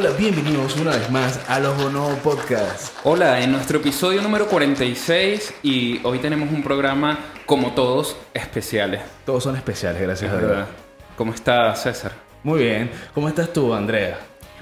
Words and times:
Hola, 0.00 0.10
bienvenidos 0.16 0.76
una 0.76 0.92
vez 0.92 1.10
más 1.10 1.40
a 1.50 1.58
los 1.58 1.76
Bono 1.76 2.06
Podcast. 2.22 2.94
Hola, 3.02 3.40
en 3.40 3.50
nuestro 3.50 3.78
episodio 3.80 4.22
número 4.22 4.46
46 4.46 5.54
y 5.64 5.98
hoy 6.04 6.20
tenemos 6.20 6.52
un 6.52 6.62
programa 6.62 7.18
como 7.46 7.72
todos 7.72 8.16
especiales. 8.32 9.00
Todos 9.26 9.42
son 9.42 9.56
especiales, 9.56 10.00
gracias 10.00 10.32
a 10.32 10.38
Dios. 10.38 10.50
¿verdad? 10.50 10.68
¿Cómo 11.16 11.34
está 11.34 11.74
César? 11.74 12.12
Muy 12.44 12.62
bien. 12.62 12.92
¿Cómo 13.12 13.26
estás 13.26 13.52
tú, 13.52 13.74
Andrea? 13.74 14.20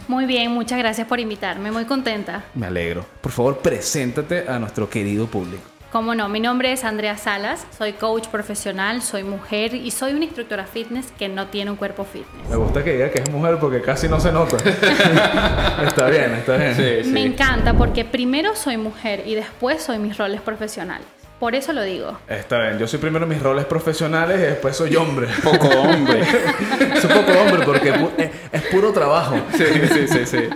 Muy 0.09 0.25
bien, 0.25 0.52
muchas 0.52 0.79
gracias 0.79 1.07
por 1.07 1.20
invitarme, 1.20 1.71
muy 1.71 1.84
contenta. 1.84 2.45
Me 2.55 2.68
alegro. 2.68 3.05
Por 3.21 3.30
favor, 3.30 3.59
preséntate 3.59 4.48
a 4.48 4.59
nuestro 4.59 4.89
querido 4.89 5.27
público. 5.27 5.76
Como 5.93 6.14
no, 6.14 6.29
mi 6.29 6.41
nombre 6.41 6.73
es 6.73 6.84
Andrea 6.84 7.16
Salas, 7.16 7.64
soy 7.77 7.92
coach 7.95 8.27
profesional, 8.27 9.01
soy 9.02 9.23
mujer 9.23 9.73
y 9.74 9.91
soy 9.92 10.12
una 10.12 10.24
instructora 10.24 10.66
fitness 10.66 11.06
que 11.16 11.28
no 11.28 11.47
tiene 11.47 11.70
un 11.70 11.77
cuerpo 11.77 12.05
fitness. 12.05 12.48
Me 12.51 12.56
gusta 12.56 12.84
que 12.84 12.92
diga 12.95 13.11
que 13.11 13.20
es 13.20 13.30
mujer 13.30 13.56
porque 13.61 13.80
casi 13.80 14.09
no 14.09 14.20
se 14.20 14.30
nota. 14.33 14.56
está 15.87 16.09
bien, 16.09 16.33
está 16.34 16.56
bien. 16.56 17.12
Me 17.12 17.23
encanta 17.25 17.73
porque 17.73 18.05
primero 18.05 18.55
soy 18.56 18.77
mujer 18.77 19.23
y 19.27 19.37
después 19.37 19.83
soy 19.83 19.98
mis 19.98 20.19
roles 20.19 20.41
profesionales. 20.41 21.06
Por 21.38 21.55
eso 21.55 21.73
lo 21.73 21.83
digo. 21.83 22.19
Está 22.28 22.59
bien, 22.61 22.78
yo 22.78 22.89
soy 22.89 22.98
primero 22.98 23.27
mis 23.27 23.41
roles 23.42 23.64
profesionales 23.66 24.39
y 24.39 24.42
después 24.42 24.77
soy 24.77 24.97
hombre. 24.97 25.28
Poco 25.45 25.69
hombre. 25.69 26.25
soy 27.00 27.11
poco 27.11 27.33
hombre 27.39 27.64
porque 27.64 27.92
pu- 27.95 28.11
es, 28.19 28.30
es 28.53 28.62
puro 28.70 28.91
trabajo. 28.92 29.37
Sí, 29.56 29.64
sí, 29.92 30.09
sí, 30.09 30.27
sí. 30.27 30.48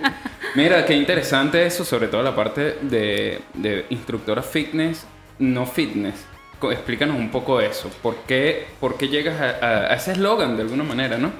Mira, 0.55 0.83
qué 0.85 0.93
interesante 0.95 1.65
eso, 1.65 1.85
sobre 1.85 2.07
todo 2.09 2.21
la 2.23 2.35
parte 2.35 2.77
de, 2.81 3.41
de 3.53 3.85
instructora 3.89 4.41
fitness, 4.41 5.05
no 5.41 5.65
fitness. 5.65 6.25
Explícanos 6.71 7.17
un 7.17 7.29
poco 7.31 7.59
eso. 7.59 7.89
¿Por 8.03 8.15
qué, 8.27 8.67
por 8.79 8.95
qué 8.97 9.07
llegas 9.07 9.41
a, 9.41 9.65
a- 9.65 9.91
a 9.91 9.95
ese 9.95 10.11
eslogan 10.13 10.55
de 10.55 10.61
alguna 10.61 10.83
manera, 10.83 11.17
no? 11.17 11.31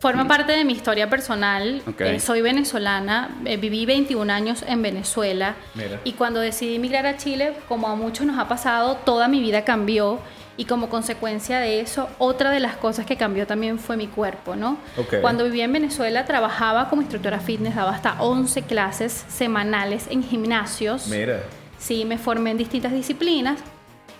Forma 0.00 0.26
parte 0.26 0.52
de 0.52 0.64
mi 0.64 0.72
historia 0.72 1.10
personal. 1.10 1.82
Eh, 1.98 2.18
soy 2.20 2.40
venezolana, 2.40 3.28
eh, 3.44 3.58
viví 3.58 3.84
21 3.84 4.32
años 4.32 4.64
en 4.66 4.80
Venezuela 4.80 5.56
Mira. 5.74 6.00
y 6.04 6.12
cuando 6.14 6.40
decidí 6.40 6.76
emigrar 6.76 7.04
a 7.04 7.18
Chile, 7.18 7.52
como 7.68 7.86
a 7.88 7.94
muchos 7.96 8.24
nos 8.24 8.38
ha 8.38 8.48
pasado, 8.48 8.96
toda 9.04 9.28
mi 9.28 9.40
vida 9.40 9.62
cambió 9.66 10.18
y 10.56 10.64
como 10.64 10.88
consecuencia 10.88 11.58
de 11.60 11.80
eso, 11.80 12.08
otra 12.16 12.50
de 12.50 12.60
las 12.60 12.76
cosas 12.76 13.04
que 13.04 13.18
cambió 13.18 13.46
también 13.46 13.78
fue 13.78 13.98
mi 13.98 14.06
cuerpo, 14.06 14.56
¿no? 14.56 14.78
Ok. 14.96 15.16
Cuando 15.20 15.44
vivía 15.44 15.64
en 15.66 15.72
Venezuela 15.74 16.24
trabajaba 16.24 16.88
como 16.88 17.02
instructora 17.02 17.38
fitness, 17.38 17.74
daba 17.74 17.90
hasta 17.90 18.22
11 18.22 18.62
clases 18.62 19.26
semanales 19.28 20.06
en 20.10 20.22
gimnasios. 20.22 21.08
Mira. 21.08 21.42
Sí, 21.80 22.04
me 22.04 22.18
formé 22.18 22.50
en 22.50 22.58
distintas 22.58 22.92
disciplinas 22.92 23.58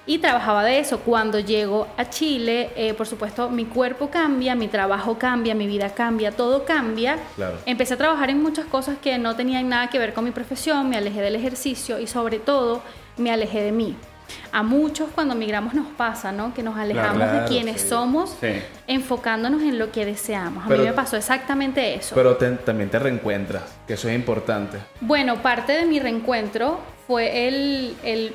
y 0.06 0.18
trabajaba 0.18 0.64
de 0.64 0.78
eso. 0.78 1.00
Cuando 1.00 1.38
llego 1.38 1.86
a 1.98 2.08
Chile, 2.08 2.70
eh, 2.74 2.94
por 2.94 3.06
supuesto, 3.06 3.50
mi 3.50 3.66
cuerpo 3.66 4.08
cambia, 4.10 4.54
mi 4.54 4.66
trabajo 4.66 5.18
cambia, 5.18 5.54
mi 5.54 5.66
vida 5.66 5.94
cambia, 5.94 6.32
todo 6.32 6.64
cambia. 6.64 7.18
Claro. 7.36 7.58
Empecé 7.66 7.94
a 7.94 7.96
trabajar 7.98 8.30
en 8.30 8.42
muchas 8.42 8.64
cosas 8.64 8.96
que 8.98 9.18
no 9.18 9.36
tenían 9.36 9.68
nada 9.68 9.88
que 9.88 9.98
ver 9.98 10.14
con 10.14 10.24
mi 10.24 10.30
profesión, 10.30 10.88
me 10.88 10.96
alejé 10.96 11.20
del 11.20 11.36
ejercicio 11.36 12.00
y 12.00 12.06
sobre 12.06 12.38
todo 12.38 12.82
me 13.18 13.30
alejé 13.30 13.62
de 13.62 13.72
mí. 13.72 13.94
A 14.52 14.62
muchos 14.62 15.08
cuando 15.14 15.34
migramos 15.34 15.74
nos 15.74 15.86
pasa, 15.88 16.32
¿no? 16.32 16.52
Que 16.54 16.62
nos 16.62 16.76
alejamos 16.76 17.16
Claro, 17.18 17.40
de 17.42 17.48
quienes 17.48 17.80
sí. 17.82 17.88
somos, 17.88 18.36
Sí. 18.40 18.48
enfocándonos 18.86 19.62
en 19.62 19.78
lo 19.78 19.92
que 19.92 20.04
deseamos. 20.04 20.64
A 20.64 20.68
Pero- 20.68 20.82
mí 20.82 20.88
me 20.88 20.94
pasó 20.94 21.16
exactamente 21.16 21.94
eso. 21.94 22.14
Pero 22.14 22.36
te- 22.36 22.50
también 22.52 22.90
te 22.90 22.98
reencuentras, 22.98 23.62
que 23.86 23.94
eso 23.94 24.08
es 24.08 24.14
importante. 24.14 24.78
Bueno, 25.00 25.42
parte 25.42 25.72
de 25.72 25.84
mi 25.86 25.98
reencuentro 26.00 26.80
fue 27.06 27.48
el, 27.48 27.96
el 28.04 28.34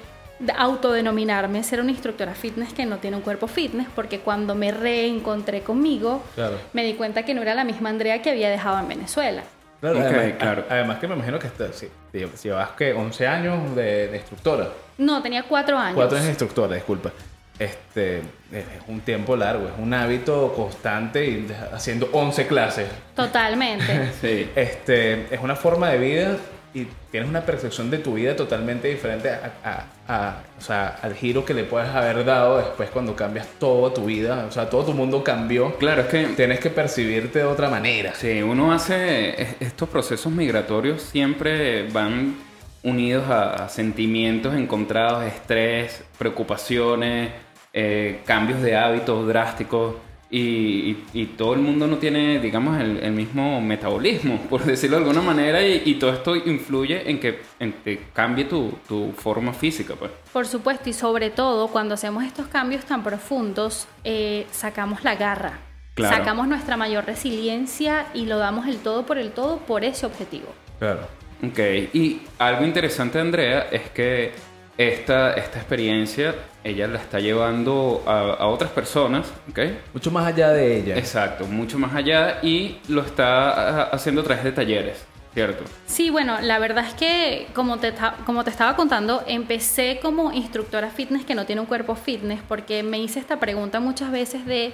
autodenominarme 0.57 1.63
ser 1.63 1.79
una 1.79 1.91
instructora 1.91 2.33
fitness 2.33 2.73
que 2.73 2.85
no 2.85 2.97
tiene 2.97 3.15
un 3.17 3.23
cuerpo 3.23 3.47
fitness, 3.47 3.87
porque 3.95 4.19
cuando 4.19 4.53
me 4.55 4.71
reencontré 4.71 5.61
conmigo, 5.61 6.23
Claro. 6.35 6.57
me 6.73 6.83
di 6.83 6.93
cuenta 6.95 7.23
que 7.23 7.33
no 7.33 7.41
era 7.41 7.55
la 7.55 7.63
misma 7.63 7.89
Andrea 7.89 8.21
que 8.21 8.31
había 8.31 8.49
dejado 8.49 8.79
en 8.79 8.87
Venezuela. 8.87 9.43
Claro, 9.91 9.99
Ok, 9.99 10.05
además, 10.15 10.37
claro. 10.39 10.65
además 10.69 10.97
que 10.99 11.07
me 11.07 11.15
imagino 11.15 11.39
que 11.39 11.47
estás, 11.47 11.75
sí, 11.75 11.89
si, 12.11 12.25
si 12.35 12.47
llevas 12.49 12.69
que 12.71 12.93
11 12.93 13.27
años 13.27 13.75
de, 13.75 14.07
de 14.07 14.17
instructora. 14.17 14.69
No, 14.97 15.21
tenía 15.21 15.43
cuatro 15.43 15.77
años. 15.77 15.95
Cuatro 15.95 16.15
años 16.17 16.25
de 16.25 16.31
instructora, 16.31 16.75
disculpa. 16.75 17.11
Este, 17.57 18.17
es 18.51 18.65
un 18.87 18.99
tiempo 19.01 19.35
largo, 19.37 19.67
es 19.67 19.73
un 19.77 19.93
hábito 19.93 20.51
constante 20.53 21.25
y 21.25 21.47
haciendo 21.73 22.09
11 22.11 22.47
clases. 22.47 22.87
Totalmente. 23.15 24.11
Sí. 24.21 24.49
Este, 24.55 25.33
es 25.33 25.39
una 25.41 25.55
forma 25.55 25.89
de 25.89 25.97
vida 25.97 26.37
y 26.75 26.87
tienes 27.09 27.29
una 27.29 27.41
percepción 27.45 27.89
de 27.89 27.97
tu 27.99 28.13
vida 28.15 28.35
totalmente 28.35 28.87
diferente 28.89 29.29
a, 29.29 29.53
a- 29.63 29.85
a- 30.07 30.37
o 30.57 30.61
sea, 30.61 30.99
al 31.01 31.15
giro 31.15 31.43
que 31.45 31.53
le 31.53 31.63
puedes 31.63 31.89
haber 31.89 32.23
dado 32.25 32.57
después 32.57 32.89
cuando 32.91 33.15
cambias 33.15 33.47
toda 33.59 33.93
tu 33.93 34.05
vida. 34.05 34.45
O 34.47 34.51
sea, 34.51 34.69
todo 34.69 34.83
tu 34.85 34.93
mundo 34.93 35.23
cambió. 35.23 35.75
Claro, 35.77 36.01
es 36.01 36.07
que 36.07 36.25
Tienes 36.35 36.59
que 36.59 36.69
percibirte 36.69 37.39
de 37.39 37.45
otra 37.45 37.69
manera. 37.69 38.13
Sí, 38.13 38.41
uno 38.43 38.71
hace 38.73 39.41
es- 39.41 39.55
estos 39.61 39.89
procesos 39.89 40.31
migratorios 40.31 41.01
siempre 41.01 41.87
van 41.89 42.35
unidos 42.83 43.27
a, 43.29 43.65
a 43.65 43.69
sentimientos 43.69 44.53
encontrados, 44.53 45.23
estrés, 45.23 46.03
preocupaciones, 46.19 47.31
eh, 47.73 48.21
cambios 48.25 48.61
de 48.61 48.75
hábitos 48.75 49.27
drásticos 49.27 49.95
y, 50.29 50.39
y- 50.39 51.03
y 51.13 51.25
todo 51.27 51.53
el 51.53 51.59
mundo 51.61 51.87
no 51.87 51.97
tiene, 51.97 52.39
digamos, 52.39 52.79
el, 52.79 52.97
el 52.97 53.11
mismo 53.11 53.61
metabolismo, 53.61 54.39
por 54.49 54.63
decirlo 54.63 54.97
de 54.97 55.03
alguna 55.03 55.21
manera, 55.21 55.61
y, 55.65 55.83
y 55.85 55.95
todo 55.95 56.11
esto 56.11 56.35
influye 56.35 57.09
en 57.09 57.19
que, 57.19 57.41
en 57.59 57.73
que 57.83 57.99
cambie 58.13 58.45
tu, 58.45 58.73
tu 58.87 59.11
forma 59.13 59.53
física, 59.53 59.95
pues. 59.95 60.11
Por 60.33 60.47
supuesto, 60.47 60.89
y 60.89 60.93
sobre 60.93 61.29
todo 61.29 61.67
cuando 61.67 61.93
hacemos 61.93 62.23
estos 62.23 62.47
cambios 62.47 62.85
tan 62.85 63.03
profundos, 63.03 63.87
eh, 64.03 64.45
sacamos 64.51 65.03
la 65.03 65.15
garra. 65.15 65.59
Claro. 65.93 66.17
Sacamos 66.17 66.47
nuestra 66.49 66.75
mayor 66.75 67.05
resiliencia 67.05 68.07
y 68.13 68.25
lo 68.25 68.37
damos 68.37 68.67
el 68.67 68.77
todo 68.79 69.05
por 69.05 69.17
el 69.17 69.31
todo 69.31 69.59
por 69.59 69.85
ese 69.85 70.05
objetivo. 70.05 70.47
Claro. 70.79 71.07
Ok, 71.41 71.59
y 71.93 72.21
algo 72.39 72.65
interesante 72.65 73.17
de 73.17 73.21
Andrea 73.21 73.67
es 73.71 73.89
que 73.91 74.31
esta, 74.77 75.33
esta 75.33 75.57
experiencia 75.59 76.35
ella 76.63 76.87
la 76.87 76.97
está 76.99 77.19
llevando 77.19 78.03
a, 78.07 78.19
a 78.33 78.47
otras 78.47 78.71
personas, 78.71 79.27
¿ok? 79.49 79.59
Mucho 79.93 80.11
más 80.11 80.25
allá 80.25 80.49
de 80.49 80.77
ella. 80.77 80.97
Exacto, 80.97 81.45
mucho 81.45 81.77
más 81.79 81.93
allá 81.95 82.39
y 82.41 82.77
lo 82.87 83.01
está 83.01 83.83
ah, 83.83 83.89
haciendo 83.93 84.21
a 84.21 84.23
través 84.23 84.43
de 84.43 84.51
talleres, 84.51 85.05
¿cierto? 85.33 85.63
Sí, 85.85 86.09
bueno, 86.09 86.37
la 86.41 86.57
verdad 86.59 86.85
es 86.87 86.93
que 86.95 87.47
como 87.53 87.77
te, 87.77 87.93
como 88.25 88.43
te 88.43 88.49
estaba 88.49 88.75
contando, 88.75 89.23
empecé 89.27 89.99
como 90.01 90.31
instructora 90.33 90.89
fitness 90.89 91.23
que 91.23 91.35
no 91.35 91.45
tiene 91.45 91.61
un 91.61 91.67
cuerpo 91.67 91.95
fitness 91.95 92.39
porque 92.47 92.81
me 92.83 92.97
hice 92.99 93.19
esta 93.19 93.39
pregunta 93.39 93.79
muchas 93.79 94.11
veces 94.11 94.45
de 94.45 94.73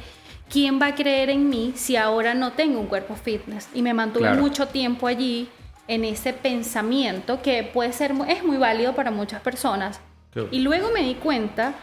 quién 0.49 0.81
va 0.81 0.87
a 0.87 0.95
creer 0.95 1.29
en 1.29 1.49
mí 1.49 1.73
si 1.75 1.95
ahora 1.97 2.33
no 2.33 2.53
tengo 2.53 2.79
un 2.79 2.87
cuerpo 2.87 3.15
fitness 3.15 3.67
y 3.73 3.81
me 3.81 3.93
mantuve 3.93 4.23
Claro. 4.27 4.41
mucho 4.41 4.67
tiempo 4.67 5.07
allí 5.07 5.49
en 5.87 6.05
ese 6.05 6.33
pensamiento 6.33 7.41
que 7.41 7.63
puede 7.63 7.93
ser 7.93 8.13
es 8.27 8.43
muy 8.43 8.57
válido 8.57 8.93
para 8.93 9.11
muchas 9.11 9.41
personas. 9.41 9.99
Claro. 10.31 10.47
Y 10.51 10.59
luego 10.59 10.89
me 10.91 11.01
di 11.01 11.15
cuenta, 11.15 11.73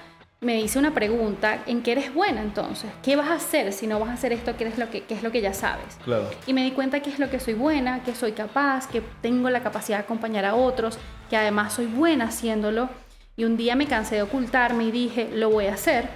me 0.41 0.61
hice 0.61 0.79
una 0.79 0.95
pregunta, 0.95 1.63
¿en 1.67 1.83
qué 1.83 1.93
eres 1.93 2.15
buena 2.15 2.41
entonces? 2.41 2.91
¿Qué 3.03 3.17
vas 3.17 3.29
a 3.29 3.35
hacer 3.35 3.73
si 3.73 3.87
no 3.87 3.99
vas 3.99 4.11
a 4.11 4.13
hacer 4.13 4.33
esto 4.33 4.57
que 4.57 4.67
es 4.67 4.79
lo 4.79 4.89
que, 4.89 5.03
que 5.03 5.15
es 5.15 5.23
lo 5.23 5.33
que 5.33 5.41
ya 5.41 5.53
sabes? 5.53 5.99
Claro. 6.05 6.31
Y 6.47 6.53
me 6.53 6.63
di 6.63 6.71
cuenta 6.71 7.01
que 7.01 7.11
es 7.11 7.19
lo 7.19 7.29
que 7.29 7.41
soy 7.41 7.55
buena, 7.55 8.03
que 8.05 8.15
soy 8.15 8.33
capaz, 8.33 8.89
que 8.89 9.03
tengo 9.21 9.51
la 9.51 9.63
capacidad 9.63 9.99
de 9.99 10.05
acompañar 10.05 10.45
a 10.45 10.55
otros, 10.55 10.99
que 11.29 11.37
además 11.37 11.73
soy 11.73 11.87
buena 11.87 12.27
haciéndolo. 12.27 12.89
Y 13.37 13.45
un 13.45 13.57
día 13.57 13.75
me 13.77 13.87
cansé 13.87 14.17
de 14.17 14.23
ocultarme 14.23 14.85
y 14.85 14.91
dije, 14.91 15.29
lo 15.35 15.51
voy 15.51 15.67
a 15.67 15.75
hacer. 15.75 16.09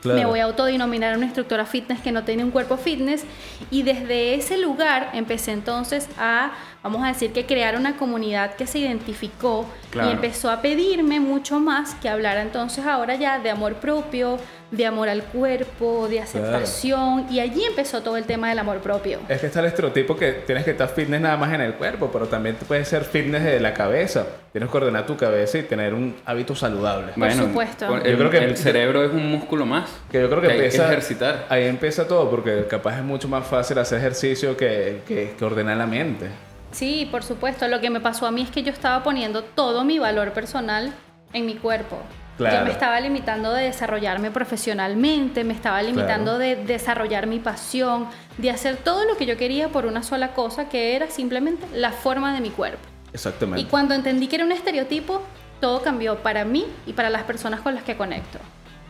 Claro. 0.00 0.18
Me 0.18 0.26
voy 0.26 0.40
a 0.40 0.44
autodenominar 0.44 1.16
una 1.16 1.26
instructora 1.26 1.64
fitness 1.64 2.00
que 2.00 2.10
no 2.10 2.24
tiene 2.24 2.44
un 2.44 2.50
cuerpo 2.50 2.76
fitness. 2.76 3.24
Y 3.70 3.84
desde 3.84 4.34
ese 4.34 4.58
lugar 4.58 5.10
empecé 5.12 5.52
entonces 5.52 6.08
a, 6.18 6.52
vamos 6.82 7.02
a 7.04 7.08
decir, 7.08 7.32
que 7.32 7.46
crear 7.46 7.76
una 7.76 7.96
comunidad 7.96 8.54
que 8.56 8.66
se 8.66 8.78
identificó 8.80 9.66
Claro. 9.90 10.08
y 10.10 10.12
empezó 10.14 10.50
a 10.50 10.62
pedirme 10.62 11.20
mucho 11.20 11.60
más 11.60 11.94
que 11.96 12.08
hablara 12.08 12.42
entonces 12.42 12.84
ahora 12.86 13.14
ya 13.14 13.38
de 13.38 13.50
amor 13.50 13.74
propio, 13.74 14.38
de 14.70 14.86
amor 14.86 15.08
al 15.10 15.22
cuerpo, 15.22 16.08
de 16.08 16.20
aceptación. 16.20 17.26
Y 17.30 17.40
allí 17.40 17.62
empezó 17.64 18.02
todo 18.02 18.16
el 18.16 18.24
tema 18.24 18.48
del 18.48 18.58
amor 18.58 18.78
propio. 18.78 19.18
Es 19.28 19.40
que 19.40 19.46
está 19.48 19.60
el 19.60 19.66
estereotipo 19.66 20.16
que 20.16 20.32
tienes 20.32 20.64
que 20.64 20.70
estar 20.70 20.88
fitness 20.88 21.20
nada 21.20 21.36
más 21.36 21.52
en 21.52 21.60
el 21.60 21.74
cuerpo, 21.74 22.08
pero 22.12 22.26
también 22.26 22.56
puedes 22.66 22.88
ser 22.88 23.04
fitness 23.04 23.44
de 23.44 23.60
la 23.60 23.74
cabeza. 23.74 24.26
Tienes 24.50 24.70
que 24.70 24.76
ordenar 24.76 25.04
tu 25.06 25.16
cabeza 25.16 25.58
y 25.58 25.62
tener 25.64 25.92
un 25.92 26.16
hábito 26.24 26.54
saludable. 26.54 27.12
Por 27.12 27.32
supuesto. 27.32 27.86
Yo 27.88 27.96
El, 28.02 28.16
creo 28.16 28.30
que- 28.30 28.38
el 28.38 28.56
cerebro 28.56 29.04
es 29.04 29.10
un 29.12 29.30
músculo 29.30 29.66
más. 29.66 29.90
Que 30.10 30.20
yo 30.22 30.28
creo 30.30 30.40
que, 30.40 30.48
hay 30.48 30.54
empieza, 30.54 30.86
ejercitar. 30.86 31.46
ahí 31.50 31.64
empieza 31.66 32.08
todo, 32.08 32.30
porque 32.30 32.64
capaz 32.68 32.96
es 32.96 33.04
mucho 33.04 33.28
más 33.28 33.46
fácil 33.46 33.78
hacer 33.78 33.98
ejercicio 33.98 34.56
que, 34.56 35.02
que, 35.06 35.34
que 35.38 35.44
ordenar 35.44 35.76
la 35.76 35.86
mente. 35.86 36.28
Sí, 36.72 37.06
por 37.10 37.22
supuesto. 37.22 37.68
Lo 37.68 37.80
que 37.80 37.90
me 37.90 38.00
pasó 38.00 38.26
a 38.26 38.30
mí 38.30 38.42
es 38.42 38.50
que 38.50 38.62
yo 38.62 38.72
estaba 38.72 39.02
poniendo 39.04 39.42
todo 39.44 39.84
mi 39.84 39.98
valor 39.98 40.32
personal 40.32 40.92
en 41.32 41.46
mi 41.46 41.54
cuerpo. 41.54 41.98
Claro. 42.38 42.58
Yo 42.60 42.64
me 42.64 42.70
estaba 42.72 42.98
limitando 42.98 43.52
de 43.52 43.64
desarrollarme 43.64 44.30
profesionalmente, 44.30 45.44
me 45.44 45.52
estaba 45.52 45.82
limitando 45.82 46.36
Claro. 46.36 46.38
de 46.38 46.56
desarrollar 46.56 47.26
mi 47.26 47.38
pasión, 47.38 48.06
de 48.38 48.50
hacer 48.50 48.76
todo 48.76 49.04
lo 49.04 49.16
que 49.16 49.26
yo 49.26 49.36
quería 49.36 49.68
por 49.68 49.86
una 49.86 50.02
sola 50.02 50.32
cosa, 50.32 50.68
que 50.68 50.96
era 50.96 51.08
simplemente 51.10 51.66
la 51.74 51.92
forma 51.92 52.34
de 52.34 52.40
mi 52.40 52.50
cuerpo. 52.50 52.80
Exactamente. 53.12 53.60
Y 53.60 53.64
cuando 53.66 53.94
entendí 53.94 54.26
que 54.28 54.36
era 54.36 54.44
un 54.46 54.52
estereotipo, 54.52 55.22
todo 55.60 55.82
cambió 55.82 56.16
para 56.22 56.44
mí 56.44 56.66
y 56.86 56.94
para 56.94 57.10
las 57.10 57.22
personas 57.24 57.60
con 57.60 57.74
las 57.74 57.84
que 57.84 57.96
conecto. 57.96 58.38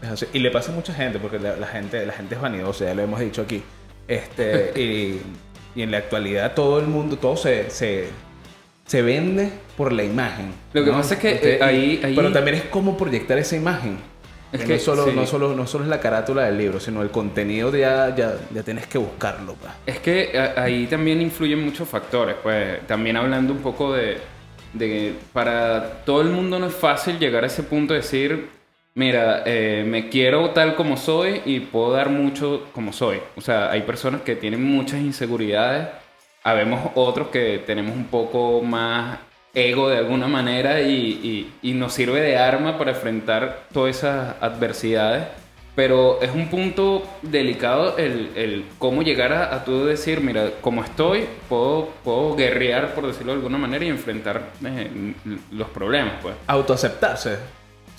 Es 0.00 0.08
así. 0.08 0.26
Y 0.32 0.38
le 0.38 0.50
pasa 0.50 0.72
a 0.72 0.74
mucha 0.74 0.94
gente, 0.94 1.18
porque 1.18 1.38
la, 1.40 1.56
la 1.56 1.66
gente, 1.66 2.06
la 2.06 2.12
gente 2.12 2.36
es 2.36 2.40
vanidosa, 2.40 2.84
ya 2.84 2.94
lo 2.94 3.02
hemos 3.02 3.18
dicho 3.20 3.42
aquí. 3.42 3.62
Este, 4.08 4.72
y 4.80 5.20
y 5.74 5.82
en 5.82 5.90
la 5.90 5.98
actualidad 5.98 6.54
todo 6.54 6.78
el 6.80 6.86
mundo, 6.86 7.16
todo 7.16 7.36
se, 7.36 7.70
se, 7.70 8.08
se 8.86 9.02
vende 9.02 9.50
por 9.76 9.92
la 9.92 10.04
imagen. 10.04 10.52
Lo 10.72 10.84
que 10.84 10.90
pasa 10.90 11.14
es 11.14 11.20
que, 11.20 11.30
eh, 11.42 11.58
ahí- 11.62 12.00
ahí- 12.04 12.14
Pero 12.16 12.32
también 12.32 12.56
es 12.56 12.64
cómo 12.64 12.96
proyectar 12.96 13.38
esa 13.38 13.56
imagen. 13.56 13.96
Es 14.52 14.60
Que 14.60 14.66
que, 14.66 14.72
no, 14.74 14.80
solo, 14.80 15.04
sí. 15.06 15.12
no, 15.14 15.26
solo, 15.26 15.54
no 15.54 15.66
solo 15.66 15.84
es 15.84 15.88
la 15.90 15.98
carátula 15.98 16.44
del 16.44 16.58
libro, 16.58 16.78
sino 16.78 17.00
el 17.00 17.08
contenido 17.08 17.74
ya, 17.74 18.14
ya, 18.14 18.34
ya 18.52 18.62
tienes 18.62 18.86
que 18.86 18.98
buscarlo. 18.98 19.54
pues. 19.54 19.72
Es 19.86 19.98
que 20.00 20.38
a- 20.38 20.62
ahí 20.62 20.86
también 20.86 21.22
influyen 21.22 21.64
muchos 21.64 21.88
factores, 21.88 22.36
pues 22.42 22.86
también 22.86 23.16
hablando 23.16 23.54
un 23.54 23.60
poco 23.60 23.94
de, 23.94 24.18
de 24.74 24.88
que 24.88 25.14
para 25.32 26.02
todo 26.04 26.20
el 26.20 26.28
mundo 26.28 26.58
no 26.58 26.66
es 26.66 26.74
fácil 26.74 27.18
llegar 27.18 27.44
a 27.44 27.46
ese 27.46 27.62
punto 27.62 27.94
de 27.94 28.00
decir, 28.00 28.48
mira, 28.94 29.42
eh, 29.46 29.84
me 29.86 30.08
quiero 30.08 30.50
tal 30.50 30.74
como 30.74 30.96
soy 30.96 31.42
y 31.44 31.60
puedo 31.60 31.92
dar 31.92 32.08
mucho 32.10 32.66
como 32.72 32.92
soy. 32.92 33.20
O 33.36 33.40
sea, 33.40 33.70
hay 33.70 33.82
personas 33.82 34.22
que 34.22 34.36
tienen 34.36 34.62
muchas 34.64 35.00
inseguridades, 35.00 35.88
habemos 36.44 36.90
otros 36.94 37.28
que 37.28 37.62
tenemos 37.66 37.94
un 37.96 38.06
poco 38.06 38.60
más 38.62 39.18
ego 39.54 39.88
de 39.88 39.98
alguna 39.98 40.28
manera 40.28 40.80
y, 40.80 41.52
y- 41.62 41.72
nos 41.74 41.92
sirve 41.92 42.20
de 42.20 42.36
arma 42.38 42.78
para 42.78 42.92
enfrentar 42.92 43.64
todas 43.72 43.96
esas 43.98 44.34
adversidades. 44.40 45.24
Pero 45.74 46.20
es 46.20 46.30
un 46.34 46.48
punto 46.48 47.02
delicado 47.22 47.96
el, 47.96 48.28
el 48.36 48.66
cómo 48.78 49.02
llegar 49.02 49.32
a, 49.32 49.54
a 49.54 49.64
tú 49.64 49.86
decir, 49.86 50.20
mira, 50.20 50.50
como 50.60 50.84
estoy, 50.84 51.24
puedo, 51.48 51.88
puedo 52.04 52.36
guerrear, 52.36 52.94
por 52.94 53.06
decirlo 53.06 53.32
de 53.32 53.36
alguna 53.38 53.56
manera, 53.56 53.82
y 53.82 53.88
enfrentar 53.88 54.50
eh, 54.66 55.14
los 55.50 55.68
problemas, 55.70 56.16
pues. 56.20 56.34
Autoaceptarse, 56.46 57.38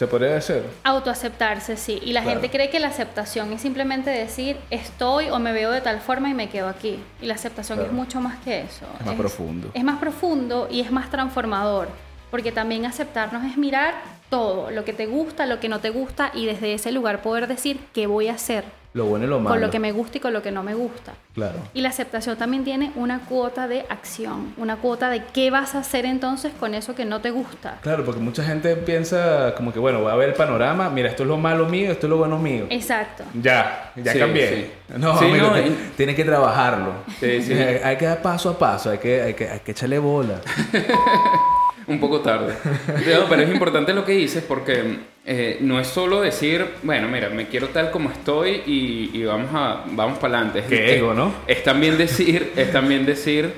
se 0.04 0.08
podría 0.08 0.32
decir. 0.36 0.64
Autoaceptarse, 0.84 1.78
sí. 1.78 2.00
Y 2.04 2.14
la 2.14 2.22
Claro. 2.22 2.40
gente 2.42 2.56
cree 2.56 2.70
que 2.70 2.80
la 2.80 2.88
aceptación 2.88 3.52
es 3.54 3.62
simplemente 3.62 4.10
decir 4.10 4.58
estoy 4.70 5.30
o 5.30 5.40
me 5.40 5.54
veo 5.54 5.72
de 5.72 5.82
tal 5.82 6.00
forma 6.02 6.30
y 6.30 6.34
me 6.34 6.50
quedo 6.50 6.68
aquí. 6.68 7.00
Y 7.22 7.26
la 7.26 7.36
aceptación 7.36 7.78
Claro. 7.78 7.92
es 7.92 7.96
mucho 7.96 8.20
más 8.22 8.40
que 8.40 8.62
eso. 8.62 8.86
Es 9.00 9.06
más 9.06 9.16
profundo. 9.16 9.70
Es 9.74 9.84
más 9.84 10.00
profundo 10.00 10.68
y 10.70 10.82
es 10.82 10.92
más 10.92 11.10
transformador. 11.10 11.88
Porque 12.32 12.52
también 12.52 12.86
aceptarnos 12.86 13.44
es 13.46 13.58
mirar 13.58 13.94
todo, 14.30 14.72
lo 14.72 14.84
que 14.84 14.94
te 14.94 15.06
gusta, 15.06 15.46
lo 15.46 15.60
que 15.60 15.70
no 15.70 15.80
te 15.80 15.90
gusta 15.92 16.32
y 16.34 16.46
desde 16.48 16.74
ese 16.74 16.92
lugar 16.92 17.22
poder 17.22 17.48
decir 17.48 17.80
qué 17.94 18.08
voy 18.08 18.28
a 18.30 18.34
hacer 18.34 18.64
Lo 18.94 19.06
bueno 19.06 19.26
y 19.26 19.28
lo 19.30 19.40
malo. 19.40 19.50
con 19.56 19.62
lo 19.62 19.72
que 19.72 19.80
me 19.80 19.92
gusta 19.92 20.18
y 20.18 20.22
con 20.22 20.34
lo 20.34 20.42
que 20.44 20.52
no 20.52 20.62
me 20.64 20.76
gusta. 20.76 21.14
Claro. 21.34 21.56
Y 21.74 21.82
la 21.82 21.90
aceptación 21.90 22.38
también 22.38 22.64
tiene 22.64 22.92
una 22.96 23.22
cuota 23.22 23.68
de 23.68 23.86
acción, 23.90 24.54
una 24.58 24.76
cuota 24.76 25.10
de 25.10 25.24
qué 25.34 25.50
vas 25.50 25.74
a 25.74 25.80
hacer 25.80 26.06
entonces 26.06 26.54
con 26.60 26.76
eso 26.76 26.94
que 26.94 27.04
no 27.04 27.20
te 27.20 27.32
gusta. 27.32 27.80
Claro, 27.82 28.06
porque 28.06 28.22
mucha 28.22 28.44
gente 28.44 28.76
piensa 28.76 29.56
como 29.56 29.74
que, 29.74 29.80
bueno, 29.80 30.02
voy 30.02 30.12
a 30.12 30.16
ver 30.16 30.30
el 30.30 30.36
panorama, 30.36 30.92
mira, 30.92 31.10
esto 31.10 31.24
es 31.24 31.30
lo 31.30 31.38
malo 31.38 31.66
mío, 31.68 31.92
esto 31.92 32.06
es 32.06 32.10
lo 32.12 32.18
bueno 32.18 32.38
mío. 32.38 32.66
Exacto. 32.70 33.24
Ya, 33.34 33.92
ya 33.96 34.14
Sí, 34.14 34.20
cambié. 34.20 34.50
sí. 34.56 34.72
No, 35.00 35.18
Sí, 35.18 35.26
amigo, 35.26 35.48
no, 35.48 35.56
tienes 35.98 36.16
que 36.16 36.24
trabajarlo. 36.24 36.94
Sí, 37.20 37.42
sí. 37.42 37.54
Hay 37.84 37.98
que 37.98 38.06
dar 38.06 38.22
paso 38.22 38.52
a 38.52 38.60
paso, 38.60 38.92
hay 38.92 39.00
que, 39.00 39.22
hay 39.24 39.34
que, 39.34 39.50
hay 39.50 39.60
que 39.62 39.72
echarle 39.72 39.98
bola. 39.98 40.40
Un 41.88 42.00
poco 42.00 42.22
tarde. 42.22 42.56
No, 42.88 43.26
pero 43.30 43.42
es 43.44 43.50
importante 43.50 43.94
lo 43.94 44.06
que 44.06 44.14
dices 44.14 44.44
porque 44.48 45.00
eh, 45.26 45.58
no 45.62 45.80
es 45.80 45.88
solo 45.88 46.22
decir, 46.22 46.66
bueno, 46.84 47.08
mira, 47.08 47.30
me 47.30 47.48
quiero 47.48 47.68
tal 47.70 47.92
como 47.92 48.10
estoy 48.12 48.62
y, 48.66 49.12
y 49.14 49.24
vamos 49.26 49.50
a 49.54 49.84
vamos 49.88 50.18
para 50.20 50.38
adelante. 50.38 50.60
Es, 50.60 50.66
Qué 50.66 50.86
es- 50.92 50.98
ego, 50.98 51.14
¿no? 51.14 51.34
Es 51.48 51.64
también 51.64 51.98
decir, 51.98 52.54
es 52.56 52.72
también 52.72 53.06
decir, 53.06 53.54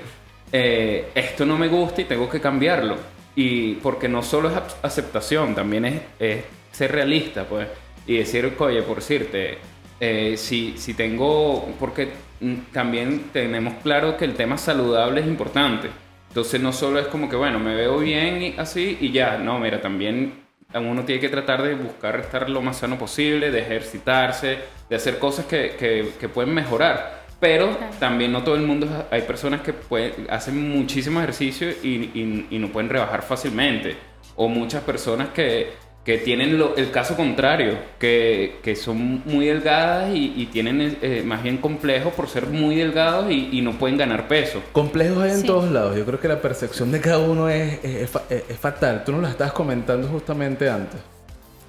eh, 0.51 1.09
esto 1.15 1.45
no 1.45 1.57
me 1.57 1.67
gusta 1.67 2.01
y 2.01 2.05
tengo 2.05 2.29
que 2.29 2.39
cambiarlo. 2.39 2.97
Y 3.35 3.73
porque 3.75 4.07
no 4.07 4.23
solo 4.23 4.49
es 4.49 4.55
aceptación, 4.81 5.53
también 5.55 5.85
es, 5.85 6.01
es 6.19 6.43
ser 6.71 6.91
realista, 6.93 7.43
pues. 7.43 7.67
Y 8.07 8.17
decir, 8.17 8.53
oye, 8.59 8.81
por 8.83 8.97
decirte, 8.97 9.57
eh, 9.99 10.35
si, 10.37 10.75
si 10.77 10.93
tengo, 10.93 11.67
porque 11.79 12.09
mm, 12.39 12.53
también 12.71 13.25
tenemos 13.33 13.73
claro 13.83 14.15
que 14.17 14.25
el 14.25 14.33
tema 14.35 14.57
saludable 14.57 15.21
es 15.21 15.27
importante. 15.27 15.89
Entonces 16.35 16.59
no 16.59 16.73
solo 16.73 16.99
es 16.99 17.07
como 17.07 17.29
que, 17.29 17.37
bueno, 17.37 17.59
me 17.59 17.73
veo 17.75 17.97
bien 17.99 18.43
y 18.43 18.55
así 18.57 18.97
y 18.99 19.09
ya, 19.13 19.37
no, 19.37 19.57
mira, 19.57 19.79
también 19.79 20.43
uno 20.73 21.05
tiene 21.05 21.21
que 21.21 21.29
tratar 21.29 21.63
de 21.63 21.75
buscar 21.75 22.19
estar 22.19 22.49
lo 22.49 22.61
más 22.61 22.75
sano 22.75 22.97
posible, 22.97 23.51
de 23.51 23.61
ejercitarse, 23.61 24.57
de 24.89 24.95
hacer 24.97 25.17
cosas 25.17 25.45
que, 25.45 25.77
que- 25.79 26.11
que 26.19 26.27
pueden 26.27 26.53
mejorar. 26.53 27.23
Pero 27.39 27.77
también 28.01 28.33
no 28.33 28.43
todo 28.43 28.55
el 28.55 28.63
mundo, 28.63 29.07
hay 29.11 29.21
personas 29.21 29.61
que 29.61 29.71
pueden- 29.71 30.27
hacen 30.29 30.71
muchísimo 30.77 31.21
ejercicio 31.21 31.69
y, 31.81 32.11
y- 32.13 32.47
y 32.49 32.59
no 32.59 32.67
pueden 32.67 32.89
rebajar 32.89 33.21
fácilmente. 33.21 33.95
O 34.35 34.49
muchas 34.49 34.83
personas 34.83 35.29
que, 35.29 35.69
que 36.05 36.19
tienen 36.19 36.59
lo- 36.59 36.75
el 36.77 36.91
caso 36.91 37.15
contrario, 37.17 37.79
que, 37.97 38.59
que 38.63 38.75
son 38.75 39.23
muy 39.25 39.47
delgadas 39.47 40.13
y, 40.15 40.33
y 40.37 40.45
tienen 40.45 40.97
eh, 41.01 41.23
más 41.25 41.41
bien 41.41 41.57
complejos 41.57 42.13
por 42.13 42.29
ser 42.29 42.45
muy 42.45 42.75
delgados 42.75 43.31
y, 43.31 43.49
y 43.51 43.61
no 43.63 43.71
pueden 43.73 43.97
ganar 43.97 44.27
peso. 44.27 44.61
Complejos 44.71 45.23
hay 45.23 45.31
en 45.31 45.41
Sí. 45.41 45.47
todos 45.47 45.71
lados. 45.71 45.97
Yo 45.97 46.05
creo 46.05 46.19
que 46.19 46.27
la 46.27 46.39
percepción 46.41 46.91
de 46.91 47.01
cada 47.01 47.17
uno 47.17 47.49
es, 47.49 47.83
es- 47.83 48.11
es 48.29 48.43
es- 48.49 48.59
fatal. 48.59 49.03
Tú 49.03 49.13
nos 49.13 49.21
lo 49.21 49.27
estabas 49.27 49.53
comentando 49.53 50.07
justamente 50.07 50.69
antes. 50.69 50.99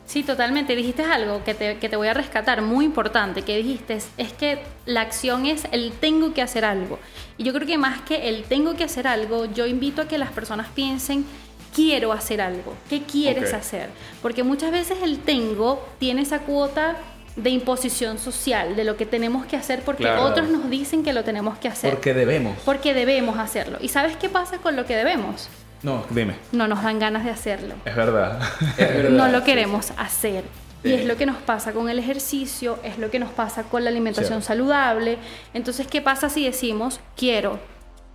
Sí, 0.05 0.23
totalmente. 0.23 0.77
Dijiste 0.77 1.03
algo 1.03 1.43
que 1.43 1.55
te, 1.55 1.79
que 1.79 1.89
te 1.89 1.97
voy 1.97 2.07
a 2.09 2.15
rescatar, 2.15 2.61
muy 2.63 2.85
importante, 2.85 3.41
que 3.43 3.57
dijiste, 3.57 3.95
es, 3.95 4.09
es 4.19 4.33
que 4.35 4.59
la 4.85 5.01
acción 5.01 5.47
es 5.47 5.67
el 5.73 5.93
tengo 5.93 6.33
que 6.35 6.43
hacer 6.43 6.65
algo. 6.65 6.99
Y 7.39 7.43
yo 7.45 7.53
creo 7.55 7.67
que 7.67 7.77
más 7.79 8.03
que 8.03 8.29
el 8.29 8.45
tengo 8.45 8.77
que 8.77 8.85
hacer 8.85 9.09
algo, 9.09 9.47
yo 9.47 9.67
invito 9.67 10.03
a 10.03 10.09
que 10.09 10.17
las 10.19 10.31
personas 10.31 10.69
piensen, 10.75 11.25
quiero 11.75 12.13
hacer 12.13 12.41
algo, 12.41 12.75
¿qué 12.89 13.03
quieres 13.03 13.53
hacer? 13.55 13.91
Porque 14.23 14.43
muchas 14.43 14.71
veces 14.73 14.99
el 15.03 15.19
tengo 15.21 15.87
tiene 15.99 16.23
esa 16.23 16.41
cuota 16.41 16.97
de 17.37 17.51
imposición 17.51 18.19
social, 18.19 18.77
de 18.77 18.85
lo 18.85 18.97
que 18.97 19.05
tenemos 19.05 19.45
que 19.45 19.57
hacer 19.57 19.83
porque 19.83 20.05
Claro. 20.05 20.23
otros 20.23 20.49
nos 20.49 20.71
dicen 20.71 21.03
que 21.05 21.13
lo 21.13 21.23
tenemos 21.23 21.59
que 21.59 21.69
hacer. 21.69 21.91
Porque 21.91 22.15
debemos. 22.15 22.57
Porque 22.65 22.95
debemos 22.95 23.39
hacerlo. 23.39 23.77
¿Y 23.83 23.89
sabes 23.89 24.17
qué 24.17 24.29
pasa 24.31 24.57
con 24.59 24.75
lo 24.75 24.87
que 24.87 24.97
debemos? 24.97 25.49
No, 25.83 26.05
dime. 26.09 26.35
No 26.53 26.67
nos 26.67 26.83
dan 26.83 26.99
ganas 26.99 27.23
de 27.25 27.31
hacerlo 27.31 27.75
Es 27.85 27.95
verdad. 27.95 28.41
Es 28.79 28.89
verdad. 28.95 29.11
no 29.11 29.29
lo 29.29 29.45
queremos 29.45 29.93
hacer. 29.99 30.45
Y 30.83 30.93
es 30.93 31.05
lo 31.05 31.17
que 31.17 31.27
nos 31.27 31.37
pasa 31.39 31.73
con 31.73 31.89
el 31.91 31.99
ejercicio, 31.99 32.79
es 32.85 32.97
lo 32.99 33.11
que 33.11 33.19
nos 33.19 33.31
pasa 33.31 33.65
con 33.65 33.83
la 33.85 33.91
alimentación 33.91 34.41
saludable. 34.41 35.19
Entonces, 35.53 35.87
¿qué 35.89 36.01
pasa 36.01 36.29
si 36.31 36.45
decimos 36.45 37.01
quiero? 37.17 37.59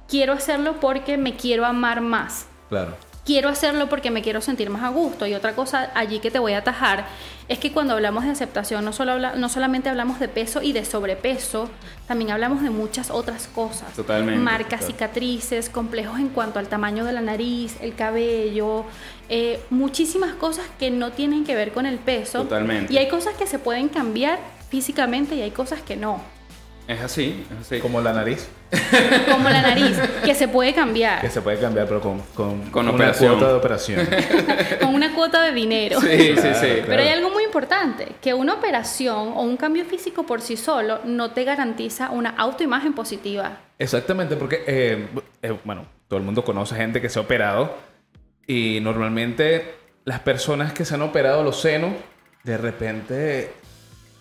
Quiero 0.08 0.34
hacerlo 0.34 0.80
porque 0.80 1.18
me 1.18 1.36
quiero 1.36 1.66
amar 1.66 2.02
más. 2.02 2.48
claro. 2.70 2.96
Quiero 3.24 3.50
hacerlo 3.50 3.88
porque 3.88 4.10
me 4.10 4.24
quiero 4.24 4.42
sentir 4.42 4.72
más 4.72 4.82
a 4.84 4.90
gusto. 4.90 5.28
Y 5.28 5.36
otra 5.36 5.54
cosa 5.54 5.92
allí 5.94 6.18
que 6.20 6.32
te 6.32 6.40
voy 6.40 6.54
a 6.54 6.58
atajar 6.58 7.06
es 7.48 7.60
que 7.60 7.72
cuando 7.72 7.94
hablamos 7.94 8.24
de 8.24 8.32
aceptación 8.32 8.84
no, 8.84 8.94
solo 8.94 9.12
habla- 9.12 9.36
no 9.36 9.48
solamente 9.48 9.90
hablamos 9.90 10.20
de 10.20 10.28
peso 10.28 10.64
y 10.64 10.74
de 10.74 10.84
sobrepeso, 10.86 11.70
también 12.08 12.32
hablamos 12.32 12.64
de 12.64 12.72
muchas 12.72 13.12
otras 13.12 13.48
cosas. 13.48 13.94
Totalmente, 13.94 14.40
Marcas, 14.40 14.80
total. 14.80 14.88
cicatrices, 14.88 15.70
complejos 15.70 16.18
en 16.20 16.30
cuanto 16.30 16.58
al 16.58 16.68
tamaño 16.68 17.06
de 17.06 17.14
la 17.14 17.22
nariz, 17.22 17.76
el 17.82 17.94
cabello, 17.94 18.86
eh, 19.30 19.62
muchísimas 19.70 20.34
cosas 20.34 20.66
que 20.80 20.90
no 20.90 21.12
tienen 21.12 21.44
que 21.44 21.56
ver 21.56 21.74
con 21.74 21.86
el 21.86 22.00
peso. 22.00 22.40
Totalmente. 22.42 22.92
Y 22.92 22.98
hay 22.98 23.08
cosas 23.08 23.36
que 23.36 23.46
se 23.46 23.60
pueden 23.60 23.90
cambiar 23.90 24.40
físicamente 24.70 25.36
y 25.36 25.42
hay 25.42 25.52
cosas 25.52 25.82
que 25.84 25.96
no. 25.96 26.22
Es 26.92 27.00
así, 27.02 27.46
es 27.50 27.68
así. 27.68 27.80
Como 27.80 28.02
la 28.02 28.12
nariz, 28.12 28.50
Como 29.32 29.48
la 29.50 29.62
nariz, 29.62 29.98
que 30.26 30.36
se 30.36 30.48
puede 30.50 30.74
cambiar 30.74 31.22
que 31.22 31.30
se 31.30 31.42
puede 31.42 31.58
cambiar, 31.58 31.88
pero 31.88 32.02
con, 32.02 32.20
con, 32.36 32.70
Con 32.70 32.86
una 32.88 32.96
operación. 32.96 33.32
cuota 33.34 33.48
de 33.48 33.54
operación. 33.58 34.08
con 34.82 34.94
una 34.96 35.16
cuota 35.16 35.42
de 35.42 35.52
dinero. 35.54 36.02
Sí, 36.02 36.08
sí, 36.10 36.34
Claro, 36.34 36.60
sí. 36.60 36.68
claro. 36.68 36.84
Pero 36.88 37.02
hay 37.02 37.08
algo 37.10 37.30
muy 37.32 37.44
importante, 37.46 38.08
que 38.22 38.34
una 38.34 38.56
operación 38.56 39.30
o 39.36 39.42
un 39.42 39.56
cambio 39.56 39.86
físico 39.86 40.24
por 40.26 40.42
sí 40.42 40.58
solo 40.58 41.00
no 41.06 41.32
te 41.32 41.46
garantiza 41.46 42.10
una 42.12 42.32
autoimagen 42.32 42.94
positiva. 42.94 43.58
Exactamente, 43.80 44.36
porque, 44.36 44.64
eh, 44.68 45.08
eh, 45.42 45.58
bueno, 45.64 45.86
todo 46.10 46.20
el 46.20 46.26
mundo 46.26 46.44
conoce 46.44 46.76
gente 46.76 47.00
que 47.02 47.08
se 47.08 47.20
ha 47.20 47.22
operado 47.22 47.78
y 48.46 48.80
normalmente 48.82 49.76
las 50.04 50.20
personas 50.20 50.74
que 50.74 50.84
se 50.84 50.96
han 50.96 51.04
operado 51.04 51.42
los 51.44 51.62
senos, 51.62 51.94
de 52.44 52.58
repente 52.58 53.54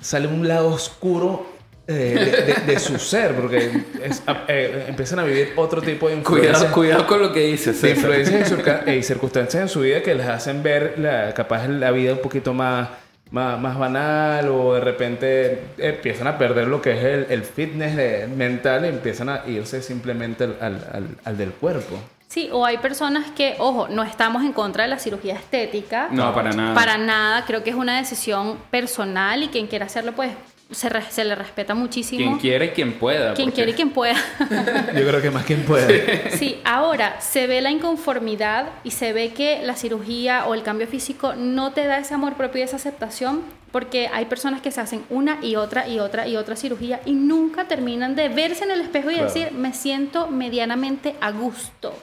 sale 0.00 0.28
un 0.28 0.46
lado 0.46 0.68
oscuro 0.68 1.46
eh, 1.90 2.14
de, 2.14 2.52
de- 2.54 2.72
de 2.72 2.78
su 2.78 2.98
ser, 2.98 3.34
porque 3.34 3.70
es- 4.02 4.22
eh, 4.48 4.86
empiezan 4.88 5.18
a 5.18 5.24
vivir 5.24 5.52
otro 5.56 5.82
tipo 5.82 6.08
de 6.08 6.14
influencias. 6.16 6.56
Cuidado, 6.58 6.74
cuidado 6.74 7.06
con 7.06 7.20
lo 7.20 7.32
que 7.32 7.40
dices. 7.40 7.80
de 7.82 7.94
César. 7.94 8.10
influencias 8.18 8.86
y 8.86 9.02
circunstancias 9.02 9.62
en 9.62 9.68
su 9.68 9.80
vida 9.80 10.02
que 10.02 10.14
les 10.14 10.26
hacen 10.26 10.62
ver 10.62 10.94
la, 10.98 11.32
capaz 11.34 11.66
la 11.68 11.90
vida 11.90 12.12
un 12.12 12.20
poquito 12.20 12.54
más, 12.54 12.88
más, 13.30 13.60
más 13.60 13.78
banal 13.78 14.48
o 14.48 14.74
de 14.74 14.80
repente 14.80 15.58
empiezan 15.78 16.26
a 16.26 16.36
perder 16.38 16.66
lo 16.68 16.80
que 16.82 16.92
es 16.98 17.04
el, 17.04 17.26
el 17.30 17.42
fitness 17.44 17.96
de- 17.96 18.26
mental 18.28 18.84
y 18.84 18.88
empiezan 18.88 19.28
a 19.28 19.42
irse 19.46 19.82
simplemente 19.82 20.44
al, 20.44 20.56
al- 20.60 20.88
al- 20.92 21.16
al 21.24 21.36
del 21.38 21.50
cuerpo. 21.52 21.98
Sí, 22.28 22.48
o 22.52 22.64
hay 22.64 22.78
personas 22.78 23.28
que, 23.32 23.56
ojo, 23.58 23.88
no 23.88 24.04
estamos 24.04 24.44
en 24.44 24.52
contra 24.52 24.84
de 24.84 24.90
la 24.90 25.00
cirugía 25.00 25.34
estética. 25.34 26.06
No, 26.12 26.32
para 26.32 26.52
nada. 26.52 26.74
Para 26.74 26.96
nada, 26.96 27.44
creo 27.44 27.64
que 27.64 27.70
es 27.70 27.76
una 27.76 27.98
decisión 27.98 28.56
personal 28.70 29.42
y 29.42 29.48
quien 29.48 29.66
quiera 29.66 29.86
hacerlo, 29.86 30.12
pues 30.12 30.30
se, 30.70 30.88
re- 30.88 31.02
se 31.10 31.24
le 31.24 31.34
respeta 31.34 31.74
muchísimo. 31.74 32.18
Quien 32.24 32.38
quiere 32.38 32.66
y 32.66 32.68
quien 32.70 32.92
pueda. 32.94 33.34
Quien 33.34 33.46
porque- 33.48 33.54
quiere 33.56 33.70
y 33.72 33.74
quien 33.74 33.90
pueda. 33.90 34.14
Yo 34.94 35.06
creo 35.08 35.20
que 35.22 35.30
más 35.30 35.44
quien 35.44 35.64
puede. 35.64 36.30
Sí, 36.36 36.60
ahora 36.64 37.20
se 37.20 37.46
ve 37.46 37.60
la 37.60 37.70
inconformidad 37.70 38.68
y 38.84 38.90
se 38.92 39.12
ve 39.12 39.32
que 39.32 39.60
la 39.62 39.74
cirugía 39.76 40.46
o 40.46 40.54
el 40.54 40.62
cambio 40.62 40.86
físico 40.86 41.34
no 41.36 41.72
te 41.72 41.86
da 41.86 41.98
ese 41.98 42.14
amor 42.14 42.34
propio 42.34 42.60
y 42.60 42.64
esa 42.64 42.76
aceptación 42.76 43.42
porque 43.72 44.08
hay 44.12 44.24
personas 44.24 44.60
que 44.60 44.72
se 44.72 44.80
hacen 44.80 45.04
una 45.10 45.38
y 45.42 45.54
otra 45.56 45.86
y 45.86 46.00
otra 46.00 46.26
y 46.26 46.36
otra 46.36 46.56
cirugía 46.56 47.00
y 47.04 47.12
nunca 47.12 47.68
terminan 47.68 48.16
de 48.16 48.28
verse 48.28 48.64
en 48.64 48.72
el 48.72 48.80
espejo 48.80 49.10
y 49.10 49.14
Claro. 49.14 49.28
decir 49.32 49.52
me 49.52 49.72
siento 49.72 50.26
medianamente 50.28 51.14
a 51.20 51.30
gusto. 51.30 51.94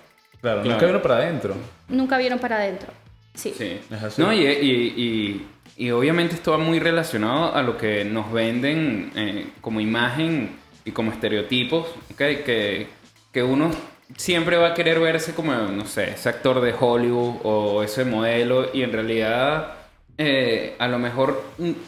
Claro, 0.41 0.61
Claro. 0.61 0.69
nunca 0.75 0.85
vino 0.85 1.01
para 1.01 1.17
adentro. 1.17 1.55
Nunca 1.89 2.17
vieron 2.17 2.39
para 2.39 2.57
adentro. 2.57 2.93
Sí. 3.33 3.53
Sí. 3.57 3.79
Es 3.91 4.01
así. 4.03 4.21
No, 4.21 4.31
y, 4.33 4.45
y- 4.45 4.93
y- 4.97 5.47
y 5.77 5.91
obviamente 5.91 6.35
esto 6.35 6.51
va 6.51 6.57
muy 6.57 6.79
relacionado 6.79 7.55
a 7.55 7.61
lo 7.61 7.77
que 7.77 8.03
nos 8.03 8.31
venden 8.31 9.11
eh, 9.15 9.47
como 9.61 9.79
imagen 9.79 10.57
y 10.83 10.91
como 10.91 11.11
estereotipos, 11.11 11.87
¿ok? 12.11 12.17
que, 12.17 12.87
que 13.31 13.43
uno 13.43 13.69
siempre 14.15 14.57
va 14.57 14.69
a 14.69 14.73
querer 14.73 14.99
verse 14.99 15.35
como, 15.35 15.53
no 15.53 15.85
sé, 15.85 16.11
ese 16.11 16.29
actor 16.29 16.61
de 16.61 16.73
Hollywood 16.77 17.35
o 17.43 17.83
ese 17.83 18.05
modelo 18.05 18.69
y 18.73 18.81
en 18.81 18.91
realidad 18.91 19.75
eh, 20.17 20.75
a 20.79 20.87
lo 20.87 20.97
mejor 20.97 21.43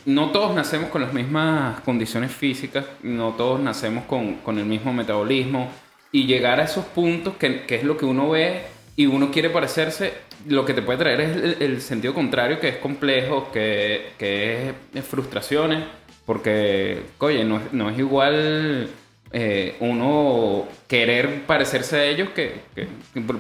no 0.06 0.30
todos 0.30 0.54
nacemos 0.54 0.90
con 0.90 1.02
las 1.02 1.14
mismas 1.14 1.82
condiciones 1.82 2.32
físicas, 2.32 2.86
no 3.02 3.34
todos 3.34 3.60
nacemos 3.60 4.04
con, 4.06 4.36
con 4.36 4.60
el 4.60 4.66
mismo 4.66 4.94
metabolismo 4.94 5.72
y 6.12 6.28
llegar 6.28 6.60
a 6.60 6.66
esos 6.66 6.86
puntos 6.86 7.38
que, 7.38 7.66
que 7.66 7.76
es 7.76 7.84
lo 7.84 7.98
que 7.98 8.06
uno 8.06 8.30
ve 8.30 8.62
y 9.02 9.06
uno 9.06 9.32
quiere 9.32 9.50
parecerse, 9.50 10.12
lo 10.48 10.66
que 10.66 10.74
te 10.74 10.82
puede 10.82 11.00
traer 11.00 11.22
es 11.22 11.36
el, 11.38 11.58
el 11.62 11.82
sentido 11.82 12.14
contrario, 12.14 12.60
que 12.60 12.68
es 12.68 12.78
complejo, 12.78 13.50
que, 13.54 14.10
que 14.18 14.70
es, 14.70 14.74
es 14.94 15.06
frustraciones, 15.06 15.86
porque, 16.26 17.04
oye, 17.20 17.46
no, 17.46 17.58
es- 17.58 17.72
no 17.72 17.90
es 17.90 17.98
igual 17.98 18.90
eh, 19.32 19.76
uno 19.80 20.68
querer 20.88 21.44
parecerse 21.46 21.96
a 21.98 22.04
ellos 22.04 22.30
que, 22.36 22.56
que- 22.76 22.88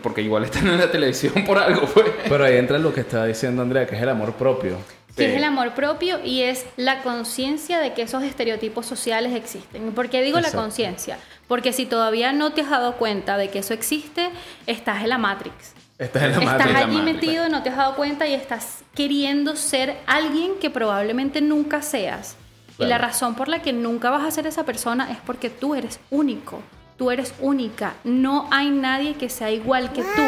porque 0.01 0.21
igual 0.21 0.45
están 0.45 0.65
en 0.67 0.77
la 0.77 0.89
televisión 0.91 1.33
por 1.45 1.57
algo, 1.57 1.81
pues. 1.93 2.05
Pero 2.29 2.45
ahí 2.45 2.55
entra 2.55 2.77
lo 2.79 2.93
que 2.93 3.01
está 3.01 3.25
diciendo 3.25 3.61
Andrea, 3.61 3.85
que 3.85 3.95
es 3.97 4.01
el 4.01 4.09
amor 4.09 4.33
propio. 4.35 4.77
que 5.15 5.25
Sí. 5.25 5.31
es 5.31 5.35
el 5.35 5.43
amor 5.43 5.73
propio 5.73 6.19
y 6.23 6.43
es 6.43 6.65
la 6.77 7.01
conciencia 7.03 7.79
de 7.79 7.93
que 7.93 8.03
esos 8.03 8.23
estereotipos 8.23 8.85
sociales 8.85 9.33
existen. 9.35 9.91
¿Por 9.91 10.09
qué 10.09 10.21
digo 10.21 10.37
Exacto. 10.37 10.57
la 10.57 10.63
conciencia? 10.63 11.17
Porque 11.49 11.73
si 11.73 11.85
todavía 11.85 12.31
no 12.31 12.53
te 12.53 12.61
has 12.61 12.69
dado 12.69 12.93
cuenta 12.95 13.35
de 13.37 13.49
que 13.49 13.59
eso 13.59 13.73
existe, 13.73 14.29
estás 14.67 15.03
en 15.03 15.09
la 15.09 15.17
Matrix. 15.17 15.73
Estás 15.97 16.23
en 16.23 16.31
la 16.31 16.37
Estás 16.37 16.53
matriz. 16.57 16.73
la 16.73 16.79
allí 16.79 16.95
Matrix. 16.97 17.15
metido, 17.15 17.49
no 17.49 17.61
te 17.63 17.69
has 17.69 17.75
dado 17.75 17.95
cuenta 17.95 18.25
y 18.27 18.33
estás 18.33 18.83
queriendo 18.95 19.57
ser 19.57 19.97
alguien 20.07 20.53
que 20.61 20.69
probablemente 20.69 21.41
nunca 21.41 21.81
seas. 21.81 22.37
Y 22.73 22.75
Claro. 22.77 22.89
la 22.91 22.97
razón 22.99 23.35
por 23.35 23.49
la 23.49 23.61
que 23.61 23.73
nunca 23.73 24.09
vas 24.09 24.23
a 24.23 24.31
ser 24.31 24.47
esa 24.47 24.63
persona 24.63 25.11
es 25.11 25.17
porque 25.25 25.49
tú 25.49 25.75
eres 25.75 25.99
único, 26.11 26.61
tú 26.97 27.11
eres 27.11 27.33
única, 27.41 27.95
no 28.05 28.47
hay 28.51 28.69
nadie 28.69 29.15
que 29.15 29.27
sea 29.27 29.51
igual 29.51 29.91
que 29.91 30.01
tú. 30.03 30.21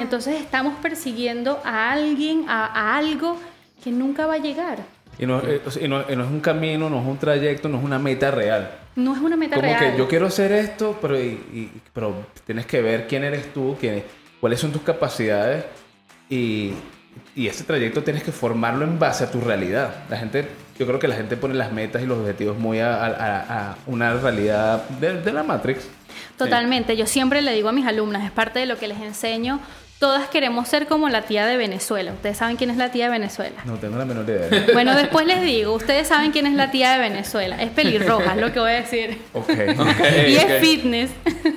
Entonces 0.00 0.40
estamos 0.40 0.74
persiguiendo 0.80 1.60
a 1.64 1.90
alguien, 1.90 2.44
a, 2.48 2.66
a 2.66 2.96
algo 2.96 3.36
que 3.82 3.90
nunca 3.90 4.26
va 4.26 4.34
a 4.34 4.38
llegar. 4.38 4.78
Y 5.18 5.26
no, 5.26 5.40
eh, 5.40 5.60
y 5.80 5.88
no- 5.88 6.04
y 6.08 6.14
no 6.16 6.24
es 6.24 6.30
un 6.30 6.40
camino, 6.40 6.88
no 6.88 7.00
es 7.00 7.06
un 7.06 7.18
trayecto, 7.18 7.68
no 7.68 7.78
es 7.78 7.84
una 7.84 7.98
meta 7.98 8.30
real. 8.30 8.70
No 8.96 9.14
es 9.14 9.20
una 9.20 9.36
meta 9.36 9.56
Como 9.56 9.68
real. 9.68 9.92
que 9.92 9.98
yo 9.98 10.08
quiero 10.08 10.26
hacer 10.26 10.52
esto, 10.52 10.98
pero, 11.00 11.18
y- 11.18 11.40
y- 11.52 11.72
pero 11.92 12.26
tienes 12.46 12.66
que 12.66 12.82
ver 12.82 13.06
quién 13.06 13.24
eres 13.24 13.52
tú, 13.52 13.76
quién, 13.80 14.02
cuáles 14.40 14.58
son 14.60 14.72
tus 14.72 14.82
capacidades 14.82 15.64
y, 16.28 16.72
y 17.36 17.46
ese 17.46 17.64
trayecto 17.64 18.02
tienes 18.02 18.22
que 18.22 18.32
formarlo 18.32 18.84
en 18.84 18.98
base 18.98 19.24
a 19.24 19.30
tu 19.30 19.40
realidad. 19.40 19.94
La 20.10 20.16
gente, 20.16 20.46
yo 20.78 20.86
creo 20.86 20.98
que 20.98 21.08
la 21.08 21.14
gente 21.16 21.36
pone 21.36 21.54
las 21.54 21.72
metas 21.72 22.02
y 22.02 22.06
los 22.06 22.18
objetivos 22.18 22.58
muy 22.58 22.80
a, 22.80 22.94
a- 23.04 23.70
a 23.70 23.76
una 23.86 24.14
realidad 24.14 24.88
de, 25.00 25.20
de 25.20 25.32
la 25.32 25.42
Matrix. 25.44 25.86
Totalmente. 26.36 26.96
Yo 26.96 27.06
siempre 27.06 27.42
le 27.42 27.52
digo 27.52 27.68
a 27.68 27.72
mis 27.72 27.86
alumnas, 27.86 28.24
es 28.24 28.30
parte 28.30 28.58
de 28.58 28.66
lo 28.66 28.76
que 28.78 28.88
les 28.88 29.00
enseño. 29.00 29.60
Todas 30.00 30.28
queremos 30.30 30.66
ser 30.66 30.86
como 30.86 31.10
la 31.10 31.22
tía 31.22 31.44
de 31.44 31.58
Venezuela. 31.58 32.12
Ustedes 32.14 32.38
saben 32.38 32.56
quién 32.56 32.70
es 32.70 32.78
la 32.78 32.90
tía 32.90 33.04
de 33.04 33.10
Venezuela. 33.10 33.60
No 33.66 33.74
tengo 33.76 33.98
la 33.98 34.06
menor 34.06 34.24
idea. 34.26 34.48
Bueno, 34.72 34.94
después 34.96 35.26
les 35.26 35.42
digo, 35.42 35.74
ustedes 35.74 36.08
saben 36.08 36.32
quién 36.32 36.46
es 36.46 36.54
la 36.54 36.70
tía 36.70 36.92
de 36.92 37.00
Venezuela. 37.00 37.60
Es 37.60 37.68
pelirroja, 37.70 38.32
es 38.32 38.40
lo 38.40 38.50
que 38.50 38.60
voy 38.60 38.70
a 38.70 38.74
decir. 38.76 39.18
Ok. 39.34 39.50
Ok, 39.78 40.00
y 40.26 40.36
es 40.36 40.60
fitness. 40.60 41.10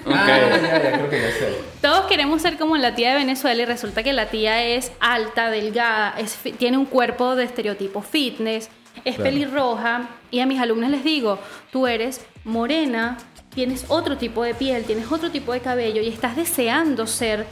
Ok. 0.05 0.12
Ah, 0.13 0.27
ya, 0.62 0.83
ya 0.83 0.91
creo 0.91 1.09
que 1.09 1.21
ya 1.21 1.29
sé. 1.31 1.53
Todos 1.81 2.05
queremos 2.07 2.41
ser 2.41 2.57
como 2.57 2.75
la 2.75 2.95
tía 2.95 3.12
de 3.12 3.15
Venezuela 3.15 3.62
y 3.62 3.65
resulta 3.65 4.03
que 4.03 4.12
la 4.12 4.25
tía 4.25 4.62
es 4.62 4.91
alta, 5.00 5.50
delgada, 5.50 6.13
es 6.17 6.38
tiene 6.57 6.77
un 6.77 6.85
cuerpo 6.85 7.38
de 7.38 7.45
estereotipo 7.45 8.01
fitness, 8.01 8.69
es 9.05 9.15
Claro. 9.15 9.23
pelirroja 9.23 10.09
y 10.31 10.41
a 10.41 10.45
mis 10.45 10.59
alumnos 10.59 10.89
les 10.89 11.05
digo, 11.05 11.39
tú 11.71 11.88
eres 11.88 12.25
morena, 12.43 13.17
tienes 13.55 13.85
otro 13.88 14.17
tipo 14.17 14.43
de 14.43 14.53
piel, 14.53 14.83
tienes 14.83 15.09
otro 15.12 15.31
tipo 15.31 15.53
de 15.53 15.62
cabello 15.62 16.01
y 16.01 16.09
estás 16.09 16.35
deseando 16.35 17.07
ser 17.07 17.45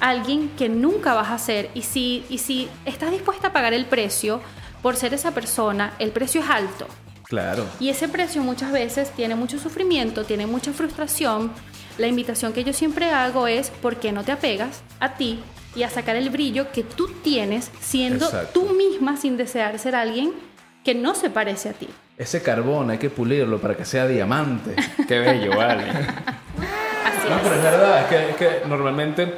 alguien 0.00 0.50
que 0.56 0.68
nunca 0.68 1.14
vas 1.14 1.30
a 1.30 1.38
ser 1.38 1.70
y 1.74 1.82
si, 1.82 2.24
y 2.28 2.38
si 2.38 2.68
estás 2.84 3.10
dispuesta 3.10 3.48
a 3.48 3.52
pagar 3.52 3.72
el 3.74 3.86
precio 3.86 4.40
por 4.82 4.96
ser 4.96 5.14
esa 5.14 5.32
persona, 5.32 5.92
el 5.98 6.10
precio 6.10 6.40
es 6.42 6.48
alto. 6.50 6.86
Claro. 7.24 7.66
Y 7.78 7.90
ese 7.90 8.08
precio 8.08 8.42
muchas 8.42 8.72
veces 8.72 9.10
tiene 9.10 9.34
mucho 9.34 9.58
sufrimiento, 9.58 10.24
tiene 10.24 10.46
mucha 10.46 10.72
frustración. 10.72 11.50
La 11.98 12.06
invitación 12.06 12.52
que 12.52 12.64
yo 12.64 12.72
siempre 12.72 13.10
hago 13.10 13.46
es 13.48 13.70
¿por 13.70 13.96
qué 13.96 14.12
no 14.12 14.24
te 14.24 14.32
apegas 14.32 14.82
a 15.00 15.14
ti 15.16 15.40
y 15.76 15.82
a 15.82 15.90
sacar 15.90 16.16
el 16.16 16.30
brillo 16.30 16.72
que 16.72 16.82
tú 16.84 17.08
tienes 17.22 17.70
siendo 17.80 18.24
Exacto. 18.26 18.60
tú 18.60 18.72
misma 18.74 19.16
sin 19.16 19.36
desear 19.36 19.78
ser 19.78 19.94
alguien 19.94 20.32
que 20.84 20.94
no 20.94 21.14
se 21.14 21.28
parece 21.28 21.68
a 21.68 21.72
ti? 21.72 21.88
Ese 22.16 22.40
carbón 22.42 22.90
hay 22.90 22.98
que 22.98 23.10
pulirlo 23.10 23.60
para 23.60 23.76
que 23.76 23.84
sea 23.84 24.06
diamante. 24.06 24.74
Qué 25.08 25.18
bello, 25.18 25.56
vale. 25.56 25.82
Así 25.90 27.28
No, 27.28 27.36
es. 27.36 27.42
pero 27.42 27.54
es 27.56 27.62
verdad, 27.62 28.00
es 28.00 28.06
que, 28.06 28.30
es 28.30 28.36
que 28.36 28.68
normalmente 28.68 29.34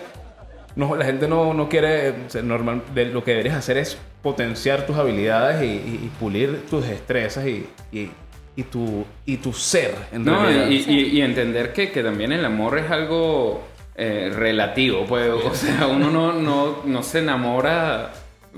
no, 0.76 0.94
la 0.96 1.04
gente 1.04 1.26
no, 1.28 1.52
no 1.54 1.68
quiere, 1.68 2.10
o 2.26 2.30
sea, 2.30 2.42
normal, 2.42 2.82
de- 2.94 3.06
lo 3.06 3.22
que 3.24 3.32
deberías 3.32 3.56
hacer 3.56 3.76
es 3.78 3.98
potenciar 4.22 4.86
tus 4.86 4.96
habilidades 4.96 5.62
y, 5.62 5.66
y- 5.66 6.00
y 6.04 6.10
pulir 6.18 6.66
tus 6.68 6.86
destrezas 6.86 7.46
y, 7.46 7.66
y, 7.92 8.10
y 8.56 8.62
tu, 8.64 9.04
y 9.26 9.36
tu 9.38 9.52
ser, 9.52 9.94
en 10.12 10.24
No, 10.24 10.50
y 10.50 11.20
entender 11.22 11.72
que, 11.72 11.90
que 11.90 12.02
también 12.02 12.32
el 12.32 12.44
amor 12.44 12.78
es 12.78 12.90
algo 12.90 13.62
eh, 13.96 14.30
relativo, 14.34 15.04
pues, 15.06 15.30
o 15.30 15.54
sea, 15.54 15.86
uno 15.86 16.10
no, 16.10 16.32
no, 16.32 16.82
no 16.84 17.02
se 17.02 17.18
enamora 17.20 18.10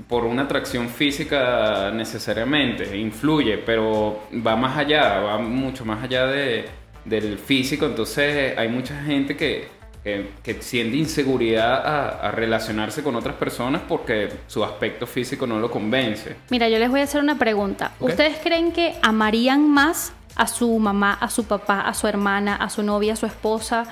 por 0.07 0.23
una 0.25 0.43
atracción 0.43 0.89
física 0.89 1.91
necesariamente, 1.93 2.97
influye, 2.97 3.57
pero 3.59 4.23
va 4.45 4.55
más 4.55 4.77
allá, 4.77 5.19
va 5.19 5.37
mucho 5.37 5.85
más 5.85 6.03
allá 6.03 6.25
de, 6.27 6.65
del 7.05 7.37
físico, 7.37 7.85
entonces 7.85 8.57
hay 8.57 8.69
mucha 8.69 9.01
gente 9.03 9.35
que, 9.37 9.67
que, 10.03 10.31
que 10.43 10.61
siente 10.61 10.97
inseguridad 10.97 11.85
a, 11.85 12.27
a 12.27 12.31
relacionarse 12.31 13.03
con 13.03 13.15
otras 13.15 13.35
personas 13.35 13.81
porque 13.87 14.29
su 14.47 14.63
aspecto 14.63 15.07
físico 15.07 15.47
no 15.47 15.59
lo 15.59 15.71
convence. 15.71 16.35
Mira, 16.49 16.69
yo 16.69 16.79
les 16.79 16.89
voy 16.89 17.01
a 17.01 17.03
hacer 17.03 17.21
una 17.21 17.37
pregunta. 17.37 17.91
¿Ustedes 17.99 18.37
creen 18.43 18.71
que 18.71 18.95
amarían 19.01 19.69
más 19.69 20.13
a 20.35 20.47
su 20.47 20.77
mamá, 20.79 21.13
a 21.13 21.29
su 21.29 21.45
papá, 21.45 21.81
a 21.81 21.93
su 21.93 22.07
hermana, 22.07 22.55
a 22.55 22.69
su 22.69 22.83
novia, 22.83 23.13
a 23.13 23.15
su 23.15 23.25
esposa, 23.25 23.85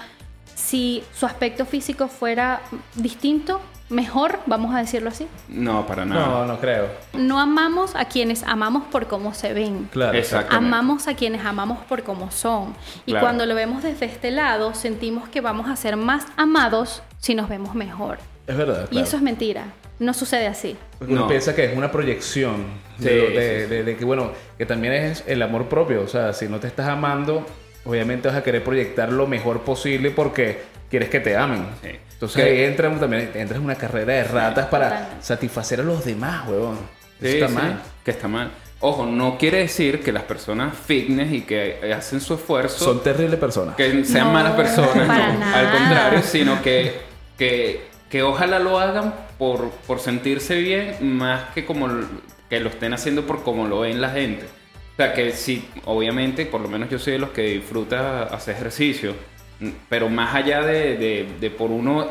si 0.56 1.04
su 1.14 1.26
aspecto 1.26 1.66
físico 1.66 2.08
fuera 2.08 2.62
distinto, 2.96 3.62
mejor, 3.92 4.40
vamos 4.46 4.74
a 4.74 4.80
decirlo 4.80 5.10
así? 5.10 5.28
No, 5.50 5.86
para 5.86 6.06
nada. 6.06 6.26
No, 6.26 6.46
no 6.46 6.60
creo. 6.60 6.88
No 7.14 7.40
amamos 7.40 7.96
a 7.96 8.06
quienes 8.06 8.44
amamos 8.44 8.84
por 8.92 9.08
cómo 9.08 9.34
se 9.34 9.54
ven. 9.54 9.90
Claro. 9.92 10.18
Exacto. 10.18 10.56
Amamos 10.56 11.08
a 11.08 11.16
quienes 11.16 11.46
amamos 11.46 11.80
por 11.86 12.04
cómo 12.04 12.32
son. 12.32 12.74
Y 13.06 13.12
Claro. 13.12 13.26
cuando 13.26 13.46
lo 13.46 13.54
vemos 13.56 13.84
desde 13.84 14.06
este 14.06 14.32
lado, 14.32 14.74
sentimos 14.74 15.30
que 15.30 15.42
vamos 15.42 15.70
a 15.70 15.76
ser 15.76 15.98
más 15.98 16.26
amados 16.38 17.04
si 17.20 17.36
nos 17.36 17.50
vemos 17.50 17.76
mejor. 17.76 18.18
Es 18.48 18.58
verdad. 18.58 18.88
Y 18.92 19.00
eso 19.00 19.18
es 19.18 19.22
mentira. 19.22 19.66
No 20.00 20.14
sucede 20.16 20.48
así. 20.48 20.76
Uno 21.00 21.22
No. 21.22 21.28
piensa 21.28 21.54
que 21.54 21.66
es 21.66 21.78
una 21.78 21.92
proyección 21.92 22.66
de, 22.98 23.10
Sí, 23.10 23.34
de- 23.36 23.64
sí. 23.66 23.70
de- 23.70 23.84
de 23.84 23.98
que, 23.98 24.04
bueno, 24.04 24.32
que 24.58 24.66
también 24.66 24.94
es 24.94 25.24
el 25.28 25.42
amor 25.44 25.66
propio. 25.70 26.02
O 26.02 26.08
sea, 26.08 26.34
si 26.34 26.48
no 26.48 26.60
te 26.60 26.66
estás 26.68 26.88
amando, 26.88 27.46
obviamente 27.86 28.28
vas 28.28 28.38
a 28.38 28.44
querer 28.44 28.64
proyectar 28.64 29.12
lo 29.12 29.28
mejor 29.28 29.62
posible 29.62 30.10
porque 30.10 30.64
quieres 30.92 31.10
que 31.10 31.20
te 31.20 31.36
amen. 31.36 31.66
Sí. 31.82 31.90
Entonces 32.14 32.44
Que- 32.44 32.50
ahí 32.52 32.62
entra 32.66 32.92
también 33.00 33.32
entras 33.34 33.58
en 33.58 33.66
una 33.66 33.76
carrera 33.76 34.14
de 34.14 34.24
ratas 34.26 34.68
para 34.68 34.90
totalmente. 34.90 35.26
satisfacer 35.26 35.80
a 35.80 35.84
los 35.84 36.06
demás, 36.06 36.48
huevón. 36.48 36.78
Eso 37.20 37.34
está 37.34 37.48
sí, 37.48 37.54
mal. 37.56 37.82
Que 38.06 38.12
está 38.12 38.28
mal. 38.28 38.52
Ojo, 38.84 39.06
no 39.06 39.38
quiere 39.38 39.60
decir 39.60 40.02
que 40.02 40.12
las 40.12 40.24
personas 40.24 40.76
fitness 40.76 41.32
y 41.32 41.42
que 41.42 41.94
hacen 41.96 42.20
su 42.20 42.34
esfuerzo 42.36 42.84
Son 42.84 43.02
terribles 43.04 43.40
personas. 43.40 43.76
que 43.76 44.04
sean 44.06 44.28
No, 44.28 44.34
malas 44.34 44.54
personas. 44.54 45.08
para 45.08 45.34
no. 45.34 45.40
nada. 45.40 45.60
Al 45.60 45.72
contrario, 45.78 46.22
sino 46.24 46.62
que, 46.64 47.00
que, 47.38 47.86
que 48.10 48.24
ojalá 48.24 48.60
lo 48.60 48.80
hagan 48.80 49.14
por, 49.38 49.70
por 49.88 50.00
sentirse 50.00 50.56
bien 50.56 50.96
más 51.18 51.46
que 51.54 51.64
como 51.66 51.88
que 52.50 52.60
lo 52.60 52.70
estén 52.70 52.94
haciendo 52.94 53.26
por 53.26 53.44
como 53.44 53.68
lo 53.68 53.82
ven 53.82 54.02
la 54.02 54.10
gente. 54.10 54.46
O 54.46 54.96
sea, 54.98 55.14
que 55.14 55.32
sí, 55.32 55.68
obviamente, 55.86 56.46
por 56.48 56.60
lo 56.62 56.68
menos 56.68 56.90
yo 56.90 57.00
soy 57.00 57.14
de 57.14 57.20
los 57.20 57.30
que 57.30 57.44
disfruta 57.44 58.24
hacer 58.24 58.56
ejercicio 58.56 59.14
Pero 59.90 60.10
más 60.10 60.34
allá 60.34 60.62
de, 60.64 60.98
de- 60.98 61.28
de 61.40 61.50
por 61.52 61.70
uno 61.70 62.08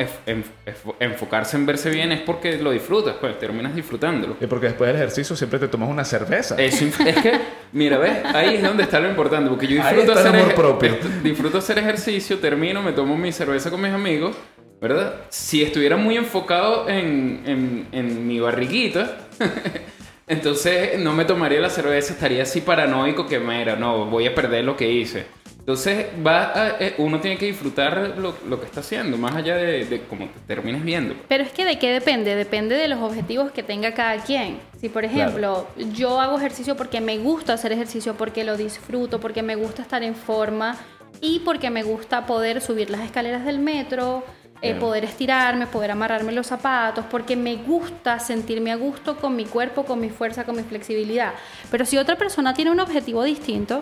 enfocarse 1.01 1.57
en 1.57 1.67
verse 1.67 1.91
bien, 1.91 2.13
es 2.13 2.21
porque 2.21 2.59
lo 2.59 2.71
disfrutas, 2.71 3.17
pues 3.21 3.39
terminas 3.39 3.75
disfrutándolo. 3.75 4.37
Y 4.41 4.47
porque 4.47 4.67
después 4.67 4.89
del 4.89 4.97
ejercicio 4.97 5.35
siempre 5.37 5.59
te 5.59 5.69
tomas 5.69 5.89
una 5.89 6.05
cerveza. 6.05 6.55
Eso 6.59 6.85
es 6.85 6.97
que, 6.97 7.41
mira, 7.73 7.99
¿ves? 7.99 8.25
Ahí 8.35 8.57
es 8.57 8.63
donde 8.63 8.85
está 8.85 9.01
lo 9.01 9.09
importante, 9.09 9.51
porque 9.51 9.67
yo 9.67 9.77
disfruto, 9.77 10.13
hacer, 10.13 10.29
amor 10.29 10.49
ej- 10.51 10.55
propio. 10.55 10.97
disfruto 11.23 11.59
hacer 11.59 11.79
ejercicio, 11.79 12.39
termino, 12.39 12.83
me 12.83 12.93
tomo 12.93 13.17
mi 13.17 13.33
cerveza 13.33 13.71
con 13.71 13.81
mis 13.83 13.93
amigos, 13.93 14.37
¿verdad? 14.81 15.15
Si 15.31 15.63
estuviera 15.63 15.97
muy 15.97 16.17
enfocado 16.17 16.89
en, 16.89 17.43
en- 17.47 17.87
en 17.93 18.27
mi 18.29 18.39
barriguita, 18.41 19.17
entonces 20.27 20.99
no 21.01 21.13
me 21.13 21.25
tomaría 21.25 21.61
la 21.61 21.71
cerveza, 21.71 22.13
estaría 22.13 22.43
así 22.45 22.61
paranoico 22.61 23.27
que, 23.27 23.39
mira, 23.41 23.77
no, 23.77 24.07
voy 24.07 24.27
a 24.27 24.35
perder 24.35 24.65
lo 24.65 24.77
que 24.77 24.91
hice. 24.91 25.27
Entonces, 25.61 26.07
va 26.27 26.53
a- 26.55 26.69
eh, 26.81 26.95
uno 26.99 27.21
tiene 27.21 27.37
que 27.39 27.47
disfrutar 27.47 28.15
lo, 28.19 28.35
lo 28.49 28.59
que 28.61 28.67
está 28.67 28.81
haciendo, 28.81 29.17
más 29.17 29.37
allá 29.37 29.57
de, 29.57 29.85
de 29.85 30.03
cómo 30.03 30.27
te 30.27 30.41
termines 30.47 30.83
viendo. 30.83 31.15
Pero 31.29 31.45
es 31.45 31.53
que 31.53 31.65
de 31.65 31.79
qué 31.79 31.93
depende, 31.93 32.35
depende 32.35 32.75
de 32.77 32.89
los 32.89 32.99
objetivos 33.01 33.53
que 33.53 33.63
tenga 33.63 33.93
cada 33.95 34.17
quien. 34.25 34.59
Si 34.81 34.89
por 34.89 35.05
ejemplo 35.05 35.69
yo 35.95 36.21
hago 36.21 36.39
ejercicio 36.39 36.77
porque 36.77 37.01
me 37.01 37.19
gusta 37.19 37.53
hacer 37.53 37.73
ejercicio, 37.73 38.15
porque 38.15 38.43
lo 38.45 38.57
disfruto, 38.57 39.21
porque 39.21 39.43
me 39.43 39.55
gusta 39.55 39.83
estar 39.83 40.03
en 40.03 40.15
forma 40.15 40.77
y 41.21 41.41
porque 41.41 41.71
me 41.71 41.83
gusta 41.83 42.27
poder 42.27 42.61
subir 42.61 42.91
las 42.91 43.03
escaleras 43.03 43.45
del 43.45 43.59
metro, 43.59 44.25
eh, 44.63 44.75
poder 44.81 45.05
estirarme, 45.05 45.67
poder 45.67 45.91
amarrarme 45.91 46.33
los 46.33 46.47
zapatos, 46.47 47.05
porque 47.11 47.37
me 47.37 47.57
gusta 47.57 48.19
sentirme 48.19 48.73
a 48.73 48.77
gusto 48.77 49.17
con 49.17 49.37
mi 49.37 49.45
cuerpo, 49.45 49.85
con 49.85 50.01
mi 50.01 50.09
fuerza, 50.11 50.45
con 50.45 50.57
mi 50.57 50.63
flexibilidad. 50.63 51.33
Pero 51.71 51.85
si 51.87 51.97
otra 51.99 52.17
persona 52.17 52.53
tiene 52.55 52.71
un 52.71 52.81
objetivo 52.81 53.23
distinto, 53.25 53.81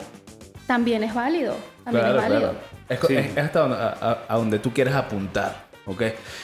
también 0.69 1.03
es 1.03 1.13
válido. 1.13 1.57
También 1.83 2.05
Claro, 2.05 2.19
es 2.21 2.29
válido. 2.29 2.41
claro. 2.53 2.59
Es, 2.89 3.01
Sí. 3.09 3.39
hasta 3.41 3.61
donde, 3.61 3.77
a, 3.77 4.35
donde 4.37 4.59
tú 4.61 4.73
quieres 4.73 4.95
apuntar, 4.95 5.65
¿ok? 5.87 6.03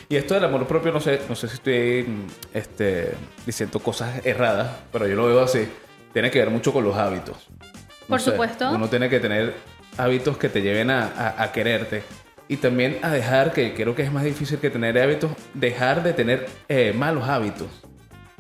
Y 0.09 0.17
esto 0.17 0.35
del 0.35 0.45
amor 0.45 0.67
propio, 0.67 0.91
no 0.93 1.01
sé, 1.01 1.21
no 1.29 1.37
sé 1.37 1.47
si 1.49 1.55
estoy 1.55 2.03
mm, 2.03 2.27
este, 2.55 3.15
diciendo 3.47 3.79
cosas 3.79 4.25
erradas, 4.27 4.69
pero 4.93 5.07
yo 5.07 5.15
lo 5.15 5.27
veo 5.27 5.43
así. 5.45 5.69
Tiene 6.13 6.31
que 6.31 6.39
ver 6.41 6.51
mucho 6.51 6.73
con 6.73 6.83
los 6.85 6.97
hábitos. 6.97 7.37
No 7.51 8.09
Por 8.09 8.21
sé, 8.21 8.33
supuesto. 8.33 8.71
Uno 8.71 8.89
tiene 8.89 9.09
que 9.09 9.21
tener 9.21 9.55
hábitos 9.97 10.37
que 10.37 10.49
te 10.49 10.61
lleven 10.63 10.91
a, 10.91 11.05
a- 11.17 11.43
a 11.45 11.53
quererte. 11.53 12.03
Y 12.49 12.59
también 12.59 12.99
a 13.03 13.11
dejar, 13.11 13.53
que 13.53 13.73
creo 13.75 13.95
que 13.95 14.03
es 14.03 14.13
más 14.13 14.25
difícil 14.25 14.59
que 14.59 14.69
tener 14.71 14.99
hábitos, 14.99 15.31
dejar 15.55 16.03
de 16.03 16.13
tener 16.13 16.47
eh, 16.69 16.93
malos 16.95 17.27
hábitos. 17.29 17.69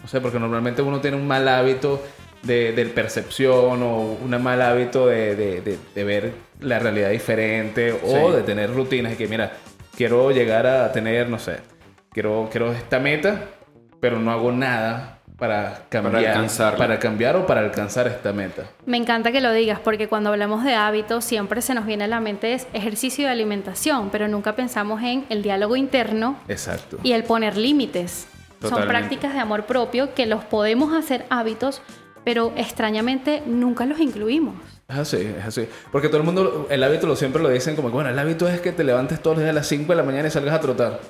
No 0.02 0.08
sé, 0.08 0.20
porque 0.20 0.38
normalmente 0.38 0.82
uno 0.82 1.00
tiene 1.00 1.16
un 1.16 1.26
mal 1.26 1.48
hábito 1.48 2.02
de, 2.44 2.72
de 2.72 2.84
percepción 2.86 3.82
o 3.82 4.16
un 4.22 4.42
mal 4.42 4.60
hábito 4.62 5.06
de, 5.06 5.34
de- 5.36 5.60
de- 5.60 5.78
de 5.94 6.04
ver 6.04 6.32
la 6.60 6.78
realidad 6.78 7.10
diferente 7.10 7.92
o 7.92 8.30
Sí. 8.30 8.36
de 8.36 8.42
tener 8.42 8.72
rutinas 8.72 9.12
de 9.12 9.18
que, 9.18 9.28
mira, 9.28 9.52
quiero 9.96 10.30
llegar 10.30 10.66
a 10.66 10.92
tener, 10.92 11.28
no 11.28 11.38
sé, 11.38 11.56
quiero, 12.12 12.48
quiero 12.50 12.72
esta 12.72 12.98
meta, 13.00 13.42
pero 14.00 14.18
no 14.18 14.30
hago 14.30 14.52
nada 14.52 15.18
para 15.38 15.86
cambiar, 15.88 16.26
alcanzarla. 16.26 16.78
para 16.78 16.98
cambiar 17.00 17.34
o 17.36 17.44
para 17.46 17.60
alcanzar 17.60 18.06
esta 18.06 18.32
meta. 18.32 18.64
Me 18.86 18.96
encanta 18.96 19.32
que 19.32 19.40
lo 19.40 19.52
digas 19.52 19.80
porque 19.80 20.06
cuando 20.06 20.30
hablamos 20.30 20.62
de 20.64 20.74
hábitos 20.74 21.24
siempre 21.24 21.60
se 21.60 21.74
nos 21.74 21.86
viene 21.86 22.04
a 22.04 22.06
la 22.08 22.20
mente 22.20 22.54
es 22.54 22.68
ejercicio 22.72 23.24
y 23.24 23.28
alimentación, 23.28 24.10
pero 24.10 24.28
nunca 24.28 24.54
pensamos 24.54 25.02
en 25.02 25.24
el 25.30 25.42
diálogo 25.42 25.74
interno 25.76 26.38
Exacto. 26.48 26.98
y 27.02 27.12
el 27.12 27.24
poner 27.24 27.56
límites. 27.56 28.28
Son 28.60 28.70
Totalmente. 28.70 28.98
prácticas 28.98 29.34
de 29.34 29.40
amor 29.40 29.64
propio 29.64 30.14
que 30.14 30.24
los 30.26 30.44
podemos 30.44 30.94
hacer 30.94 31.26
hábitos, 31.30 31.82
pero 32.24 32.52
extrañamente 32.56 33.42
nunca 33.46 33.86
los 33.86 34.00
incluimos. 34.00 34.54
Es 34.88 34.96
así, 34.98 35.16
es 35.38 35.44
así. 35.44 35.66
Porque 35.92 36.08
todo 36.08 36.18
el 36.18 36.24
mundo, 36.24 36.66
el 36.70 36.82
hábito 36.82 37.06
lo 37.06 37.16
siempre 37.16 37.42
lo 37.42 37.48
dicen 37.48 37.74
como 37.76 37.88
que, 37.88 37.94
bueno, 37.94 38.10
el 38.10 38.18
hábito 38.18 38.48
es 38.48 38.60
que 38.60 38.72
te 38.72 38.84
levantes 38.84 39.20
todos 39.22 39.36
los 39.36 39.42
días 39.44 39.52
a 39.52 39.54
las 39.54 39.66
5 39.66 39.92
de 39.92 39.96
la 39.96 40.02
mañana 40.02 40.28
y 40.28 40.30
salgas 40.30 40.54
a 40.54 40.60
trotar. 40.60 41.00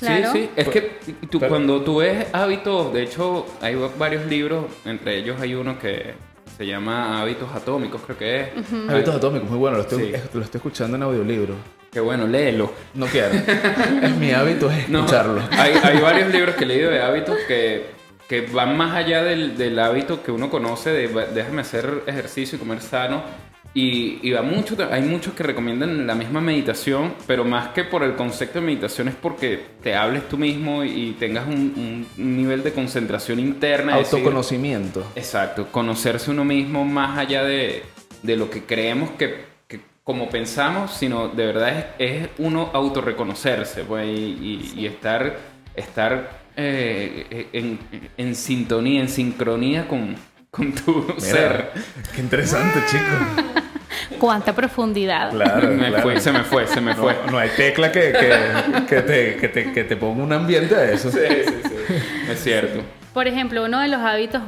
Claro. 0.00 0.32
Sí, 0.32 0.38
sí. 0.42 0.50
Es 0.56 0.68
que 0.68 0.98
tú, 1.30 1.38
Pero- 1.38 1.48
cuando 1.48 1.80
tú 1.82 1.98
ves 1.98 2.26
hábitos, 2.32 2.92
de 2.92 3.02
hecho, 3.04 3.46
hay 3.62 3.74
va- 3.76 3.90
varios 3.98 4.26
libros, 4.26 4.66
entre 4.84 5.16
ellos 5.18 5.40
hay 5.40 5.54
uno 5.54 5.78
que 5.78 6.14
se 6.56 6.66
llama 6.66 7.20
Hábitos 7.20 7.54
Atómicos, 7.54 8.02
creo 8.04 8.18
que 8.18 8.40
es. 8.40 8.48
Hábitos 8.88 9.14
atómicos, 9.14 9.48
muy 9.48 9.58
bueno, 9.58 9.76
lo 9.78 9.82
estoy, 9.84 10.06
Sí. 10.14 10.20
lo 10.34 10.42
estoy 10.42 10.58
escuchando 10.58 10.96
en 10.96 11.02
audiolibro. 11.02 11.54
Que 11.92 12.00
bueno, 12.00 12.26
léelo. 12.26 12.70
No 12.94 13.06
quiero. 13.06 13.34
es 13.34 14.16
mi 14.16 14.32
hábito 14.32 14.70
es 14.70 14.86
No, 14.90 14.98
escucharlo. 15.00 15.40
Hay, 15.52 15.72
hay 15.82 15.98
varios 16.00 16.30
libros 16.30 16.54
que 16.56 16.64
he 16.64 16.66
leído 16.66 16.90
de 16.90 17.00
hábitos 17.00 17.36
que, 17.48 17.86
que 18.28 18.40
van 18.42 18.76
más 18.76 18.94
allá 18.94 19.22
del, 19.22 19.56
del 19.56 19.78
hábito 19.78 20.22
que 20.22 20.32
uno 20.32 20.50
conoce 20.50 20.90
de 20.90 21.08
déjame 21.34 21.60
hacer 21.62 22.02
ejercicio 22.06 22.56
y 22.56 22.58
comer 22.58 22.80
sano. 22.80 23.22
Y, 23.74 24.20
y 24.22 24.30
va 24.32 24.40
mucho, 24.40 24.74
hay 24.90 25.02
muchos 25.02 25.34
que 25.34 25.42
recomiendan 25.42 26.06
la 26.06 26.14
misma 26.14 26.40
meditación, 26.40 27.12
pero 27.26 27.44
más 27.44 27.68
que 27.68 27.84
por 27.84 28.02
el 28.04 28.14
concepto 28.14 28.58
de 28.58 28.64
meditación 28.64 29.08
es 29.08 29.14
porque 29.14 29.60
te 29.82 29.94
hables 29.94 30.26
tú 30.30 30.38
mismo 30.38 30.82
y 30.82 31.14
tengas 31.18 31.46
un, 31.46 32.06
un 32.16 32.36
nivel 32.36 32.62
de 32.62 32.72
concentración 32.72 33.38
interna. 33.38 33.92
es 33.98 34.04
decir, 34.10 34.20
Autoconocimiento. 34.20 35.04
Exacto, 35.14 35.66
conocerse 35.70 36.30
uno 36.30 36.42
mismo 36.42 36.86
más 36.86 37.18
allá 37.18 37.44
de, 37.44 37.82
de 38.22 38.36
lo 38.38 38.48
que 38.48 38.62
creemos 38.64 39.10
que, 39.10 39.44
que 39.68 39.80
como 40.02 40.30
pensamos, 40.30 40.92
sino 40.94 41.28
de 41.28 41.44
verdad 41.44 41.86
es, 41.98 42.22
es 42.22 42.28
uno 42.38 42.70
autorreconocerse 42.72 43.84
pues, 43.84 44.06
y, 44.06 44.10
y- 44.74 44.80
y 44.80 44.86
estar, 44.86 45.36
estar 45.74 46.45
eh, 46.56 47.48
en, 47.52 47.78
en 48.16 48.34
sintonía, 48.34 49.00
en 49.00 49.08
sincronía 49.08 49.86
con, 49.88 50.14
con 50.50 50.72
tu 50.72 51.02
Mira, 51.08 51.20
ser. 51.20 51.70
Qué 52.14 52.20
interesante, 52.20 52.80
chico. 52.90 53.56
Cuánta 54.18 54.54
profundidad. 54.54 55.30
Claro, 55.30 55.68
Me 55.70 55.88
claro. 55.88 56.02
fue, 56.02 56.20
se 56.20 56.32
me 56.32 56.42
fue, 56.44 56.66
se 56.66 56.80
me 56.80 56.94
No, 56.94 57.02
fue. 57.02 57.16
no 57.30 57.38
hay 57.38 57.50
tecla 57.50 57.90
que, 57.92 58.12
que, 58.12 58.84
que 58.88 59.02
te, 59.02 59.36
que, 59.36 59.48
te, 59.48 59.72
que 59.72 59.84
te 59.84 59.96
ponga 59.96 60.22
un 60.22 60.32
ambiente 60.32 60.74
a 60.74 60.84
eso. 60.90 61.10
Sí, 61.10 61.18
sí, 61.46 61.54
sí. 61.64 61.94
Es 62.30 62.42
cierto. 62.42 62.82
Por 63.12 63.26
ejemplo, 63.26 63.64
uno 63.64 63.80
de 63.80 63.88
los 63.88 64.00
hábitos 64.00 64.42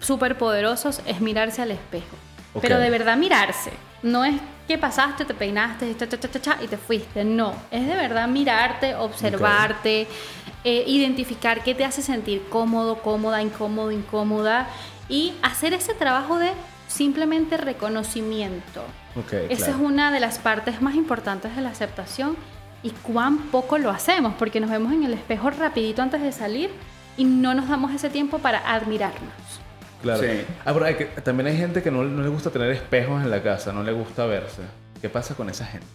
súper 0.00 0.36
poderosos 0.36 1.00
es 1.06 1.20
mirarse 1.20 1.62
al 1.62 1.70
espejo. 1.70 2.16
Pero 2.60 2.78
de 2.78 2.88
verdad 2.90 3.16
mirarse. 3.16 3.70
No 4.02 4.24
es 4.24 4.34
que 4.66 4.78
pasaste, 4.78 5.24
te 5.24 5.34
peinaste 5.34 5.94
cha, 5.96 6.08
cha, 6.08 6.40
cha, 6.40 6.58
y 6.62 6.68
te 6.68 6.76
fuiste. 6.76 7.24
No. 7.24 7.54
Es 7.70 7.86
de 7.86 7.94
verdad 7.94 8.28
mirarte, 8.28 8.94
observarte, 8.94 10.06
eh, 10.64 10.84
identificar 10.86 11.62
qué 11.62 11.74
te 11.74 11.84
hace 11.84 12.02
sentir 12.02 12.44
cómodo, 12.48 13.02
cómoda, 13.02 13.42
incómodo, 13.42 13.90
incómoda. 13.90 14.68
Y 15.08 15.34
hacer 15.42 15.74
ese 15.74 15.92
trabajo 15.92 16.38
de 16.38 16.52
simplemente 16.88 17.56
reconocimiento. 17.56 18.82
Ok, 19.16 19.32
Esa 19.50 19.66
claro. 19.66 19.72
es 19.72 19.80
una 19.80 20.10
de 20.10 20.20
las 20.20 20.38
partes 20.38 20.80
más 20.80 20.94
importantes 20.94 21.54
de 21.56 21.62
la 21.62 21.70
aceptación 21.70 22.36
y 22.82 22.90
cuán 22.90 23.38
poco 23.50 23.78
lo 23.78 23.90
hacemos, 23.90 24.34
porque 24.38 24.60
nos 24.60 24.70
vemos 24.70 24.92
en 24.92 25.04
el 25.04 25.12
espejo 25.12 25.50
rapidito 25.50 26.02
antes 26.02 26.22
de 26.22 26.32
salir 26.32 26.70
y 27.16 27.24
no 27.24 27.54
nos 27.54 27.68
damos 27.68 27.92
ese 27.92 28.10
tiempo 28.10 28.38
para 28.38 28.58
admirarnos. 28.72 29.63
Claro. 30.04 30.20
Sí. 30.22 30.44
Ah, 30.64 30.72
pero 30.72 30.84
hay 30.84 30.94
que- 30.94 31.04
también 31.06 31.48
hay 31.48 31.56
gente 31.56 31.82
que 31.82 31.90
no, 31.90 32.04
no 32.04 32.22
le 32.22 32.28
gusta 32.28 32.50
tener 32.50 32.70
espejos 32.70 33.22
en 33.22 33.30
la 33.30 33.42
casa, 33.42 33.72
no 33.72 33.82
le 33.82 33.92
gusta 33.92 34.26
verse. 34.26 34.62
¿Qué 35.02 35.08
pasa 35.08 35.34
con 35.34 35.50
esa 35.50 35.64
gente? 35.66 35.86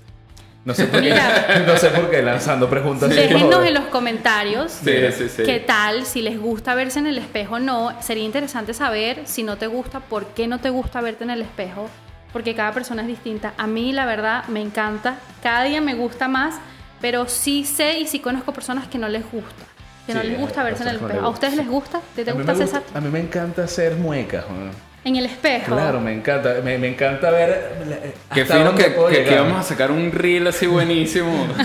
No 0.66 0.74
sé 0.74 0.86
por 0.88 1.00
qué, 1.02 1.12
Mira. 1.12 1.64
no 1.68 1.78
sé 1.78 1.90
por 1.90 2.10
qué 2.12 2.22
lanzando 2.22 2.70
preguntas. 2.70 3.10
joder. 3.16 3.68
en 3.68 3.74
los 3.74 3.86
comentarios 3.86 4.72
Sí, 4.74 4.92
sí, 5.18 5.30
sí. 5.30 5.44
qué 5.44 5.60
tal, 5.62 6.06
si 6.06 6.22
les 6.22 6.38
gusta 6.40 6.76
verse 6.76 7.00
en 7.00 7.08
el 7.08 7.18
espejo 7.18 7.56
o 7.56 7.60
no. 7.60 7.94
Sería 8.02 8.24
interesante 8.26 8.74
saber 8.74 9.22
si 9.26 9.44
no 9.44 9.58
te 9.58 9.68
gusta, 9.68 10.02
por 10.02 10.26
qué 10.34 10.48
no 10.48 10.60
te 10.60 10.70
gusta 10.70 11.00
verte 11.02 11.24
en 11.24 11.30
el 11.30 11.42
espejo, 11.44 11.90
porque 12.34 12.56
cada 12.56 12.74
persona 12.74 13.04
es 13.04 13.08
distinta. 13.08 13.54
A 13.58 13.68
mí, 13.68 13.94
la 13.94 14.06
verdad, 14.06 14.44
me 14.50 14.62
encanta. 14.62 15.16
Cada 15.42 15.64
día 15.64 15.80
me 15.82 15.94
gusta 15.96 16.28
más, 16.28 16.56
pero 17.00 17.28
sí 17.30 17.64
sé 17.64 17.98
y 18.00 18.06
sí 18.08 18.20
conozco 18.20 18.52
personas 18.54 18.88
que 18.90 18.98
no 18.98 19.08
les 19.08 19.24
gusta. 19.32 19.64
Que 20.10 20.16
no 20.16 20.22
Sí, 20.22 20.28
les 20.30 20.40
gusta 20.40 20.64
verse 20.64 20.82
en 20.84 20.90
el 20.90 21.00
no 21.02 21.08
espejo. 21.08 21.26
¿A 21.26 21.30
ustedes 21.30 21.56
les 21.56 21.68
gusta? 21.68 22.02
¿Te, 22.16 22.26
te 22.26 22.32
gusta, 22.32 22.56
César? 22.56 22.82
A 22.96 23.00
mí 23.00 23.10
me 23.10 23.20
encanta 23.20 23.64
hacer 23.64 23.94
muecas. 23.96 24.44
joder. 24.46 24.72
En 25.06 25.16
el 25.16 25.26
espejo. 25.28 25.74
Claro, 25.76 26.02
me 26.02 26.12
encanta. 26.14 26.56
Me, 26.64 26.78
me 26.80 26.88
encanta 26.88 27.30
ver. 27.30 27.50
eh, 27.88 28.14
Qué 28.34 28.42
hasta 28.42 28.56
fino 28.56 28.66
dónde 28.66 28.84
que, 28.86 28.90
puedo 28.90 29.10
que, 29.10 29.36
vamos 29.36 29.60
a 29.60 29.64
sacar 29.64 29.92
un 29.92 30.12
reel 30.12 30.48
así 30.48 30.66
buenísimo. 30.68 31.48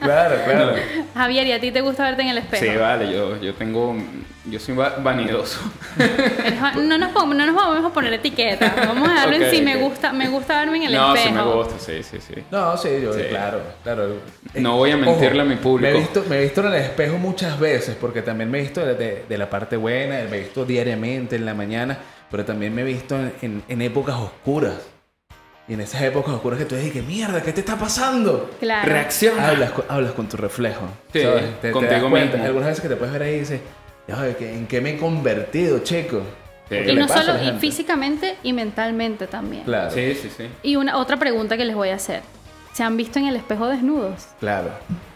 Claro, 0.00 0.36
claro. 0.44 0.74
Javier, 1.14 1.46
¿y 1.48 1.52
a 1.52 1.60
ti 1.60 1.72
te 1.72 1.80
gusta 1.80 2.04
verte 2.04 2.22
en 2.22 2.28
el 2.28 2.38
espejo? 2.38 2.64
Sí, 2.64 2.78
vale, 2.78 3.12
yo, 3.12 3.40
yo 3.40 3.54
tengo. 3.54 3.96
Yo 4.48 4.60
soy 4.60 4.76
va- 4.76 4.96
vanidoso. 5.02 5.58
No 6.76 6.98
nos, 6.98 7.12
no 7.12 7.46
nos 7.46 7.54
vamos 7.54 7.84
a 7.84 7.92
poner 7.92 8.12
etiqueta. 8.12 8.74
Vamos 8.86 9.08
a 9.08 9.14
darlo 9.14 9.36
Ok, 9.36 9.42
en 9.42 9.50
sí. 9.50 9.62
Me 9.62 9.76
gusta, 9.76 10.12
me 10.12 10.28
gusta 10.28 10.60
verme 10.60 10.76
en 10.78 10.82
el 10.84 10.92
no, 10.94 11.14
espejo. 11.14 11.26
sí 11.28 11.34
me 11.34 11.54
gusta, 11.54 11.74
sí, 11.78 12.02
sí, 12.02 12.18
sí. 12.20 12.34
No, 12.50 12.76
sí, 12.76 12.88
yo, 13.02 13.12
Sí. 13.12 13.22
claro, 13.28 13.60
claro. 13.82 14.16
No 14.54 14.76
voy 14.76 14.92
a 14.92 14.96
mentirle 14.96 15.42
a 15.42 15.44
mi 15.44 15.56
público. 15.56 15.90
Me 15.92 15.96
he, 15.98 16.00
visto, 16.00 16.24
me 16.28 16.36
he 16.38 16.42
visto 16.44 16.60
en 16.60 16.66
el 16.68 16.74
espejo 16.74 17.18
muchas 17.18 17.58
veces, 17.58 17.96
porque 18.00 18.22
también 18.22 18.50
me 18.50 18.58
he 18.58 18.62
visto 18.62 18.84
de, 18.84 18.94
de- 18.94 19.24
de 19.28 19.38
la 19.38 19.50
parte 19.50 19.76
buena, 19.76 20.16
me 20.30 20.36
he 20.36 20.40
visto 20.40 20.64
diariamente 20.64 21.36
en 21.36 21.44
la 21.44 21.54
mañana, 21.54 21.98
pero 22.30 22.44
también 22.44 22.74
me 22.74 22.82
he 22.82 22.84
visto 22.84 23.16
en, 23.16 23.32
en- 23.42 23.62
en 23.68 23.82
épocas 23.82 24.14
oscuras. 24.16 24.74
Y 25.68 25.74
en 25.74 25.80
esas 25.80 26.00
épocas 26.02 26.32
oscuras 26.34 26.60
que 26.60 26.64
tú 26.64 26.76
dices, 26.76 26.92
que 26.92 27.02
mierda, 27.02 27.42
¿qué 27.42 27.52
te 27.52 27.58
está 27.60 27.76
pasando? 27.76 28.52
Claro. 28.60 28.88
Reacciona. 28.88 29.48
Hablas, 29.48 29.72
con- 29.72 29.84
hablas 29.88 30.12
con 30.12 30.28
tu 30.28 30.36
reflejo. 30.36 30.86
Sí, 31.12 31.22
¿sabes? 31.22 31.42
Te, 31.60 31.68
te 31.68 31.72
contigo 31.72 32.02
das 32.02 32.10
cuenta. 32.10 32.32
mismo. 32.34 32.44
Algunas 32.46 32.68
veces 32.68 32.82
que 32.82 32.88
te 32.88 32.94
puedes 32.94 33.12
ver 33.12 33.22
ahí 33.24 33.34
y 33.34 33.38
dices, 33.40 33.60
"Ay, 33.60 33.66
¿qué- 33.66 33.85
¿en 34.08 34.66
qué 34.66 34.80
me 34.80 34.90
he 34.90 34.96
convertido, 34.98 35.80
chico? 35.80 36.22
Sí. 36.68 36.76
Y 36.76 36.94
no 36.94 37.06
solo 37.08 37.32
y 37.42 37.52
físicamente 37.60 38.36
y 38.42 38.52
mentalmente 38.52 39.26
también. 39.26 39.64
Claro. 39.64 39.90
Sí, 39.90 40.14
sí, 40.20 40.30
sí. 40.36 40.48
Y 40.62 40.76
una 40.76 40.96
otra 40.98 41.16
pregunta 41.16 41.56
que 41.56 41.64
les 41.64 41.76
voy 41.76 41.90
a 41.90 41.94
hacer. 41.96 42.22
¿Se 42.72 42.82
han 42.82 42.96
visto 42.96 43.18
en 43.18 43.26
el 43.26 43.36
espejo 43.36 43.68
desnudos? 43.68 44.26
Claro. 44.40 44.68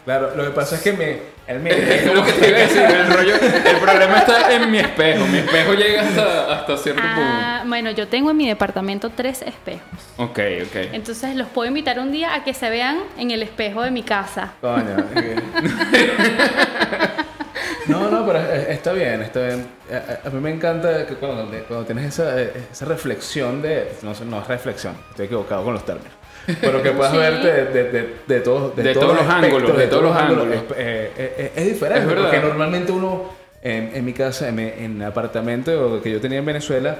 Claro, 0.05 0.35
lo 0.35 0.43
que 0.45 0.49
pasa 0.49 0.75
es 0.77 0.81
que 0.81 0.93
me, 0.93 1.19
el 1.45 1.59
mío- 1.59 1.73
Es 1.77 2.05
lo 2.11 2.25
que 2.25 2.31
te 2.33 2.49
iba 2.49 2.57
a 2.57 2.61
decir, 2.61 2.81
el 2.81 3.13
rollo, 3.13 3.35
el 3.35 3.77
problema 3.77 4.17
está 4.17 4.51
en 4.51 4.71
mi 4.71 4.79
espejo. 4.79 5.27
Mi 5.27 5.37
espejo 5.39 5.73
llega 5.73 6.01
hasta, 6.01 6.53
hasta 6.55 6.77
cierto 6.77 7.01
Ah, 7.05 7.63
bueno, 7.67 7.91
yo 7.91 8.07
tengo 8.07 8.31
en 8.31 8.37
mi 8.37 8.47
departamento 8.47 9.11
tres 9.11 9.43
espejos. 9.43 9.81
punto. 10.17 10.31
Ok, 10.31 10.39
ok. 10.67 10.75
Entonces 10.93 11.35
los 11.35 11.49
puedo 11.49 11.67
invitar 11.67 11.99
un 11.99 12.11
día 12.11 12.33
a 12.33 12.43
que 12.43 12.53
se 12.55 12.69
vean 12.71 12.97
en 13.19 13.29
el 13.29 13.43
espejo 13.43 13.83
de 13.83 13.91
mi 13.91 14.01
casa. 14.01 14.53
Coño. 14.59 14.95
que- 15.13 15.35
No, 17.87 18.09
no, 18.09 18.25
pero 18.25 18.39
eh, 18.39 18.67
está 18.69 18.93
bien, 18.93 19.21
está 19.21 19.41
bien. 19.45 19.65
A, 20.25 20.29
mí 20.29 20.39
me 20.39 20.51
encanta 20.51 21.05
que 21.05 21.15
cuando, 21.15 21.49
cuando 21.67 21.85
tienes 21.85 22.05
esa, 22.05 22.39
esa 22.41 22.85
reflexión 22.85 23.61
de... 23.61 23.91
No, 24.03 24.13
sé, 24.13 24.25
no 24.25 24.39
es 24.41 24.47
reflexión, 24.47 24.95
estoy 25.09 25.25
equivocado 25.25 25.63
con 25.63 25.73
los 25.73 25.85
términos. 25.85 26.11
Pero 26.59 26.81
que 26.81 26.91
puedas 26.91 27.11
Sí. 27.13 27.17
verte 27.17 27.47
de, 27.51 27.65
de, 27.65 27.83
de, 27.91 28.15
de 28.27 28.39
todos, 28.41 28.75
De 28.75 28.93
todos 28.93 29.13
los 29.15 29.21
aspectos, 29.27 29.33
ángulos, 29.61 29.77
de 29.77 29.87
todos 29.87 30.03
los 30.03 30.15
ángulos. 30.15 30.47
Es, 30.47 30.53
eh, 30.61 30.63
eh, 30.77 31.11
eh, 31.37 31.51
es 31.55 31.65
diferente, 31.65 32.01
Es 32.01 32.07
verdad. 32.07 32.23
porque 32.23 32.39
normalmente 32.39 32.91
uno, 32.91 33.29
en, 33.61 33.91
en 33.95 34.05
mi 34.05 34.13
casa, 34.13 34.47
en, 34.49 34.55
mi- 34.55 34.63
en 34.77 35.01
el 35.01 35.07
apartamento 35.07 36.01
que 36.01 36.11
yo 36.11 36.19
tenía 36.21 36.39
en 36.39 36.45
Venezuela, 36.45 36.97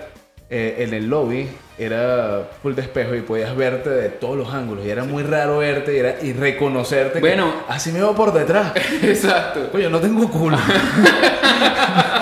eh, 0.52 0.76
en 0.80 0.94
el 0.94 1.08
lobby 1.10 1.48
era 1.80 2.50
full 2.62 2.74
de 2.76 2.82
espejo 2.84 3.16
y 3.16 3.22
podías 3.22 3.56
verte 3.56 3.90
de 3.90 4.10
todos 4.10 4.38
los 4.38 4.54
ángulos. 4.54 4.86
Y 4.86 4.90
era 4.92 5.04
muy 5.06 5.24
raro 5.24 5.58
verte 5.60 5.96
y, 5.96 5.98
era, 5.98 6.16
y 6.22 6.34
reconocerte. 6.34 7.14
que 7.14 7.20
Bueno. 7.22 7.52
así 7.68 7.92
me 7.92 8.00
veo 8.00 8.14
por 8.14 8.32
detrás. 8.34 8.74
Exacto. 9.02 9.70
Coño, 9.72 9.90
no 9.90 10.00
tengo 10.00 10.30
culo. 10.30 10.58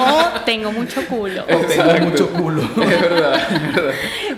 O 0.01 0.23
tengo 0.45 0.71
mucho 0.71 1.05
culo. 1.07 1.43
O 1.43 1.45
tengo 1.45 1.63
Exacto. 1.63 2.03
mucho 2.05 2.29
culo. 2.29 2.61
Es 2.81 3.01
verdad, 3.01 3.35
es 3.35 3.75
verdad. 3.75 3.93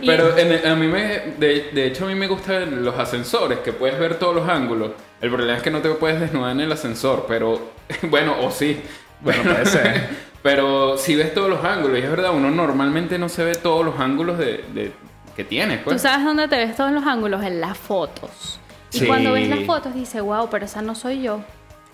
Pero 0.05 0.37
en 0.37 0.51
el- 0.51 0.67
a 0.67 0.75
mí 0.75 0.87
me, 0.87 1.21
de, 1.37 1.69
de 1.73 1.85
hecho 1.87 2.05
a 2.05 2.07
mí 2.07 2.15
me 2.15 2.27
gustan 2.27 2.83
los 2.83 2.97
ascensores, 2.97 3.59
que 3.59 3.71
puedes 3.71 3.97
ver 3.99 4.15
todos 4.15 4.35
los 4.35 4.49
ángulos. 4.49 4.91
El 5.21 5.29
problema 5.29 5.57
es 5.57 5.63
que 5.63 5.69
no 5.71 5.79
te 5.79 5.89
puedes 5.89 6.19
desnudar 6.19 6.51
en 6.51 6.61
el 6.61 6.71
ascensor, 6.71 7.25
pero 7.27 7.71
bueno, 8.03 8.35
o 8.41 8.51
sí. 8.51 8.81
Bueno, 9.21 9.43
puede 9.43 9.65
ser. 9.67 10.09
Pero 10.43 10.97
si 10.97 11.15
ves 11.15 11.33
todos 11.33 11.49
los 11.49 11.63
ángulos, 11.63 11.99
y 11.99 12.01
es 12.01 12.09
verdad, 12.09 12.31
uno 12.33 12.49
normalmente 12.49 13.17
no 13.19 13.29
se 13.29 13.43
ve 13.43 13.53
todos 13.55 13.85
los 13.85 13.99
ángulos 13.99 14.37
de, 14.37 14.63
de- 14.73 14.91
que 15.35 15.43
tienes, 15.43 15.79
¿Tú 15.79 15.85
pues. 15.91 16.01
sabes 16.01 16.25
dónde 16.25 16.47
te 16.47 16.57
ves 16.57 16.75
todos 16.75 16.91
los 16.91 17.05
ángulos? 17.05 17.43
En 17.43 17.61
las 17.61 17.77
fotos. 17.77 18.59
Y 18.91 18.99
Sí. 18.99 19.05
cuando 19.07 19.31
ves 19.33 19.47
las 19.47 19.63
fotos 19.65 19.93
dices, 19.93 20.21
wow, 20.21 20.49
pero 20.49 20.65
esa 20.65 20.81
no 20.81 20.95
soy 20.95 21.21
yo. 21.21 21.41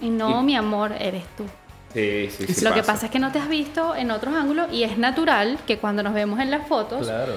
Y 0.01 0.10
no, 0.10 0.41
Y- 0.41 0.43
mi 0.45 0.55
amor, 0.55 0.93
eres 0.99 1.23
tú. 1.36 1.43
Sí, 1.93 2.29
sí, 2.31 2.53
sí. 2.53 2.63
Lo 2.65 2.73
que 2.73 2.83
pasa 2.83 3.05
es 3.07 3.12
que 3.12 3.19
no 3.19 3.31
te 3.31 3.39
has 3.39 3.47
visto 3.49 3.95
en 3.95 4.12
otros 4.12 4.33
ángulos 4.36 4.67
y 4.71 4.83
es 4.83 4.97
natural 4.97 5.57
que 5.65 5.77
cuando 5.77 6.03
nos 6.03 6.13
vemos 6.13 6.39
en 6.39 6.51
las 6.51 6.67
fotos 6.67 7.07
Claro. 7.07 7.33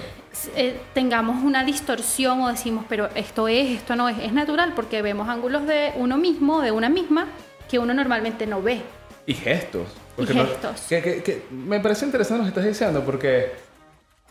eh, 0.57 0.81
tengamos 0.93 1.43
una 1.45 1.65
distorsión 1.65 2.41
o 2.43 2.49
decimos, 2.49 2.85
pero 2.89 3.09
esto 3.15 3.49
es, 3.49 3.71
esto 3.71 3.97
no 3.97 4.09
es. 4.09 4.19
Es 4.19 4.33
natural 4.33 4.73
porque 4.75 5.03
vemos 5.03 5.29
ángulos 5.29 5.67
de 5.67 5.93
uno 5.97 6.17
mismo, 6.19 6.61
de 6.63 6.73
una 6.73 6.89
misma, 6.89 7.27
que 7.71 7.79
uno 7.79 7.95
normalmente 7.95 8.47
no 8.47 8.61
ve. 8.63 8.83
Y 9.27 9.35
gestos. 9.35 9.89
Y 10.19 10.23
no- 10.35 10.47
gestos. 10.47 10.81
que, 10.89 11.01
que- 11.03 11.23
que 11.23 11.43
me 11.51 11.81
parece 11.81 12.05
interesante 12.05 12.39
lo 12.39 12.45
que 12.45 12.49
estás 12.61 12.65
diciendo 12.65 13.03
porque 13.05 13.53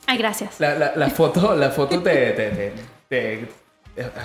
Ay, 0.07 0.17
gracias. 0.17 0.59
la, 0.59 0.75
la, 0.75 0.93
la 0.95 1.09
foto, 1.09 1.55
la 1.55 1.69
foto 1.71 2.01
te, 2.01 2.31
te, 2.31 2.49
te- 2.49 2.73
te- 3.09 3.47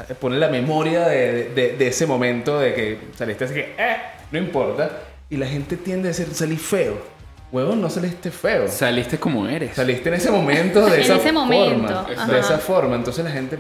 te 0.09 0.15
pone 0.15 0.39
la 0.39 0.49
memoria 0.49 1.07
de, 1.09 1.51
de- 1.51 1.77
de 1.77 1.87
ese 1.89 2.07
momento 2.07 2.59
de 2.59 2.75
que 2.75 2.99
saliste 3.17 3.45
así 3.45 3.55
que, 3.55 3.75
eh, 3.79 3.97
no 4.31 4.39
importa. 4.39 4.91
Y 5.31 5.37
la 5.37 5.47
gente 5.47 5.77
tiende 5.77 6.09
a 6.09 6.13
decir, 6.13 6.29
salí 6.35 6.57
feo. 6.57 6.99
Huevón, 7.51 7.81
no 7.81 7.89
saliste 7.89 8.31
feo. 8.31 8.69
Saliste 8.69 9.19
como 9.19 9.47
eres. 9.49 9.75
Saliste 9.77 10.09
en 10.09 10.15
ese 10.17 10.31
momento 10.31 10.85
de 10.87 10.95
En 10.97 11.01
esa 11.03 11.17
ese 11.17 11.33
momento, 11.33 11.87
forma. 11.89 12.07
ajá. 12.23 12.33
De 12.33 12.41
esa 12.41 12.59
forma. 12.59 12.97
Entonces 12.97 13.25
la 13.25 13.31
gente 13.31 13.59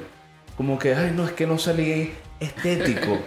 como 0.57 0.79
que, 0.79 0.95
ay, 0.95 1.13
no, 1.15 1.25
es 1.25 1.33
que 1.33 1.47
no 1.47 1.59
salí 1.59 2.13
estético. 2.41 3.19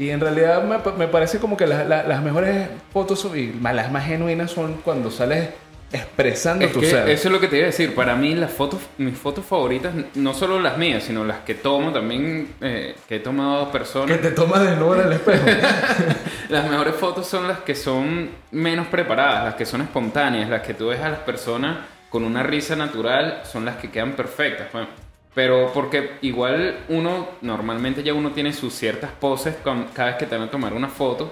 Y 0.00 0.10
en 0.10 0.18
realidad 0.20 0.62
me, 0.64 0.78
pa- 0.78 0.92
me 0.92 1.06
parece 1.08 1.38
como 1.38 1.56
que 1.56 1.66
la- 1.66 1.84
la- 1.84 2.02
las 2.04 2.22
mejores 2.22 2.68
fotos 2.92 3.26
y 3.36 3.52
las 3.62 3.92
más 3.92 4.06
genuinas 4.06 4.50
son 4.50 4.74
cuando 4.84 5.10
sales 5.10 5.50
expresando 5.92 6.64
Es 6.64 6.72
tu 6.72 6.78
que 6.80 6.86
ser. 6.86 7.08
eso 7.10 7.26
es 7.28 7.32
lo 7.32 7.40
que 7.40 7.48
te 7.48 7.56
iba 7.56 7.64
a 7.64 7.66
decir. 7.66 7.94
Para 7.96 8.14
mí, 8.14 8.34
las 8.36 8.52
fotos, 8.52 8.80
mis 8.98 9.18
fotos 9.18 9.44
favoritas, 9.44 9.92
no 10.14 10.32
solo 10.34 10.60
las 10.60 10.78
mías, 10.78 11.02
sino 11.02 11.24
las 11.24 11.38
que 11.40 11.54
tomo 11.54 11.92
también, 11.92 12.54
eh, 12.60 12.94
que 13.08 13.16
he 13.16 13.20
tomado 13.20 13.66
Que 13.66 13.72
personas. 13.78 14.20
te 14.20 14.30
tomas 14.30 14.60
de 14.62 14.76
nuevo 14.76 14.94
en 14.94 15.00
el 15.02 15.12
espejo. 15.14 15.44
Las 16.48 16.68
mejores 16.68 16.94
fotos 16.96 17.26
son 17.28 17.46
las 17.46 17.58
que 17.60 17.74
son 17.76 18.28
menos 18.50 18.88
preparadas, 18.88 19.44
las 19.44 19.54
que 19.54 19.64
son 19.66 19.82
espontáneas, 19.82 20.48
las 20.50 20.62
que 20.62 20.74
tú 20.74 20.88
ves 20.88 21.00
a 21.00 21.08
las 21.08 21.20
personas 21.20 21.78
con 22.08 22.24
una 22.24 22.42
risa 22.42 22.74
natural, 22.74 23.42
son 23.44 23.64
las 23.64 23.76
que 23.76 23.88
quedan 23.90 24.12
perfectas. 24.12 24.66
pues. 24.72 24.86
Pero 25.34 25.70
porque 25.72 26.12
igual 26.22 26.80
uno, 26.88 27.28
normalmente 27.42 28.02
ya 28.02 28.12
uno 28.14 28.30
tiene 28.32 28.52
sus 28.52 28.74
ciertas 28.74 29.10
poses 29.12 29.54
con- 29.62 29.84
cada 29.94 30.10
vez 30.10 30.18
que 30.18 30.26
te 30.26 30.36
van 30.36 30.48
a 30.48 30.50
tomar 30.50 30.72
una 30.72 30.88
foto. 30.88 31.30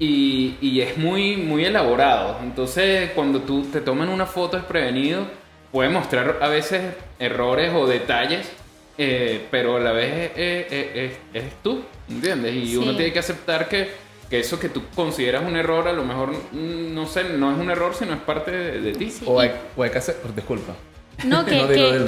Y, 0.00 0.56
y 0.60 0.80
es 0.80 0.96
muy, 0.96 1.36
muy 1.36 1.64
elaborado. 1.64 2.38
Entonces, 2.42 3.10
cuando 3.14 3.40
tú 3.40 3.62
te 3.64 3.80
toman 3.80 4.08
una 4.08 4.26
foto 4.26 4.56
desprevenido, 4.56 5.26
puede 5.72 5.88
mostrar 5.88 6.38
a 6.40 6.48
veces 6.48 6.94
errores 7.18 7.72
o 7.74 7.86
detalles, 7.86 8.48
eh, 8.96 9.46
pero 9.50 9.76
a 9.76 9.80
la 9.80 9.92
vez 9.92 10.12
eh, 10.12 10.32
eh, 10.70 11.18
es, 11.34 11.44
es 11.44 11.52
tú, 11.62 11.82
¿entiendes? 12.08 12.54
Y 12.54 12.66
Sí. 12.68 12.76
uno 12.76 12.96
tiene 12.96 13.12
que 13.12 13.18
aceptar 13.20 13.68
que, 13.68 13.88
que 14.30 14.40
eso 14.40 14.58
que 14.60 14.68
tú 14.68 14.82
consideras 14.94 15.44
un 15.44 15.56
error, 15.56 15.86
a 15.88 15.92
lo 15.92 16.04
mejor, 16.04 16.30
mm, 16.32 16.94
no 16.94 17.06
sé, 17.06 17.24
no 17.36 17.52
es 17.52 17.58
un 17.58 17.70
error, 17.70 17.94
sino 17.94 18.14
es 18.14 18.20
parte 18.20 18.50
de, 18.50 18.80
de 18.80 18.92
ti. 18.94 19.10
Sí. 19.10 19.24
o, 19.26 19.38
hay, 19.40 19.52
o 19.76 19.82
hay 19.82 19.90
que 19.90 19.98
hacer... 19.98 20.16
Disculpa. 20.34 20.74
No, 21.24 21.44
que, 21.44 21.98
No 21.98 22.06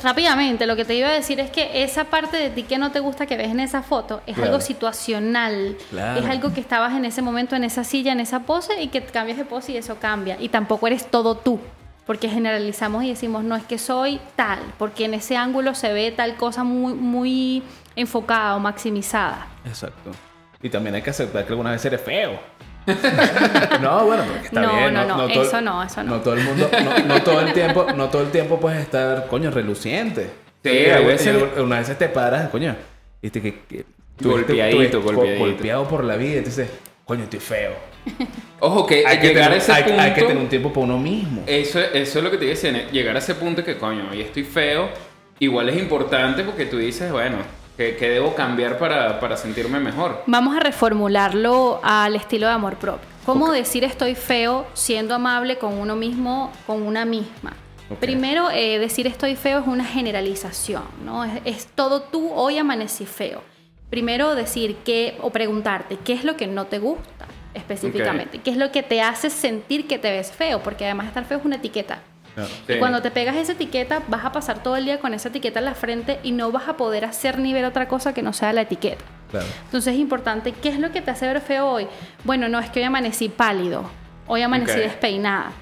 rápidamente, 0.00 0.66
lo 0.66 0.76
que 0.76 0.84
te 0.84 0.94
iba 0.94 1.08
a 1.08 1.12
decir 1.12 1.40
es 1.40 1.50
que 1.50 1.82
esa 1.82 2.04
parte 2.04 2.36
de 2.36 2.50
ti 2.50 2.62
que 2.62 2.78
no 2.78 2.92
te 2.92 3.00
gusta 3.00 3.26
que 3.26 3.36
ves 3.36 3.48
en 3.50 3.60
esa 3.60 3.82
foto 3.82 4.22
es 4.26 4.34
Claro. 4.36 4.52
algo 4.52 4.60
situacional. 4.60 5.76
Claro. 5.90 6.20
Es 6.20 6.26
algo 6.26 6.52
que 6.54 6.60
estabas 6.60 6.94
en 6.94 7.04
ese 7.04 7.22
momento, 7.22 7.56
en 7.56 7.64
esa 7.64 7.84
silla, 7.84 8.12
en 8.12 8.20
esa 8.20 8.40
pose 8.40 8.80
y 8.82 8.88
que 8.88 9.02
cambias 9.02 9.38
de 9.38 9.44
pose 9.44 9.72
y 9.72 9.76
eso 9.76 9.96
cambia. 9.96 10.36
Y 10.40 10.48
tampoco 10.48 10.86
eres 10.86 11.06
todo 11.10 11.36
tú. 11.36 11.60
Porque 12.06 12.28
generalizamos 12.28 13.04
y 13.04 13.10
decimos, 13.10 13.44
no 13.44 13.54
es 13.54 13.62
que 13.62 13.78
soy 13.78 14.20
tal, 14.34 14.58
porque 14.76 15.04
en 15.04 15.14
ese 15.14 15.36
ángulo 15.36 15.74
se 15.76 15.92
ve 15.92 16.10
tal 16.10 16.34
cosa 16.36 16.64
muy, 16.64 16.94
muy 16.94 17.62
enfocada 17.94 18.56
o 18.56 18.58
maximizada. 18.58 19.46
Exacto. 19.64 20.10
Y 20.62 20.68
también 20.68 20.96
hay 20.96 21.02
que 21.02 21.10
aceptar 21.10 21.44
que 21.44 21.50
algunas 21.50 21.72
veces 21.74 21.86
eres 21.86 22.00
feo. 22.00 22.40
No, 23.80 24.04
bueno, 24.06 24.24
porque 24.24 24.46
está 24.46 24.60
No, 24.60 24.76
bien. 24.76 24.94
no, 24.94 25.04
no, 25.06 25.28
todo- 25.28 25.42
eso 25.42 25.60
no, 25.60 25.82
eso 25.82 26.02
no. 26.02 26.16
No 26.16 26.20
todo 26.20 26.34
el 26.34 26.44
mundo, 26.44 26.70
no, 26.84 26.98
no 27.06 27.22
todo 27.22 27.40
el 27.40 27.52
tiempo, 27.52 27.86
no 27.96 28.08
todo 28.08 28.22
el 28.22 28.30
tiempo 28.30 28.58
puedes 28.60 28.80
estar, 28.80 29.26
coño, 29.28 29.50
reluciente. 29.50 30.30
Sí, 30.64 30.86
a 30.86 31.00
veces- 31.00 31.36
algunas 31.56 31.80
veces 31.80 31.98
te 31.98 32.08
paras, 32.08 32.48
coño, 32.50 32.74
y 33.20 33.30
te 33.30 33.40
que, 33.42 33.60
que 33.68 33.84
Golpeadito, 34.20 35.00
go- 35.00 35.12
golpeadito. 35.12 35.44
golpeado 35.44 35.88
por 35.88 36.04
la 36.04 36.16
vida, 36.16 36.40
dices, 36.40 36.68
coño, 37.04 37.24
estoy 37.24 37.40
feo. 37.40 37.72
Ojo, 38.60 38.86
que 38.86 39.04
Hay 39.06 39.18
que, 39.18 39.28
llegar 39.28 39.44
tener, 39.44 39.58
a 39.58 39.62
ese 39.62 39.72
hay, 39.72 39.82
punto... 39.84 40.00
hay 40.00 40.12
que 40.12 40.22
tener 40.22 40.36
un 40.36 40.48
tiempo 40.48 40.72
para 40.72 40.84
uno 40.86 40.98
mismo. 40.98 41.42
Eso, 41.46 41.80
eso 41.80 42.18
es 42.18 42.24
lo 42.24 42.30
que 42.30 42.36
te 42.38 42.44
decía, 42.46 42.90
llegar 42.90 43.16
a 43.16 43.18
ese 43.18 43.34
punto 43.34 43.64
que 43.64 43.76
coño, 43.76 44.08
hoy 44.10 44.20
estoy 44.20 44.44
feo, 44.44 44.88
igual 45.40 45.68
es 45.68 45.76
importante 45.78 46.42
porque 46.44 46.66
tú 46.66 46.78
dices, 46.78 47.10
bueno, 47.10 47.36
que, 47.76 47.96
que 47.96 48.08
debo 48.08 48.34
cambiar 48.34 48.78
para, 48.78 49.20
para 49.20 49.36
sentirme 49.36 49.80
mejor. 49.80 50.22
Vamos 50.26 50.56
a 50.56 50.60
reformularlo 50.60 51.80
al 51.82 52.16
estilo 52.16 52.46
de 52.46 52.52
amor 52.52 52.76
propio. 52.76 53.08
¿Cómo 53.24 53.52
decir 53.52 53.84
estoy 53.84 54.14
feo 54.14 54.66
siendo 54.74 55.14
amable 55.14 55.56
con 55.56 55.78
uno 55.78 55.94
mismo, 55.94 56.50
con 56.66 56.82
una 56.82 57.04
misma? 57.04 57.54
Primero, 58.00 58.50
eh, 58.50 58.78
decir 58.78 59.06
estoy 59.06 59.36
feo 59.36 59.60
es 59.60 59.66
una 59.66 59.84
generalización, 59.84 60.84
¿no? 61.04 61.24
Es, 61.24 61.40
es 61.44 61.66
todo 61.66 62.02
tú, 62.02 62.32
hoy 62.32 62.58
amanecí 62.58 63.06
feo. 63.06 63.42
Primero 63.90 64.34
decir 64.34 64.76
que, 64.76 65.18
o 65.20 65.30
preguntarte, 65.30 65.98
¿qué 66.02 66.14
es 66.14 66.24
lo 66.24 66.36
que 66.36 66.46
no 66.46 66.66
te 66.66 66.78
gusta 66.78 67.26
específicamente? 67.54 68.38
¿Qué 68.38 68.50
es 68.50 68.56
lo 68.56 68.72
que 68.72 68.82
te 68.82 69.02
hace 69.02 69.28
sentir 69.28 69.86
que 69.86 69.98
te 69.98 70.10
ves 70.10 70.32
feo? 70.32 70.62
Porque 70.62 70.86
además 70.86 71.08
estar 71.08 71.24
feo 71.26 71.38
es 71.38 71.44
una 71.44 71.56
etiqueta. 71.56 72.00
Claro. 72.34 72.50
Sí. 72.66 72.72
Y 72.74 72.78
cuando 72.78 73.02
te 73.02 73.10
pegas 73.10 73.36
esa 73.36 73.52
etiqueta, 73.52 74.02
vas 74.08 74.24
a 74.24 74.32
pasar 74.32 74.62
todo 74.62 74.76
el 74.76 74.84
día 74.84 74.98
con 75.00 75.12
esa 75.14 75.28
etiqueta 75.28 75.58
en 75.58 75.66
la 75.66 75.74
frente 75.74 76.18
y 76.22 76.32
no 76.32 76.50
vas 76.50 76.68
a 76.68 76.76
poder 76.76 77.04
hacer 77.04 77.38
ni 77.38 77.52
ver 77.52 77.64
otra 77.64 77.88
cosa 77.88 78.14
que 78.14 78.22
no 78.22 78.32
sea 78.32 78.52
la 78.52 78.62
etiqueta. 78.62 79.04
Claro. 79.30 79.46
Entonces 79.64 79.94
es 79.94 80.00
importante, 80.00 80.52
¿qué 80.52 80.68
es 80.68 80.78
lo 80.78 80.92
que 80.92 81.00
te 81.02 81.10
hace 81.10 81.26
ver 81.26 81.40
feo 81.40 81.66
hoy? 81.68 81.86
Bueno, 82.24 82.48
no, 82.48 82.58
es 82.58 82.70
que 82.70 82.80
hoy 82.80 82.84
amanecí 82.86 83.28
pálido, 83.28 83.84
hoy 84.26 84.42
amanecí 84.42 84.72
Ok. 84.72 84.78
despeinada. 84.78 85.52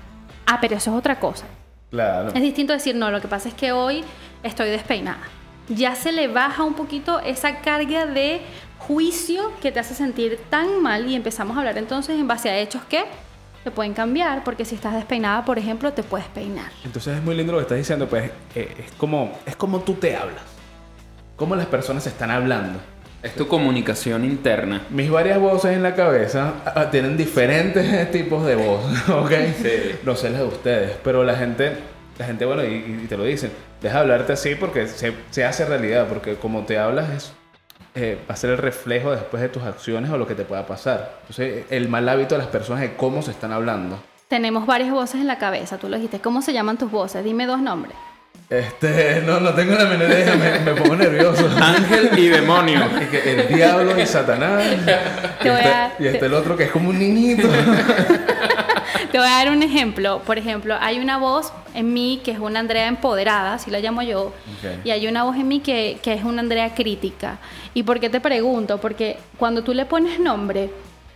Ah, 0.47 0.59
pero 0.61 0.77
eso 0.77 0.91
es 0.91 0.97
otra 0.97 1.19
cosa. 1.21 1.47
Claro. 1.91 2.29
Es 2.35 2.43
distinto 2.43 2.73
decir, 2.73 2.95
no, 2.95 3.11
lo 3.11 3.21
que 3.21 3.29
pasa 3.29 3.49
es 3.49 3.55
que 3.55 3.73
hoy 3.73 4.05
estoy 4.43 4.71
despeinada. 4.71 5.23
Ya 5.69 5.95
se 5.95 6.11
le 6.13 6.27
baja 6.29 6.65
un 6.65 6.75
poquito 6.75 7.21
esa 7.21 7.59
carga 7.61 8.07
de 8.07 8.41
juicio 8.79 9.53
que 9.61 9.71
te 9.71 9.79
hace 9.79 9.95
sentir 9.95 10.41
tan 10.51 10.83
mal 10.83 11.09
y 11.09 11.15
empezamos 11.15 11.57
a 11.57 11.61
hablar 11.61 11.79
entonces 11.79 12.19
en 12.19 12.27
base 12.27 12.49
a 12.51 12.59
hechos 12.59 12.83
que 12.89 13.05
te 13.65 13.71
pueden 13.71 13.93
cambiar, 13.93 14.43
porque 14.45 14.65
si 14.65 14.75
estás 14.75 14.95
despeinada, 14.95 15.45
por 15.45 15.59
ejemplo, 15.59 15.93
te 15.93 16.03
puedes 16.03 16.27
peinar. 16.29 16.71
Entonces 16.85 17.17
es 17.17 17.23
muy 17.23 17.35
lindo 17.35 17.53
lo 17.53 17.59
que 17.59 17.63
estás 17.63 17.79
diciendo, 17.79 18.09
pues 18.09 18.31
eh, 18.55 18.75
es 18.79 18.93
como, 18.93 19.39
es 19.47 19.57
como 19.57 19.81
tú 19.81 19.95
te 19.95 20.17
hablas. 20.17 20.43
Cómo 21.37 21.57
las 21.57 21.67
personas 21.67 22.07
están 22.07 22.31
hablando. 22.31 22.79
Es 23.23 23.35
tu 23.35 23.49
comunicación 23.49 24.25
interna. 24.25 24.83
Mis 24.89 25.11
varias 25.11 25.39
voces 25.39 25.77
en 25.77 25.83
la 25.83 25.95
cabeza 25.95 26.55
ah, 26.65 26.91
tienen 26.91 27.19
diferentes 27.19 28.11
tipos 28.13 28.47
de 28.47 28.57
voz, 28.57 28.83
¿ok? 29.09 29.33
Sí. 29.63 29.97
No 30.05 30.17
sé 30.17 30.31
las 30.31 30.41
de 30.41 30.47
ustedes, 30.47 30.97
pero 31.05 31.23
la 31.23 31.37
gente, 31.37 31.77
la 32.19 32.27
gente, 32.27 32.47
bueno, 32.47 32.65
y, 32.65 33.03
y 33.03 33.07
te 33.09 33.19
lo 33.19 33.25
dicen, 33.25 33.53
deja 33.83 34.01
hablarte 34.01 34.33
así 34.33 34.55
porque 34.55 34.87
se, 34.87 35.13
se 35.31 35.45
hace 35.45 35.67
realidad, 35.67 36.09
porque 36.09 36.37
como 36.37 36.65
te 36.65 36.79
hablas 36.79 37.11
es 37.11 37.33
eh, 37.95 38.19
va 38.29 38.35
a 38.35 38.37
ser 38.37 38.51
el 38.51 38.59
reflejo 38.59 39.11
después 39.11 39.43
de 39.43 39.49
tus 39.49 39.63
acciones 39.63 40.11
o 40.11 40.19
lo 40.19 40.27
que 40.27 40.35
te 40.35 40.45
pueda 40.45 40.67
pasar. 40.67 41.19
Entonces, 41.23 41.65
el 41.71 41.89
mal 41.89 42.09
hábito 42.09 42.35
de 42.35 42.39
las 42.39 42.49
personas 42.49 42.83
de 42.83 42.95
cómo 42.95 43.23
se 43.23 43.31
están 43.31 43.53
hablando. 43.53 43.99
Tenemos 44.29 44.65
varias 44.67 44.93
voces 44.93 45.21
en 45.21 45.27
la 45.27 45.39
cabeza, 45.39 45.79
tú 45.79 45.89
lo 45.89 45.97
dijiste. 45.97 46.21
¿Cómo 46.21 46.41
se 46.43 46.53
llaman 46.53 46.79
tus 46.79 46.91
voces? 46.91 47.25
Dime 47.25 47.47
dos 47.47 47.61
nombres. 47.61 47.97
Este, 48.49 49.23
no, 49.25 49.39
no 49.39 49.55
tengo 49.55 49.77
la 49.77 49.85
menor 49.85 50.11
idea, 50.11 50.35
me, 50.35 50.59
me 50.59 50.81
pongo 50.81 50.97
nervioso. 50.97 51.49
Ángel 51.61 52.11
y 52.19 52.29
demonio. 52.29 52.81
Y 53.01 53.05
que 53.07 53.33
el 53.33 53.49
diablo 53.55 54.01
y 54.01 54.07
Satanás. 54.07 54.65
Y 54.65 55.49
este, 55.49 55.71
y 56.01 56.07
este 56.09 56.27
el 56.27 56.35
otro 56.35 56.57
que 56.57 56.65
es 56.65 56.71
como 56.71 56.91
un 56.91 56.99
niñito. 56.99 57.49
Te 59.11 59.19
voy 59.19 59.27
a 59.27 59.31
dar 59.31 59.51
un 59.51 59.63
ejemplo. 59.63 60.21
Por 60.25 60.39
ejemplo, 60.39 60.77
hay 60.81 60.99
una 60.99 61.19
voz 61.19 61.53
en 61.75 61.93
mí 61.93 62.21
que 62.25 62.31
es 62.31 62.39
una 62.39 62.61
Andrea 62.61 62.87
empoderada, 62.87 63.55
así 63.55 63.71
la 63.71 63.81
llamo 63.81 64.03
yo. 64.03 64.33
Y 64.85 64.91
hay 64.91 65.07
una 65.07 65.25
voz 65.25 65.37
en 65.37 65.49
mí 65.49 65.61
que, 65.61 65.99
que 66.03 66.13
es 66.13 66.25
una 66.25 66.41
Andrea 66.41 66.75
crítica. 66.75 67.39
¿Y 67.75 67.83
por 67.83 68.01
qué 68.01 68.09
te 68.09 68.21
pregunto? 68.21 68.79
Porque 68.79 69.19
cuando 69.37 69.63
tú 69.63 69.75
le 69.75 69.85
pones 69.85 70.21
nombre, 70.21 70.71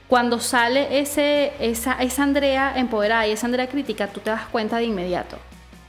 cuando 0.08 0.40
sale 0.40 0.98
ese, 1.00 1.52
esa, 1.60 1.94
esa 1.94 2.22
Andrea 2.22 2.72
empoderada 2.76 3.26
y 3.26 3.32
esa 3.32 3.46
Andrea 3.46 3.68
crítica, 3.68 4.08
tú 4.08 4.20
te 4.20 4.30
das 4.30 4.46
cuenta 4.50 4.76
de 4.78 4.84
inmediato. 4.84 5.38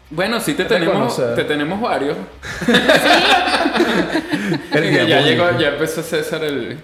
Bueno, 0.10 0.40
sí 0.40 0.54
te 0.54 0.66
tenemos, 0.66 1.16
te 1.36 1.44
tenemos 1.46 1.82
varios. 1.82 2.16
El 4.72 5.08
ya 5.08 5.22
llegó, 5.22 5.58
ya 5.58 5.70
empezó 5.70 6.04
César 6.04 6.44
el, 6.44 6.78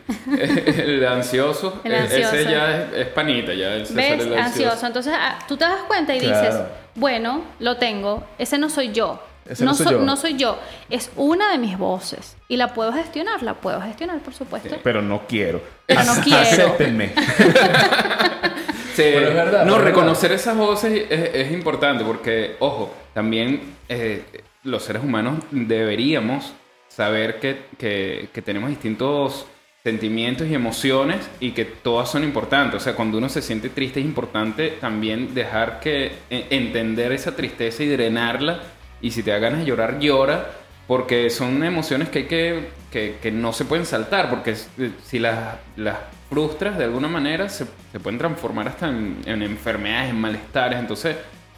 el 0.78 1.06
ansioso. 1.06 1.82
El 1.84 1.92
E- 1.92 1.98
ansioso. 2.00 2.36
Ese 2.36 2.52
ya 2.52 2.82
es, 2.84 2.94
es 2.98 3.08
panita, 3.08 3.54
ya 3.54 3.74
el 3.76 3.86
César 3.86 3.96
¿Ves? 4.18 4.26
el 4.26 4.38
Ansioso. 4.38 4.86
Entonces 4.88 5.14
ah, 5.16 5.40
tú 5.48 5.58
te 5.58 5.66
das 5.66 5.82
cuenta 5.88 6.16
y 6.16 6.20
dices, 6.20 6.56
bueno, 6.96 7.44
lo 7.60 7.78
tengo, 7.78 8.24
ese 8.38 8.58
no 8.58 8.70
soy 8.70 8.92
yo. 8.92 9.22
Ese 9.48 9.66
no 9.66 9.74
soy 9.74 9.86
so- 9.86 9.92
yo. 9.94 10.00
no 10.00 10.16
soy 10.18 10.38
yo, 10.38 10.60
es 10.90 11.12
una 11.16 11.52
de 11.52 11.58
mis 11.58 11.78
voces. 11.78 12.38
Y 12.48 12.58
la 12.58 12.74
puedo 12.74 12.94
gestionar, 12.94 13.42
la 13.44 13.56
puedo 13.56 13.82
gestionar, 13.82 14.20
por 14.20 14.34
supuesto. 14.34 14.76
Pero 14.84 15.02
no 15.02 15.24
quiero. 15.28 15.62
Pero 15.86 16.04
no 16.04 16.14
quiero. 16.24 16.40
Acéptenme. 16.40 17.14
Sí, 18.94 19.04
Pero 19.14 19.30
es 19.30 19.34
verdad, 19.36 19.64
no, 19.66 19.76
pero 19.76 19.86
reconocer 19.86 20.34
esas 20.34 20.58
voces 20.58 21.06
es, 21.10 21.30
es 21.34 21.52
importante 21.54 22.04
porque, 22.04 22.58
ojo, 22.60 22.94
también 23.14 23.62
eh, 23.90 24.24
los 24.64 24.84
seres 24.84 25.04
humanos 25.04 25.40
deberíamos 25.52 26.54
saber 26.88 27.40
que, 27.40 27.66
que- 27.78 28.42
tenemos 28.42 28.70
distintos 28.70 29.46
sentimientos 29.84 30.48
y 30.48 30.54
emociones 30.54 31.28
y 31.40 31.52
que 31.52 31.66
todas 31.66 32.10
son 32.12 32.24
importantes. 32.24 32.76
O 32.76 32.84
sea, 32.84 32.94
cuando 32.96 33.18
uno 33.18 33.30
se 33.30 33.42
siente 33.42 33.70
triste 33.70 34.00
es 34.00 34.06
importante 34.06 34.78
también 34.80 35.34
dejar 35.34 35.80
que 35.80 36.12
e- 36.30 36.48
entender 36.52 37.12
esa 37.12 37.36
tristeza 37.36 37.84
y 37.84 37.88
drenarla. 37.88 38.62
Y 39.02 39.12
si 39.12 39.24
te 39.24 39.32
da 39.32 39.40
ganas 39.40 39.62
de 39.62 39.66
llorar, 39.66 40.00
llora. 40.00 40.52
Porque 40.88 41.30
son 41.30 41.64
emociones 41.64 42.10
que 42.10 42.20
hay 42.20 42.26
que, 42.26 42.68
que, 42.92 43.16
que 43.22 43.32
no 43.32 43.54
se 43.54 43.66
pueden 43.66 43.86
saltar. 43.86 44.30
Porque 44.30 44.52
s- 44.52 44.70
si 45.04 45.18
las, 45.20 45.56
las 45.78 45.98
frustras 46.30 46.78
de 46.78 46.84
alguna 46.84 47.08
manera, 47.08 47.50
se, 47.50 47.66
se 47.92 48.00
pueden 48.00 48.20
transformar 48.20 48.68
hasta 48.68 48.90
en, 48.90 49.18
en 49.26 49.42
enfermedades, 49.42 50.10
en 50.12 50.20
malestares. 50.20 50.78
Entonces, 50.80 51.16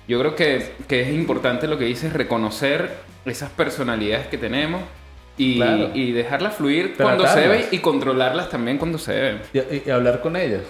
yo 0.08 0.20
creo 0.20 0.36
que, 0.36 0.76
que 0.88 1.02
es 1.02 1.10
importante 1.10 1.68
lo 1.68 1.78
que 1.78 1.86
dices, 1.86 2.14
reconocer 2.14 2.98
esas 3.26 3.50
personalidades 3.52 4.28
que 4.28 4.38
tenemos 4.38 4.82
y, 5.38 5.56
Claro. 5.58 5.92
y 5.94 6.12
dejarlas 6.12 6.56
fluir 6.56 6.96
cuando 6.96 7.26
se 7.26 7.34
Tratarlas. 7.34 7.58
debe 7.58 7.68
y 7.76 7.80
controlarlas 7.80 8.50
también 8.50 8.78
cuando 8.78 8.98
se 8.98 9.14
debe. 9.14 9.42
Y, 9.54 9.60
y- 9.60 9.84
y 9.86 9.90
hablar 9.90 10.22
con 10.22 10.36
ellas. 10.36 10.62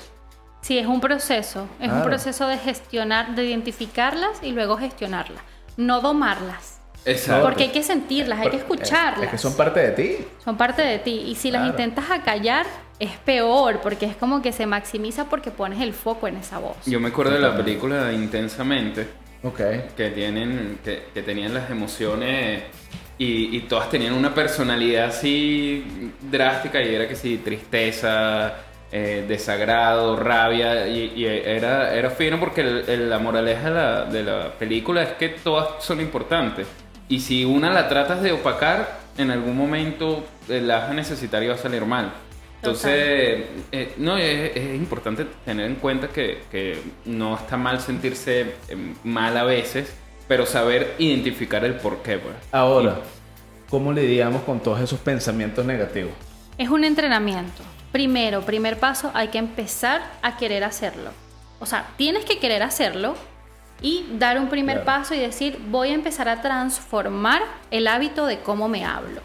Sí, 0.61 0.77
es 0.77 0.85
un 0.87 1.01
proceso. 1.01 1.67
Es 1.81 1.91
un 1.91 2.03
proceso 2.03 2.47
de 2.47 2.57
gestionar, 2.57 3.35
de 3.35 3.43
identificarlas 3.45 4.41
y 4.41 4.51
luego 4.53 4.77
gestionarlas. 4.77 5.41
No 5.75 5.99
domarlas. 5.99 6.79
Exacto. 7.05 7.43
Porque 7.45 7.63
hay 7.63 7.69
que 7.71 7.83
sentirlas, 7.83 8.39
hay 8.39 8.49
que 8.49 8.55
escucharlas. 8.57 9.23
Es 9.25 9.29
que 9.31 9.37
son 9.37 9.57
parte 9.57 9.81
de 9.81 9.91
ti. 9.91 10.25
Son 10.41 10.55
parte 10.55 10.81
de 10.81 10.99
ti. 10.99 11.23
Y 11.27 11.35
si 11.35 11.51
las 11.51 11.63
Claro. 11.63 11.71
intentas 11.73 12.09
acallar, 12.11 12.65
es 12.97 13.11
peor, 13.25 13.81
porque 13.81 14.05
es 14.05 14.15
como 14.15 14.41
que 14.41 14.53
se 14.53 14.65
maximiza 14.65 15.25
porque 15.25 15.51
pones 15.51 15.81
el 15.81 15.91
foco 15.93 16.29
en 16.29 16.37
esa 16.37 16.59
voz. 16.59 16.77
Yo 16.85 17.01
me 17.01 17.09
acuerdo 17.09 17.33
de 17.33 17.39
la 17.41 17.57
película 17.57 18.13
Intensamente, 18.13 19.05
Ok. 19.43 19.59
que 19.97 20.09
tienen 20.11 20.79
que, 20.83 21.03
que 21.13 21.21
tenían 21.21 21.53
las 21.53 21.69
emociones 21.69 22.63
y, 23.17 23.55
y 23.57 23.61
todas 23.61 23.89
tenían 23.89 24.13
una 24.13 24.33
personalidad 24.33 25.07
así 25.09 26.11
drástica 26.21 26.81
y 26.81 26.95
era 26.95 27.07
que 27.07 27.15
sí 27.15 27.37
tristeza 27.43 28.55
eh, 28.91 29.25
desagrado 29.27 30.15
rabia 30.15 30.87
y, 30.87 31.13
y 31.15 31.25
era 31.25 31.93
era 31.93 32.09
fino 32.11 32.39
porque 32.39 32.61
el- 32.61 32.85
el- 32.89 33.09
la 33.09 33.19
moraleja 33.19 33.69
de 33.69 33.73
la, 33.75 34.05
de 34.05 34.23
la 34.23 34.51
película 34.53 35.03
es 35.03 35.09
que 35.13 35.29
todas 35.29 35.83
son 35.83 35.99
importantes 35.99 36.67
y 37.09 37.19
si 37.19 37.43
una 37.43 37.69
la 37.69 37.89
tratas 37.89 38.21
de 38.21 38.31
opacar 38.31 38.99
en 39.17 39.29
algún 39.31 39.57
momento 39.57 40.23
la 40.47 40.79
vas 40.79 40.89
a 40.91 40.93
necesitar 40.93 41.43
y 41.43 41.47
va 41.47 41.55
a 41.55 41.57
salir 41.57 41.85
mal 41.85 42.13
entonces, 42.63 43.45
eh, 43.73 43.93
no, 43.97 44.15
es, 44.17 44.55
es 44.55 44.75
importante 44.75 45.25
tener 45.43 45.65
en 45.65 45.75
cuenta 45.75 46.07
que, 46.07 46.43
que 46.49 46.81
no 47.05 47.35
está 47.35 47.57
mal 47.57 47.81
sentirse 47.81 48.55
eh, 48.69 48.93
mal 49.03 49.35
a 49.37 49.43
veces, 49.43 49.93
pero 50.29 50.45
saber 50.45 50.95
identificar 50.97 51.65
el 51.65 51.75
por 51.75 51.97
qué. 52.01 52.17
Pues. 52.19 52.35
Ahora, 52.53 53.01
¿cómo 53.69 53.91
lidiamos 53.91 54.43
con 54.43 54.61
todos 54.61 54.79
esos 54.79 54.99
pensamientos 54.99 55.65
negativos? 55.65 56.13
Es 56.57 56.69
un 56.69 56.85
entrenamiento. 56.85 57.63
Primero, 57.91 58.41
primer 58.41 58.79
paso, 58.79 59.11
hay 59.13 59.27
que 59.27 59.39
empezar 59.39 60.01
a 60.21 60.37
querer 60.37 60.63
hacerlo. 60.63 61.11
O 61.59 61.65
sea, 61.65 61.87
tienes 61.97 62.23
que 62.25 62.39
querer 62.39 62.63
hacerlo 62.63 63.15
y 63.81 64.05
dar 64.17 64.39
un 64.39 64.47
primer 64.47 64.83
Claro. 64.83 64.85
paso 65.01 65.15
y 65.15 65.19
decir, 65.19 65.59
voy 65.67 65.89
a 65.89 65.93
empezar 65.93 66.29
a 66.29 66.41
transformar 66.41 67.41
el 67.71 67.87
hábito 67.87 68.25
de 68.25 68.39
cómo 68.39 68.69
me 68.69 68.85
hablo. 68.85 69.21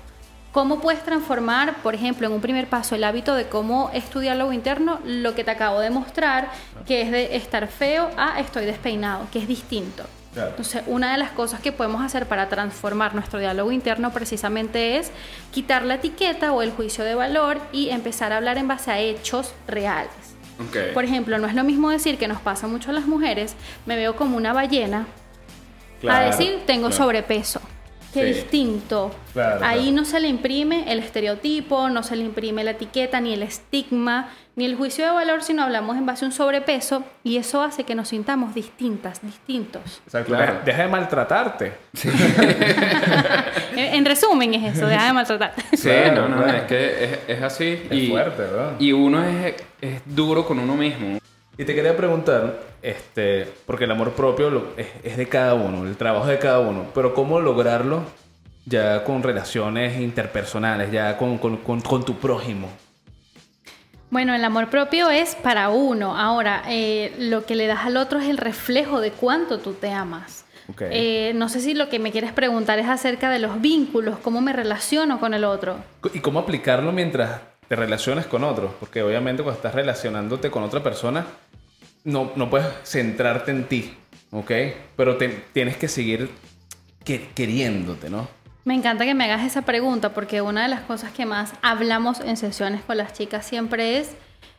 ¿Cómo 0.58 0.80
puedes 0.80 1.04
transformar, 1.04 1.76
por 1.84 1.94
ejemplo, 1.94 2.26
en 2.26 2.32
un 2.32 2.40
primer 2.40 2.66
paso 2.66 2.96
el 2.96 3.04
hábito 3.04 3.36
de 3.36 3.46
cómo 3.46 3.92
estudiar 3.94 4.36
lo 4.36 4.52
interno? 4.52 4.98
Lo 5.04 5.36
que 5.36 5.44
te 5.44 5.52
acabo 5.52 5.78
de 5.78 5.88
mostrar, 5.88 6.50
que 6.84 7.02
es 7.02 7.12
de 7.12 7.36
estar 7.36 7.68
feo 7.68 8.10
a 8.16 8.40
estoy 8.40 8.66
despeinado, 8.66 9.28
que 9.32 9.38
es 9.38 9.46
distinto. 9.46 10.02
Claro. 10.34 10.50
Entonces, 10.50 10.82
una 10.88 11.12
de 11.12 11.18
las 11.18 11.30
cosas 11.30 11.60
que 11.60 11.70
podemos 11.70 12.02
hacer 12.02 12.26
para 12.26 12.48
transformar 12.48 13.14
nuestro 13.14 13.38
diálogo 13.38 13.70
interno 13.70 14.10
precisamente 14.12 14.96
es 14.96 15.12
quitar 15.52 15.84
la 15.84 15.94
etiqueta 15.94 16.52
o 16.52 16.60
el 16.60 16.72
juicio 16.72 17.04
de 17.04 17.14
valor 17.14 17.60
y 17.70 17.90
empezar 17.90 18.32
a 18.32 18.38
hablar 18.38 18.58
en 18.58 18.66
base 18.66 18.90
a 18.90 18.98
hechos 18.98 19.54
reales. 19.68 20.10
Ok. 20.58 20.92
Por 20.92 21.04
ejemplo, 21.04 21.38
no 21.38 21.46
es 21.46 21.54
lo 21.54 21.62
mismo 21.62 21.88
decir 21.88 22.18
que 22.18 22.26
nos 22.26 22.40
pasa 22.40 22.66
mucho 22.66 22.90
a 22.90 22.94
las 22.94 23.06
mujeres, 23.06 23.54
me 23.86 23.94
veo 23.94 24.16
como 24.16 24.36
una 24.36 24.52
ballena, 24.52 25.02
a 25.02 26.00
Claro, 26.00 26.26
decir 26.26 26.62
tengo 26.66 26.88
claro. 26.88 27.04
sobrepeso. 27.04 27.60
Qué 28.12 28.20
Sí. 28.20 28.26
distinto. 28.40 29.10
Claro, 29.32 29.64
Ahí 29.64 29.80
claro. 29.82 29.96
no 29.96 30.04
se 30.04 30.20
le 30.20 30.28
imprime 30.28 30.90
el 30.90 30.98
estereotipo, 31.00 31.88
no 31.90 32.02
se 32.02 32.16
le 32.16 32.24
imprime 32.24 32.64
la 32.64 32.70
etiqueta, 32.72 33.20
ni 33.20 33.34
el 33.34 33.42
estigma, 33.42 34.30
ni 34.56 34.64
el 34.64 34.74
juicio 34.76 35.04
de 35.04 35.10
valor, 35.12 35.42
sino 35.42 35.62
hablamos 35.62 35.96
en 35.96 36.06
base 36.06 36.24
a 36.24 36.28
un 36.28 36.32
sobrepeso 36.32 37.04
y 37.22 37.36
eso 37.36 37.62
hace 37.62 37.84
que 37.84 37.94
nos 37.94 38.08
sintamos 38.08 38.54
distintas, 38.54 39.20
distintos. 39.22 40.00
Exacto. 40.06 40.34
Claro. 40.34 40.60
Deja, 40.64 40.82
de 40.82 40.88
maltratarte. 40.88 41.72
En, 43.72 43.94
en 43.94 44.04
resumen 44.04 44.54
es 44.54 44.76
eso, 44.76 44.86
deja 44.88 45.06
de 45.06 45.12
maltratar. 45.12 45.52
Sí, 45.72 45.88
Claro, 45.88 46.28
no, 46.28 46.36
no, 46.36 46.42
claro. 46.42 46.58
es 46.58 46.64
que 46.64 47.04
es, 47.04 47.18
es 47.28 47.42
así. 47.42 47.80
Es 47.88 48.08
fuerte, 48.08 48.42
¿verdad? 48.42 48.72
Y 48.80 48.90
uno 48.92 49.22
es, 49.24 49.54
es 49.80 50.00
duro 50.04 50.44
con 50.44 50.58
uno 50.58 50.74
mismo. 50.74 51.18
Y 51.58 51.64
te 51.64 51.74
quería 51.74 51.96
preguntar, 51.96 52.60
este, 52.82 53.48
porque 53.66 53.84
el 53.84 53.90
amor 53.90 54.12
propio 54.12 54.48
lo- 54.48 54.68
es, 54.76 54.86
es 55.02 55.16
de 55.16 55.28
cada 55.28 55.54
uno, 55.54 55.84
el 55.86 55.96
trabajo 55.96 56.26
de 56.28 56.38
cada 56.38 56.60
uno, 56.60 56.86
pero 56.94 57.14
¿cómo 57.14 57.40
lograrlo 57.40 58.02
ya 58.64 59.02
con 59.02 59.22
relaciones 59.24 59.98
interpersonales, 60.00 60.92
ya 60.92 61.16
con, 61.18 61.36
con- 61.38 61.56
con- 61.56 61.80
con 61.80 62.04
tu 62.04 62.14
prójimo? 62.16 62.68
Bueno, 64.10 64.34
el 64.34 64.44
amor 64.44 64.68
propio 64.70 65.10
es 65.10 65.34
para 65.34 65.68
uno. 65.68 66.16
Ahora, 66.16 66.62
eh, 66.68 67.12
lo 67.18 67.44
que 67.44 67.56
le 67.56 67.66
das 67.66 67.84
al 67.84 67.96
otro 67.96 68.20
es 68.20 68.28
el 68.28 68.38
reflejo 68.38 69.00
de 69.00 69.10
cuánto 69.10 69.58
tú 69.58 69.72
te 69.74 69.90
amas. 69.90 70.44
Ok. 70.70 70.82
Eh, 70.90 71.32
no 71.34 71.48
sé 71.48 71.60
si 71.60 71.74
lo 71.74 71.88
que 71.88 71.98
me 71.98 72.12
quieres 72.12 72.32
preguntar 72.32 72.78
es 72.78 72.88
acerca 72.88 73.30
de 73.30 73.38
los 73.40 73.60
vínculos, 73.60 74.16
cómo 74.22 74.40
me 74.40 74.52
relaciono 74.52 75.18
con 75.18 75.34
el 75.34 75.44
otro. 75.44 75.76
¿Y 76.14 76.20
cómo 76.20 76.38
aplicarlo 76.38 76.92
mientras 76.92 77.40
te 77.68 77.76
relacionas 77.76 78.26
con 78.26 78.44
otros? 78.44 78.70
Porque 78.80 79.02
obviamente 79.02 79.42
cuando 79.42 79.58
estás 79.58 79.74
relacionándote 79.74 80.50
con 80.50 80.62
otra 80.62 80.82
persona, 80.82 81.26
no, 82.04 82.32
no 82.36 82.48
puedes 82.50 82.66
centrarte 82.84 83.50
en 83.50 83.64
ti, 83.64 83.94
¿ok? 84.30 84.50
Pero 84.96 85.16
te- 85.16 85.44
tienes 85.52 85.76
que 85.76 85.88
seguir 85.88 86.30
que- 87.04 87.28
queriéndote, 87.34 88.10
¿no? 88.10 88.28
Me 88.64 88.74
encanta 88.74 89.04
que 89.04 89.14
me 89.14 89.24
hagas 89.24 89.46
esa 89.46 89.62
pregunta 89.62 90.12
porque 90.12 90.42
una 90.42 90.62
de 90.62 90.68
las 90.68 90.82
cosas 90.82 91.12
que 91.12 91.24
más 91.24 91.52
hablamos 91.62 92.20
en 92.20 92.36
sesiones 92.36 92.82
con 92.82 92.98
las 92.98 93.14
chicas 93.14 93.46
siempre 93.46 93.98
es, 93.98 94.10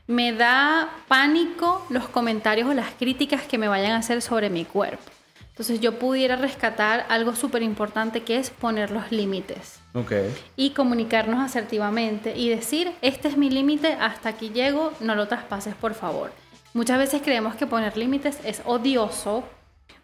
me 0.08 0.34
da 0.34 0.89
pánico 1.08 1.86
los 1.89 2.08
comentarios 2.10 2.67
o 2.67 2.73
las 2.73 2.89
críticas 2.97 3.43
que 3.43 3.60
me 3.60 3.67
vayan 3.67 3.91
a 3.91 3.97
hacer 3.97 4.23
sobre 4.23 4.49
mi 4.49 4.65
cuerpo. 4.65 5.04
Entonces 5.49 5.82
yo 5.82 5.99
pudiera 5.99 6.38
rescatar 6.38 7.06
algo 7.10 7.36
súper 7.36 7.62
importante 7.62 8.23
que 8.23 8.38
es 8.38 8.49
poner 8.49 8.89
los 8.91 9.12
límites 9.12 9.80
Ok. 9.93 10.13
y 10.56 10.69
comunicarnos 10.71 11.39
asertivamente 11.41 12.36
y 12.36 12.49
decir, 12.49 12.91
este 13.02 13.28
es 13.28 13.38
mi 13.38 13.49
límite, 13.52 13.93
hasta 13.93 14.30
aquí 14.30 14.49
llego, 14.49 14.93
no 15.02 15.13
lo 15.15 15.28
traspases 15.28 15.75
por 15.75 15.93
favor. 15.93 16.32
Muchas 16.73 16.97
veces 16.99 17.21
creemos 17.23 17.55
que 17.55 17.65
poner 17.65 17.97
límites 17.97 18.38
es 18.43 18.62
odioso 18.65 19.43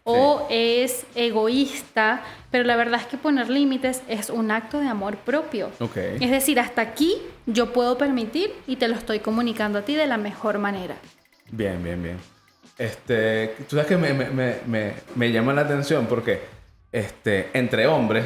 o 0.04 0.46
es 0.50 1.06
egoísta, 1.16 2.22
pero 2.52 2.64
la 2.64 2.76
verdad 2.76 3.02
es 3.02 3.08
que 3.08 3.18
poner 3.18 3.50
límites 3.50 4.02
es 4.08 4.30
un 4.30 4.52
acto 4.52 4.80
de 4.80 4.88
amor 4.88 5.18
propio. 5.18 5.72
Ok. 5.80 5.98
Es 6.20 6.30
decir, 6.32 6.60
hasta 6.60 6.82
aquí 6.82 7.18
yo 7.46 7.74
puedo 7.74 7.98
permitir 7.98 8.54
y 8.68 8.76
te 8.76 8.88
lo 8.88 8.96
estoy 8.96 9.20
comunicando 9.20 9.80
a 9.80 9.82
ti 9.84 9.96
de 9.96 10.06
la 10.08 10.18
mejor 10.18 10.58
manera. 10.60 10.96
Bien, 11.52 11.84
bien, 11.84 12.02
bien. 12.04 12.18
Este, 12.78 13.56
tú 13.70 13.76
sabes 13.78 13.88
que 13.88 13.98
me, 13.98 14.14
me, 14.14 14.30
me, 14.30 14.56
me, 14.68 14.94
me 15.16 15.32
llama 15.32 15.54
la 15.54 15.62
atención 15.62 16.06
porque 16.08 16.42
este, 16.92 17.50
entre 17.54 17.88
hombres, 17.88 18.26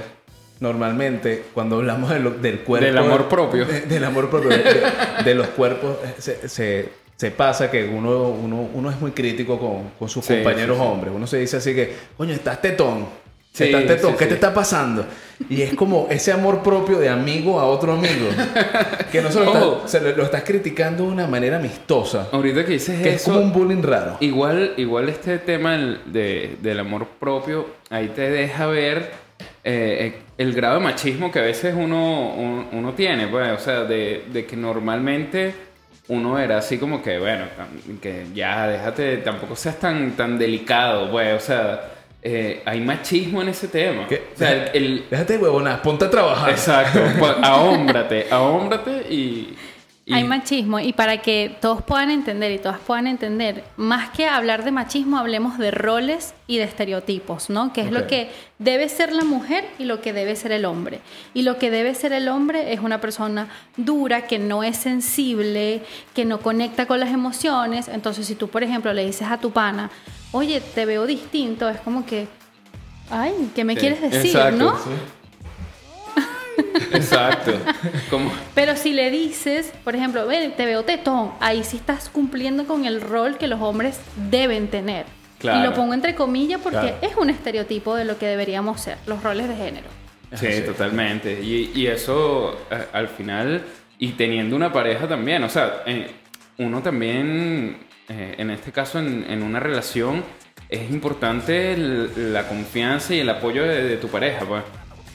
normalmente, 0.60 1.46
cuando 1.54 1.78
hablamos 1.78 2.10
de 2.10 2.20
lo- 2.20 2.32
del 2.32 2.60
cuerpo... 2.62 2.86
Del 2.86 2.98
amor 2.98 3.30
propio. 3.30 3.66
de- 3.66 3.82
del 3.82 4.04
amor 4.04 4.30
propio, 4.30 4.50
de, 4.50 4.58
de- 4.58 4.82
de 5.24 5.36
los 5.36 5.48
cuerpos, 5.50 5.98
eh, 6.04 6.16
se, 6.18 6.50
se, 6.50 6.90
se 7.20 7.32
pasa 7.32 7.70
que 7.70 7.84
uno, 7.84 8.30
uno, 8.30 8.70
uno 8.74 8.90
es 8.90 8.98
muy 9.02 9.12
crítico 9.12 9.60
con, 9.60 9.90
con 10.00 10.08
sus 10.08 10.24
Sí, 10.24 10.36
compañeros 10.36 10.78
sí, 10.78 10.82
sí. 10.84 10.90
hombres. 10.90 11.12
Uno 11.14 11.28
se 11.28 11.38
dice 11.38 11.58
así 11.58 11.76
que, 11.76 11.94
coño, 12.16 12.32
estás 12.34 12.62
tetón. 12.62 13.08
Estás 13.52 13.86
tetón, 13.88 14.16
¿qué 14.16 14.26
te 14.26 14.36
está 14.36 14.54
pasando? 14.54 15.06
Y 15.50 15.62
es 15.64 15.74
como 15.74 16.08
ese 16.10 16.32
amor 16.32 16.64
propio 16.64 16.98
de 16.98 17.10
amigo 17.10 17.60
a 17.60 17.66
otro 17.66 17.92
amigo. 17.92 18.30
Que 19.12 19.22
no 19.22 19.30
se 19.30 19.40
lo, 19.44 19.46
estás, 19.82 19.92
se 19.92 20.00
lo, 20.00 20.16
lo 20.16 20.24
estás 20.24 20.44
criticando 20.44 21.04
de 21.04 21.10
una 21.10 21.28
manera 21.28 21.58
amistosa. 21.58 22.30
Ahorita 22.32 22.64
que 22.64 22.74
dices 22.74 23.02
Que 23.02 23.10
es 23.10 23.22
eso, 23.22 23.34
como 23.34 23.44
un 23.44 23.52
bullying 23.52 23.84
raro. 23.84 24.16
igual, 24.22 24.76
igual 24.78 25.10
este 25.10 25.40
tema 25.40 25.74
del, 25.74 26.00
de- 26.06 26.56
del 26.62 26.80
amor 26.80 27.06
propio, 27.20 27.66
ahí 27.90 28.08
te 28.16 28.30
deja 28.30 28.66
ver 28.68 29.12
eh, 29.66 30.14
el 30.38 30.54
grado 30.54 30.76
de 30.76 30.86
machismo 30.86 31.30
que 31.30 31.40
a 31.40 31.44
veces 31.44 31.74
uno, 31.78 32.30
un- 32.34 32.68
uno, 32.72 32.94
tiene, 32.94 33.28
pues, 33.28 33.52
o 33.52 33.60
sea, 33.62 33.84
de, 33.84 34.24
de 34.32 34.46
que 34.46 34.56
normalmente 34.56 35.54
uno 36.10 36.38
era 36.38 36.58
así 36.58 36.78
como 36.78 37.02
que, 37.02 37.18
bueno, 37.20 37.46
que 38.02 38.26
ya 38.34 38.68
déjate, 38.68 39.18
tampoco 39.18 39.56
seas 39.56 39.80
tan, 39.80 40.12
tan 40.12 40.38
delicado, 40.38 41.10
pues, 41.12 41.34
o 41.36 41.40
sea, 41.46 41.92
eh, 42.22 42.62
hay 42.66 42.82
machismo 42.82 43.42
en 43.42 43.50
ese 43.50 43.68
tema. 43.70 44.06
¿Qué? 44.08 44.24
O 44.36 44.38
sea, 44.38 44.52
el- 44.52 44.70
el, 44.74 45.06
Déjate 45.10 45.34
de 45.34 45.40
huevonas, 45.40 45.80
ponte 45.80 46.06
a 46.06 46.10
trabajar. 46.10 46.50
Exacto, 46.50 47.00
ahómbrate, 47.44 48.28
ahómbrate 48.30 48.92
y, 49.10 49.56
y- 50.10 50.14
Hay 50.14 50.24
machismo 50.24 50.80
y 50.80 50.92
para 50.92 51.22
que 51.22 51.56
todos 51.62 51.82
puedan 51.84 52.10
entender 52.10 52.52
y 52.52 52.58
todas 52.58 52.80
puedan 52.80 53.06
entender, 53.08 53.64
más 53.78 54.10
que 54.10 54.28
hablar 54.28 54.64
de 54.64 54.72
machismo, 54.72 55.18
hablemos 55.20 55.58
de 55.60 55.70
roles 55.72 56.34
y 56.48 56.58
de 56.58 56.64
estereotipos, 56.64 57.50
¿no? 57.52 57.72
Que 57.74 57.82
es 57.82 57.92
lo 57.92 58.08
que 58.08 58.32
debe 58.58 58.90
ser 58.90 59.14
la 59.14 59.24
mujer 59.24 59.66
y 59.78 59.86
lo 59.86 60.02
que 60.02 60.12
debe 60.12 60.36
ser 60.36 60.52
el 60.52 60.66
hombre. 60.66 61.00
Y 61.36 61.44
lo 61.44 61.58
que 61.60 61.70
debe 61.70 61.94
ser 61.94 62.12
el 62.12 62.28
hombre 62.28 62.74
es 62.74 62.80
una 62.80 63.00
persona 63.00 63.48
dura, 63.78 64.26
que 64.26 64.40
no 64.40 64.64
es 64.64 64.78
sensible, 64.78 65.84
que 66.16 66.26
no 66.26 66.40
conecta 66.40 66.86
con 66.88 67.00
las 67.00 67.10
emociones. 67.12 67.88
Entonces, 67.88 68.26
si 68.26 68.34
tú, 68.36 68.48
por 68.50 68.64
ejemplo, 68.64 68.92
le 68.94 69.06
dices 69.06 69.28
a 69.30 69.38
tu 69.38 69.52
pana, 69.52 69.92
oye, 70.32 70.60
te 70.60 70.86
veo 70.86 71.06
distinto, 71.06 71.70
es 71.70 71.80
como 71.82 72.06
que, 72.06 72.28
ay, 73.12 73.52
¿qué 73.56 73.64
me 73.64 73.74
Sí, 73.76 73.80
quieres 73.80 74.02
decir, 74.02 74.36
exacto, 74.36 74.58
no? 74.58 74.78
Sí. 74.78 74.90
Exacto. 76.94 77.54
Como, 78.10 78.32
Pero 78.56 78.76
si 78.76 78.94
le 78.94 79.10
dices, 79.12 79.72
por 79.84 79.96
ejemplo, 79.96 80.26
"Ven, 80.28 80.54
te 80.56 80.66
veo 80.66 80.84
tetón, 80.84 81.32
ahí 81.40 81.64
sí 81.64 81.78
estás 81.78 82.10
cumpliendo 82.10 82.66
con 82.66 82.86
el 82.86 83.02
rol 83.02 83.38
que 83.38 83.48
los 83.48 83.62
hombres 83.62 84.00
deben 84.30 84.68
tener. 84.68 85.06
Claro. 85.40 85.60
Y 85.60 85.64
lo 85.64 85.74
pongo 85.74 85.94
entre 85.94 86.16
comillas 86.16 86.60
porque 86.62 86.80
Claro. 86.80 86.98
es 87.02 87.16
un 87.16 87.30
estereotipo 87.30 87.96
de 87.96 88.04
lo 88.06 88.18
que 88.18 88.26
deberíamos 88.28 88.82
ser, 88.82 88.98
los 89.08 89.24
roles 89.24 89.48
de 89.48 89.56
género. 89.56 89.88
Sí, 90.36 90.48
Sí. 90.52 90.62
totalmente. 90.62 91.40
Y, 91.42 91.72
y 91.74 91.88
eso 91.88 92.58
a- 92.70 92.98
al 92.98 93.08
final, 93.08 93.64
y 93.98 94.10
teniendo 94.12 94.56
una 94.56 94.72
pareja 94.74 95.08
también, 95.08 95.44
o 95.44 95.50
sea, 95.50 95.84
eh, 95.86 96.12
uno 96.58 96.82
también, 96.82 97.78
eh, 98.10 98.36
en 98.38 98.50
este 98.52 98.72
caso 98.72 99.00
en, 99.00 99.26
en 99.30 99.42
una 99.44 99.60
relación, 99.62 100.24
es 100.68 100.92
importante 100.92 101.72
el- 101.74 102.34
la 102.34 102.48
confianza 102.48 103.16
y 103.16 103.20
el 103.22 103.30
apoyo 103.30 103.64
de, 103.64 103.84
de 103.84 103.98
tu 103.98 104.08
pareja, 104.10 104.46
pues. 104.46 104.62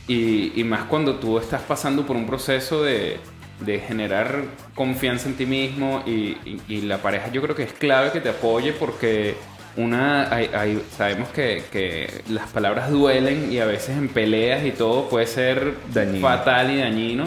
Y, 0.07 0.53
y 0.61 0.65
más 0.65 0.85
cuando 0.85 1.15
tú 1.17 1.39
estás 1.39 1.63
pasando 1.63 2.05
por 2.07 2.15
un 2.17 2.27
proceso 2.27 2.83
de, 2.83 3.19
de 3.61 3.79
generar 3.81 4.43
confianza 4.75 5.29
en 5.29 5.35
ti 5.37 5.47
mismo 5.47 6.03
y, 6.07 6.37
y- 6.45 6.61
y 6.69 6.81
la 6.83 6.99
pareja 6.99 7.31
yo 7.33 7.41
creo 7.41 7.55
que 7.57 7.63
es 7.63 7.73
clave 7.73 8.11
que 8.13 8.21
te 8.21 8.29
apoye 8.29 8.73
porque 8.73 9.35
una 9.77 10.33
hay- 10.35 10.51
hay- 10.55 10.83
sabemos 10.97 11.31
que, 11.31 11.63
que 11.73 12.23
las 12.29 12.51
palabras 12.51 12.91
duelen 12.91 13.51
y 13.51 13.59
a 13.61 13.65
veces 13.65 13.97
en 13.97 14.09
peleas 14.09 14.65
y 14.67 14.73
todo 14.73 15.09
puede 15.09 15.27
ser 15.27 15.75
Dañino. 15.93 16.21
fatal 16.21 16.71
y 16.71 16.79
dañino. 16.81 17.27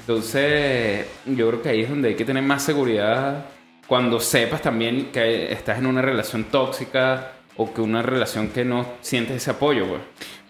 Entonces 0.00 1.06
yo 1.26 1.48
creo 1.48 1.62
que 1.62 1.68
ahí 1.70 1.80
es 1.82 1.88
donde 1.88 2.08
hay 2.08 2.14
que 2.14 2.24
tener 2.24 2.42
más 2.42 2.62
seguridad 2.62 3.46
cuando 3.86 4.20
sepas 4.20 4.60
también 4.62 5.06
que 5.12 5.50
estás 5.52 5.78
en 5.78 5.86
una 5.86 6.02
relación 6.02 6.44
tóxica 6.44 7.32
o 7.58 7.74
que 7.74 7.82
una 7.82 8.00
relación 8.00 8.48
que 8.48 8.64
no 8.64 8.86
sientes 9.02 9.36
ese 9.36 9.50
apoyo, 9.50 9.86
pues. 9.86 10.00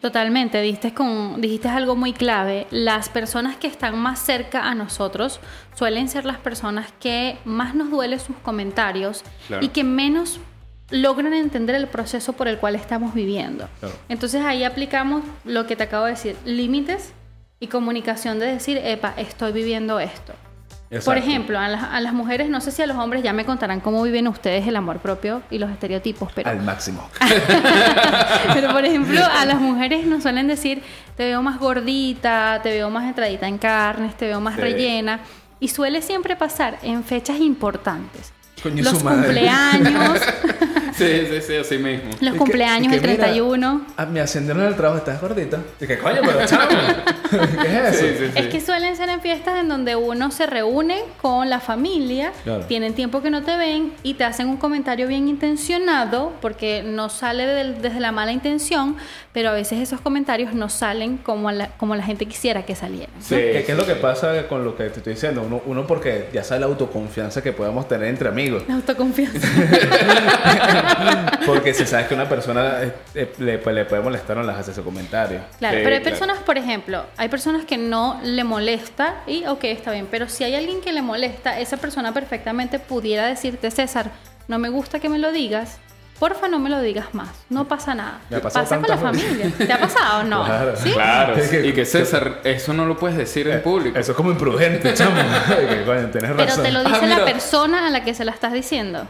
Totalmente, 0.00 0.60
diste, 0.62 0.94
con, 0.94 1.40
dijiste 1.40 1.66
algo 1.68 1.96
muy 1.96 2.12
clave. 2.12 2.68
Las 2.70 3.08
personas 3.08 3.56
que 3.56 3.66
están 3.66 3.98
más 3.98 4.20
cerca 4.20 4.68
a 4.68 4.74
nosotros 4.76 5.40
suelen 5.74 6.08
ser 6.08 6.24
las 6.24 6.38
personas 6.38 6.92
que 7.00 7.36
más 7.44 7.74
nos 7.74 7.90
duele 7.90 8.20
sus 8.20 8.36
comentarios 8.36 9.24
Claro. 9.48 9.64
y 9.64 9.68
que 9.70 9.82
menos 9.82 10.38
logran 10.90 11.32
entender 11.34 11.74
el 11.74 11.88
proceso 11.88 12.34
por 12.34 12.46
el 12.46 12.58
cual 12.58 12.76
estamos 12.76 13.12
viviendo. 13.12 13.68
Claro. 13.80 13.94
Entonces 14.08 14.44
ahí 14.44 14.62
aplicamos 14.62 15.24
lo 15.44 15.66
que 15.66 15.74
te 15.74 15.82
acabo 15.82 16.04
de 16.04 16.12
decir, 16.12 16.36
límites 16.44 17.12
y 17.58 17.66
comunicación 17.66 18.38
de 18.38 18.46
decir, 18.46 18.78
epa, 18.78 19.14
estoy 19.16 19.50
viviendo 19.52 19.98
esto. 19.98 20.32
Por 20.88 20.96
Exacto. 20.96 21.20
ejemplo, 21.20 21.58
a 21.58 21.68
las, 21.68 21.82
a 21.82 22.00
las 22.00 22.14
mujeres, 22.14 22.48
no 22.48 22.62
sé 22.62 22.70
si 22.72 22.80
a 22.80 22.86
los 22.86 22.96
hombres 22.96 23.22
ya 23.22 23.34
me 23.34 23.44
contarán 23.44 23.80
cómo 23.80 24.02
viven 24.02 24.26
ustedes 24.26 24.66
el 24.66 24.74
amor 24.74 25.00
propio 25.00 25.42
y 25.50 25.58
los 25.58 25.70
estereotipos, 25.70 26.32
pero... 26.34 26.48
Al 26.48 26.62
máximo. 26.62 27.06
Pero 28.54 28.72
por 28.72 28.84
ejemplo, 28.84 29.20
a 29.24 29.44
las 29.44 29.60
mujeres 29.60 30.06
nos 30.06 30.22
suelen 30.22 30.46
decir, 30.48 30.82
te 31.16 31.24
veo 31.26 31.42
más 31.42 31.58
gordita, 31.58 32.60
te 32.62 32.70
veo 32.70 32.88
más 32.90 33.04
entradita 33.04 33.46
en 33.46 33.58
carnes, 33.58 34.16
te 34.16 34.26
veo 34.26 34.40
más 34.40 34.54
Sí. 34.54 34.60
rellena. 34.62 35.20
Y 35.60 35.68
suele 35.68 36.00
siempre 36.02 36.36
pasar 36.36 36.78
en 36.82 37.04
fechas 37.04 37.38
importantes. 37.40 38.32
Coño, 38.62 38.82
los 38.82 39.02
cumpleaños, 39.02 40.20
Sí, 40.98 41.26
sí, 41.30 41.40
sí, 41.46 41.56
así 41.56 41.78
mismo. 41.78 42.10
los 42.10 42.20
Es 42.22 42.32
que- 42.32 42.38
cumpleaños, 42.38 42.92
es 42.92 43.00
que 43.00 43.06
el 43.06 43.12
mira, 43.12 43.24
31. 43.24 43.86
ah, 43.96 44.06
me 44.06 44.20
ascendieron 44.20 44.62
en 44.62 44.68
el 44.68 44.74
trabajo, 44.76 44.98
estás 44.98 45.20
gordita. 45.20 45.58
Dije, 45.80 45.98
coño, 45.98 46.20
pero 46.24 46.44
chamo. 46.46 46.66
¿Qué 47.30 47.66
es 47.88 47.94
eso? 47.94 48.00
Sí, 48.06 48.14
sí, 48.18 48.24
sí. 48.32 48.38
Es 48.38 48.46
que 48.48 48.60
suelen 48.60 48.96
ser 48.96 49.08
en 49.10 49.20
fiestas 49.20 49.58
en 49.60 49.68
donde 49.68 49.96
uno 49.96 50.30
se 50.30 50.46
reúne 50.46 51.02
con 51.20 51.48
la 51.50 51.60
familia, 51.60 52.32
Claro. 52.44 52.64
tienen 52.64 52.94
tiempo 52.94 53.22
que 53.22 53.30
no 53.30 53.42
te 53.42 53.56
ven 53.56 53.92
y 54.02 54.14
te 54.14 54.24
hacen 54.24 54.48
un 54.48 54.56
comentario 54.56 55.06
bien 55.06 55.28
intencionado, 55.28 56.32
porque 56.40 56.82
no 56.84 57.08
sale 57.08 57.46
desde 57.46 58.00
la 58.00 58.12
mala 58.12 58.32
intención, 58.32 58.96
pero 59.32 59.50
a 59.50 59.52
veces 59.52 59.78
esos 59.80 60.00
comentarios 60.00 60.54
no 60.54 60.68
salen 60.68 61.18
como 61.18 61.50
la, 61.52 61.68
como 61.76 61.94
la 61.94 62.02
gente 62.02 62.26
quisiera 62.26 62.64
que 62.64 62.74
salieran. 62.74 63.10
Sí, 63.20 63.34
¿Qué, 63.36 63.62
qué 63.66 63.72
es 63.72 63.78
lo 63.78 63.86
que 63.86 63.94
pasa 63.94 64.46
con 64.48 64.64
lo 64.64 64.76
que 64.76 64.84
te 64.84 64.98
estoy 64.98 65.12
diciendo? 65.14 65.42
Uno, 65.46 65.60
uno 65.66 65.86
porque 65.86 66.28
ya 66.32 66.42
sabe 66.42 66.60
la 66.60 66.66
autoconfianza 66.66 67.42
que 67.42 67.52
podemos 67.52 67.86
tener 67.88 68.08
entre 68.08 68.28
amigos. 68.28 68.62
La 68.68 68.74
autoconfianza. 68.76 69.46
Porque 71.46 71.74
si 71.74 71.86
sabes 71.86 72.06
que 72.08 72.14
una 72.14 72.28
persona 72.28 72.82
eh, 72.82 72.92
eh, 73.14 73.32
le, 73.38 73.58
pues, 73.58 73.74
le 73.74 73.84
puede 73.84 74.02
molestar, 74.02 74.36
no 74.36 74.42
las 74.42 74.58
hace 74.58 74.72
ese 74.72 74.82
comentario. 74.82 75.40
Claro, 75.58 75.76
Sí, 75.78 75.82
pero 75.84 75.96
hay 75.96 76.02
claro. 76.02 76.16
personas, 76.18 76.38
por 76.44 76.58
ejemplo, 76.58 77.04
hay 77.16 77.28
personas 77.28 77.64
que 77.64 77.76
no 77.78 78.20
le 78.22 78.44
molesta 78.44 79.16
y 79.26 79.44
ok, 79.46 79.64
está 79.64 79.92
bien, 79.92 80.08
pero 80.10 80.28
si 80.28 80.44
hay 80.44 80.54
alguien 80.54 80.80
que 80.80 80.92
le 80.92 81.02
molesta, 81.02 81.58
esa 81.58 81.76
persona 81.76 82.12
perfectamente 82.12 82.78
pudiera 82.78 83.26
decirte, 83.26 83.70
César, 83.70 84.10
no 84.48 84.58
me 84.58 84.68
gusta 84.68 84.98
que 85.00 85.08
me 85.08 85.18
lo 85.18 85.30
digas, 85.32 85.78
porfa 86.18 86.48
no 86.48 86.58
me 86.58 86.68
lo 86.68 86.80
digas 86.80 87.14
más, 87.14 87.28
no 87.48 87.68
pasa 87.68 87.94
nada. 87.94 88.18
Me 88.28 88.38
ha 88.38 88.40
pasado 88.42 88.64
Pasa 88.64 88.76
con 88.80 88.88
la 88.88 88.96
veces. 88.96 89.22
familia. 89.28 89.52
¿Te 89.66 89.72
ha 89.72 89.78
pasado 89.80 90.20
o 90.20 90.22
no? 90.24 90.44
Claro. 90.44 90.76
¿Sí? 90.76 90.90
Claro, 90.92 91.34
Es 91.36 91.48
que- 91.48 91.66
y 91.66 91.72
que 91.72 91.84
César, 91.84 92.40
eso 92.44 92.72
no 92.72 92.86
lo 92.86 92.96
puedes 92.98 93.16
decir 93.16 93.46
en 93.48 93.62
público. 93.62 93.96
Eso 93.98 94.12
es 94.12 94.16
como 94.16 94.30
imprudente, 94.32 94.92
chamo. 94.94 95.14
Pero 95.46 96.10
te 96.10 96.70
lo 96.72 96.80
Ah, 96.80 96.84
dice 96.84 97.06
la 97.06 97.24
persona 97.24 97.86
a 97.86 97.90
la 97.90 98.02
que 98.04 98.14
se 98.14 98.24
la 98.24 98.32
estás 98.32 98.52
diciendo. 98.52 99.06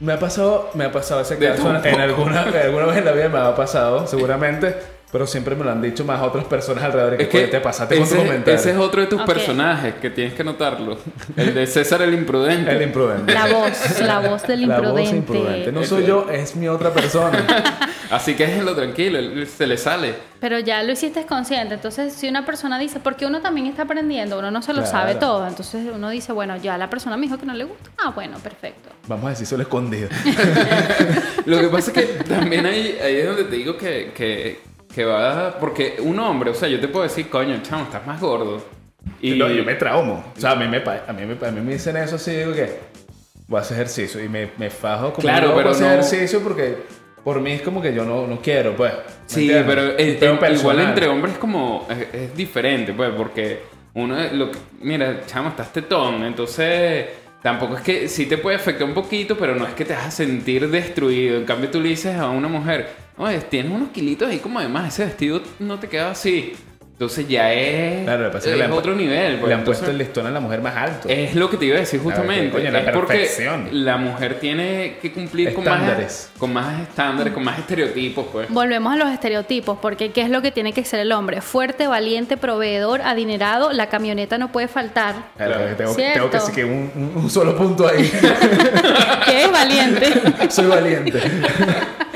Me 0.00 0.12
ha 0.12 0.18
pasado, 0.18 0.70
me 0.74 0.84
ha 0.84 0.92
pasado 0.92 1.22
ese 1.22 1.38
caso 1.38 1.74
en 1.84 2.00
alguna, 2.00 2.42
alguna 2.42 2.86
vez 2.86 2.98
en 2.98 3.04
la 3.04 3.12
vida 3.12 3.28
me 3.28 3.38
ha 3.38 3.54
pasado, 3.56 4.06
seguramente, 4.06 4.76
pero 5.10 5.26
siempre 5.26 5.54
me 5.56 5.64
lo 5.64 5.70
han 5.70 5.80
dicho 5.80 6.04
más 6.04 6.20
otras 6.22 6.44
personas 6.44 6.84
alrededor 6.84 7.16
que, 7.16 7.22
Es 7.24 7.28
que 7.30 7.38
"Oye, 7.38 7.46
te 7.48 7.60
pasaste 7.60 7.96
con 7.98 8.08
tu 8.08 8.14
ese, 8.14 8.24
comentario. 8.26 8.54
ese 8.60 8.70
es 8.72 8.76
otro 8.76 9.00
de 9.00 9.06
tus 9.06 9.22
personajes 9.22 9.94
que 9.94 10.10
tienes 10.10 10.34
que 10.34 10.44
notarlo. 10.44 10.98
El 11.36 11.54
de 11.54 11.66
César 11.66 12.02
el 12.02 12.12
imprudente. 12.14 12.70
El 12.70 12.82
imprudente. 12.82 13.32
La 13.32 13.46
voz, 13.46 14.00
la 14.00 14.18
voz 14.20 14.42
del 14.42 14.68
La 14.68 14.80
voz 14.80 15.10
imprudente. 15.10 15.72
No 15.72 15.82
soy 15.84 16.04
yo, 16.06 16.26
es 16.30 16.54
mi 16.56 16.68
otra 16.68 16.92
persona. 16.92 17.44
Así 18.10 18.34
que 18.34 18.46
déjenlo 18.46 18.74
tranquilo, 18.74 19.18
se 19.46 19.66
le 19.66 19.76
sale. 19.76 20.14
Pero 20.40 20.58
ya 20.60 20.82
lo 20.82 20.92
hiciste 20.92 21.26
consciente. 21.26 21.74
Entonces, 21.74 22.12
si 22.14 22.26
una 22.28 22.46
persona 22.46 22.78
dice, 22.78 23.00
porque 23.00 23.26
uno 23.26 23.40
también 23.42 23.66
está 23.66 23.82
aprendiendo, 23.82 24.38
uno 24.38 24.50
no 24.50 24.62
se 24.62 24.72
lo 24.72 24.80
Claro. 24.82 24.90
sabe 24.90 25.14
todo. 25.16 25.46
Entonces, 25.46 25.86
uno 25.94 26.08
dice, 26.08 26.32
bueno, 26.32 26.56
ya 26.56 26.78
la 26.78 26.88
persona 26.88 27.16
me 27.18 27.26
dijo 27.26 27.36
que 27.38 27.44
no 27.44 27.52
le 27.54 27.64
gusta. 27.64 27.90
Ah, 27.98 28.10
bueno, 28.14 28.38
perfecto. 28.38 28.88
Vamos 29.08 29.26
a 29.26 29.30
decir 29.30 29.46
solo 29.46 29.62
escondido. 29.62 30.08
Lo 31.46 31.60
que 31.60 31.68
pasa 31.68 31.90
es 31.90 31.96
que 31.96 32.24
también 32.24 32.66
ahí, 32.66 32.98
ahí 33.02 33.16
es 33.16 33.26
donde 33.26 33.44
te 33.44 33.56
digo 33.56 33.76
que, 33.76 34.12
que, 34.14 34.60
que 34.94 35.04
va. 35.04 35.56
Porque 35.58 35.96
un 36.00 36.18
hombre, 36.18 36.50
o 36.50 36.54
sea, 36.54 36.68
yo 36.68 36.80
te 36.80 36.88
puedo 36.88 37.04
decir, 37.04 37.28
coño, 37.28 37.58
chamo, 37.62 37.84
estás 37.84 38.06
más 38.06 38.20
gordo. 38.20 38.62
Y 39.20 39.32
No, 39.32 39.48
yo 39.48 39.64
me 39.64 39.74
traumo. 39.74 40.24
O 40.36 40.40
sea, 40.40 40.52
a 40.52 40.56
mí 40.56 40.66
me, 40.68 40.80
pa- 40.80 41.02
a 41.06 41.12
mí 41.12 41.22
me, 41.24 41.46
a 41.46 41.50
mí 41.50 41.60
me 41.60 41.72
dicen 41.74 41.96
eso 41.96 42.16
así, 42.16 42.32
digo 42.32 42.52
que 42.52 42.78
voy 43.46 43.58
a 43.58 43.62
hacer 43.62 43.76
ejercicio. 43.76 44.22
Y 44.22 44.28
me, 44.28 44.50
me 44.58 44.70
fajo 44.70 45.12
como 45.12 45.22
Claro, 45.22 45.54
pero 45.56 45.68
a 45.70 45.72
hacer 45.72 45.86
no- 45.86 45.92
ejercicio 45.92 46.40
porque 46.40 46.76
por 47.24 47.40
mí 47.40 47.52
es 47.52 47.62
como 47.62 47.80
que 47.80 47.94
yo 47.94 48.04
no, 48.04 48.26
no 48.26 48.40
quiero, 48.40 48.74
pues. 48.76 48.92
¿me 48.92 49.00
Sí, 49.26 49.40
entiendes? 49.50 49.66
pero 49.66 49.96
pedo 50.40 50.52
el- 50.52 50.58
igual 50.58 50.80
entre 50.80 51.08
hombres 51.08 51.34
es 51.34 51.38
como 51.38 51.86
es, 51.90 52.14
es 52.14 52.36
diferente, 52.36 52.92
pues, 52.92 53.10
porque 53.16 53.62
uno 53.94 54.18
es 54.18 54.32
lo 54.32 54.50
mira, 54.80 55.20
chamo, 55.26 55.48
estás 55.50 55.72
tetón, 55.72 56.22
entonces 56.24 57.06
tampoco 57.42 57.76
es 57.76 57.82
que 57.82 58.08
sí 58.08 58.26
te 58.26 58.38
puede 58.38 58.56
afectar 58.56 58.86
un 58.86 58.94
poquito, 58.94 59.36
pero 59.38 59.54
no 59.54 59.66
es 59.66 59.74
que 59.74 59.84
te 59.84 59.94
vas 59.94 60.06
a 60.06 60.10
sentir 60.10 60.68
destruido. 60.68 61.38
En 61.38 61.44
cambio 61.44 61.70
tú 61.70 61.80
le 61.80 61.90
dices 61.90 62.16
a 62.16 62.28
una 62.30 62.48
mujer, 62.48 62.90
oye, 63.16 63.38
tienes 63.40 63.72
unos 63.72 63.90
kilitos 63.90 64.28
ahí 64.28 64.38
como 64.38 64.58
además 64.58 64.94
ese 64.94 65.06
vestido 65.06 65.42
no 65.58 65.78
te 65.78 65.88
queda 65.88 66.10
así. 66.10 66.54
Entonces 66.98 67.28
ya 67.28 67.52
es, 67.52 68.02
Claro, 68.02 68.24
lo 68.24 68.28
que 68.30 68.38
pasa 68.38 68.38
es 68.38 68.46
es 68.46 68.52
que 68.54 68.58
le 68.58 68.64
han 68.64 68.70
pu- 68.72 68.78
otro 68.78 68.94
nivel. 68.96 69.36
pues, 69.36 69.46
Le 69.48 69.54
han 69.54 69.60
entonces- 69.60 69.82
puesto 69.84 69.90
el 69.92 69.98
listón 69.98 70.26
a 70.26 70.30
la 70.32 70.40
mujer 70.40 70.60
más 70.60 70.76
alto. 70.76 71.08
es 71.08 71.32
lo 71.36 71.48
que 71.48 71.56
te 71.56 71.66
iba 71.66 71.76
a 71.76 71.78
decir 71.78 72.00
justamente. 72.00 72.46
que, 72.46 72.50
coño, 72.50 72.70
la 72.72 72.80
es 72.80 72.90
porque 72.90 73.12
perfección. 73.14 73.68
la 73.70 73.96
mujer 73.98 74.40
tiene 74.40 74.96
que 75.00 75.12
cumplir 75.12 75.54
con 75.54 75.62
Estándares. 75.62 76.30
más, 76.32 76.38
con 76.40 76.52
más 76.52 76.80
estándares, 76.82 77.32
con 77.32 77.44
más 77.44 77.56
estereotipos, 77.60 78.26
pues. 78.32 78.48
Volvemos 78.50 78.92
a 78.92 78.96
los 78.96 79.10
estereotipos, 79.12 79.78
porque 79.80 80.10
¿qué 80.10 80.22
es 80.22 80.28
lo 80.30 80.42
que 80.42 80.50
tiene 80.50 80.72
que 80.72 80.84
ser 80.84 80.98
el 80.98 81.12
hombre? 81.12 81.40
Fuerte, 81.40 81.86
valiente, 81.86 82.36
proveedor, 82.36 83.00
adinerado, 83.02 83.72
la 83.72 83.88
camioneta 83.88 84.36
no 84.36 84.50
puede 84.50 84.66
faltar. 84.66 85.14
Claro, 85.36 85.54
tengo, 85.76 85.94
Cierto. 85.94 86.14
tengo 86.14 86.30
que 86.30 86.36
decir 86.38 86.54
que 86.56 86.64
un, 86.64 86.90
un- 86.96 87.12
un 87.22 87.30
solo 87.30 87.56
punto 87.56 87.86
ahí. 87.88 88.10
¿Qué 89.24 89.44
es 89.44 89.52
valiente? 89.52 90.12
Soy 90.50 90.66
valiente. 90.66 91.20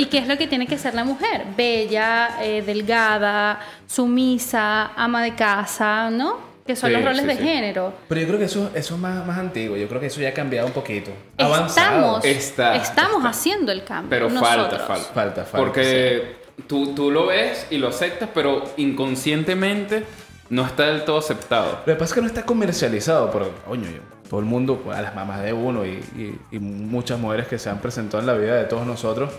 ¿Y 0.00 0.06
qué 0.06 0.18
es 0.18 0.26
lo 0.28 0.36
que 0.38 0.46
tiene 0.46 0.66
que 0.66 0.78
ser 0.78 0.94
la 0.94 1.04
mujer? 1.04 1.44
Bella, 1.56 2.42
eh, 2.42 2.62
delgada, 2.62 3.60
sumisa, 3.86 4.92
ama 4.96 5.22
de 5.22 5.34
casa, 5.34 6.10
¿no? 6.10 6.38
Que 6.66 6.76
son 6.76 6.90
Sí, 6.90 6.96
los 6.96 7.04
roles 7.04 7.20
sí, 7.22 7.26
de 7.26 7.36
sí. 7.36 7.42
género. 7.42 7.92
Pero 8.08 8.20
yo 8.20 8.26
creo 8.28 8.38
que 8.38 8.44
eso, 8.44 8.70
eso 8.74 8.94
es 8.94 9.00
más, 9.00 9.26
más 9.26 9.38
antiguo. 9.38 9.76
Yo 9.76 9.88
creo 9.88 10.00
que 10.00 10.06
eso 10.06 10.20
ya 10.20 10.28
ha 10.28 10.34
cambiado 10.34 10.66
un 10.68 10.72
poquito. 10.72 11.10
Ha 11.38 11.44
avanzado. 11.44 12.18
Estamos, 12.20 12.24
Está- 12.24 12.76
estamos 12.76 13.16
está. 13.18 13.28
haciendo 13.28 13.72
el 13.72 13.84
cambio. 13.84 14.10
Pero 14.10 14.30
nosotros. 14.30 14.68
falta, 14.70 14.78
falta. 14.86 15.12
Falta, 15.12 15.44
falta, 15.44 15.56
Porque 15.58 16.36
tú, 16.66 16.94
tú 16.94 17.10
lo 17.10 17.26
ves 17.26 17.66
y 17.70 17.78
lo 17.78 17.88
aceptas, 17.88 18.28
pero 18.32 18.64
inconscientemente 18.76 20.04
no 20.48 20.64
está 20.66 20.84
del 20.86 21.04
todo 21.04 21.18
aceptado. 21.18 21.80
Lo 21.86 21.92
que 21.92 21.98
pasa 21.98 22.04
es 22.06 22.12
que 22.14 22.20
no 22.20 22.26
está 22.26 22.44
comercializado, 22.44 23.30
pero 23.30 23.50
coño, 23.66 23.84
yo- 23.90 24.20
todo 24.28 24.38
el 24.40 24.46
mundo, 24.46 24.80
a 24.94 25.02
las 25.02 25.14
mamás 25.14 25.42
de 25.42 25.52
uno 25.52 25.84
y, 25.84 25.88
y- 26.16 26.38
y 26.52 26.58
muchas 26.60 27.18
mujeres 27.18 27.48
que 27.48 27.58
se 27.58 27.68
han 27.68 27.78
presentado 27.80 28.20
en 28.20 28.26
la 28.26 28.34
vida 28.34 28.54
de 28.54 28.64
todos 28.64 28.86
nosotros, 28.86 29.30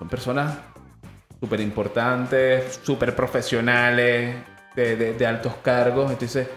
son 0.00 0.08
personas 0.08 0.56
súper 1.38 1.60
importantes, 1.60 2.80
súper 2.82 3.14
profesionales, 3.14 4.34
de, 4.74 4.96
de- 4.96 5.12
de 5.12 5.26
altos 5.26 5.52
cargos. 5.62 6.10
Entonces, 6.10 6.48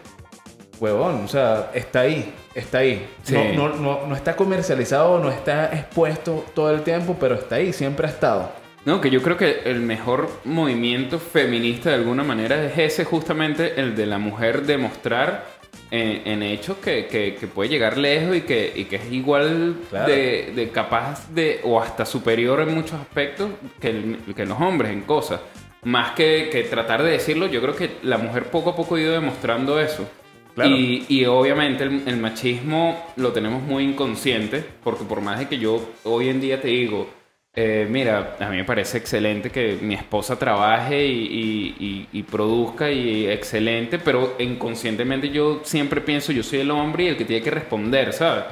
huevón, 0.80 1.24
o 1.24 1.28
sea, 1.28 1.70
está 1.74 2.02
ahí, 2.02 2.34
está 2.56 2.80
ahí. 2.80 3.08
Sí. 3.24 3.36
No, 3.36 3.70
no, 3.70 3.76
no, 3.76 4.08
no 4.08 4.16
está 4.16 4.36
comercializado, 4.36 5.20
no 5.20 5.30
está 5.30 5.74
expuesto 5.74 6.46
todo 6.56 6.72
el 6.72 6.82
tiempo, 6.82 7.16
pero 7.20 7.36
está 7.36 7.56
ahí, 7.56 7.72
siempre 7.74 8.08
ha 8.08 8.10
estado. 8.10 8.52
No, 8.86 9.00
que 9.00 9.10
yo 9.10 9.22
creo 9.22 9.38
que 9.38 9.62
el 9.66 9.80
mejor 9.80 10.30
movimiento 10.44 11.18
feminista 11.20 11.90
de 11.90 11.96
alguna 11.96 12.24
manera 12.24 12.62
es 12.66 12.78
ese 12.78 13.06
justamente 13.06 13.80
el 13.80 13.96
de 13.96 14.06
la 14.06 14.18
mujer 14.18 14.64
demostrar 14.64 15.46
en, 15.92 16.22
en 16.26 16.44
hechos 16.44 16.78
que, 16.78 17.06
que- 17.08 17.36
que 17.36 17.48
puede 17.48 17.70
llegar 17.70 17.98
lejos 17.98 18.36
y 18.38 18.42
que, 18.42 18.72
y 18.76 18.86
que 18.86 18.96
es 18.98 19.12
igual 19.12 19.76
Claro. 19.90 20.08
de, 20.12 20.52
de 20.56 20.70
capaz 20.70 21.30
de 21.34 21.60
o 21.64 21.80
hasta 21.80 22.06
superior 22.06 22.60
en 22.62 22.74
muchos 22.74 22.94
aspectos 23.00 23.52
que, 23.80 23.90
el- 23.90 24.18
que 24.36 24.46
los 24.46 24.60
hombres 24.60 24.92
en 24.92 25.02
cosas. 25.02 25.40
Más 25.84 26.12
que, 26.12 26.50
que 26.52 26.64
tratar 26.64 27.04
de 27.04 27.12
decirlo, 27.12 27.48
yo 27.48 27.62
creo 27.62 27.76
que 27.76 27.92
la 28.04 28.18
mujer 28.18 28.46
poco 28.46 28.70
a 28.72 28.76
poco 28.76 28.96
ha 28.96 29.02
ido 29.02 29.12
demostrando 29.14 29.80
eso. 29.80 30.08
Claro. 30.56 30.70
Y, 30.70 31.06
y 31.10 31.26
obviamente 31.26 31.84
el, 31.84 32.04
el 32.08 32.18
machismo 32.18 33.06
lo 33.18 33.32
tenemos 33.34 33.62
muy 33.64 33.84
inconsciente, 33.84 34.64
porque 34.84 35.04
por 35.04 35.20
más 35.20 35.40
de 35.40 35.48
que 35.48 35.58
yo 35.58 35.82
hoy 36.04 36.30
en 36.30 36.40
día 36.40 36.62
te 36.62 36.68
digo, 36.70 37.10
eh, 37.56 37.88
mira, 37.88 38.36
a 38.40 38.50
mí 38.50 38.58
me 38.58 38.64
parece 38.64 38.98
excelente 38.98 39.52
que 39.52 39.78
mi 39.80 39.94
esposa 39.94 40.40
trabaje 40.40 41.06
y, 41.06 42.26
produzca 42.32 42.90
y 42.90 43.28
excelente, 43.28 44.00
pero 44.00 44.36
inconscientemente 44.40 45.30
yo 45.30 45.62
siempre 45.64 46.02
pienso, 46.02 46.32
yo 46.32 46.42
soy 46.42 46.62
el 46.62 46.72
hombre 46.72 47.04
y 47.04 47.08
el 47.10 47.18
que 47.18 47.26
tiene 47.26 47.44
que 47.44 47.52
responder, 47.52 48.12
¿sabes? 48.12 48.46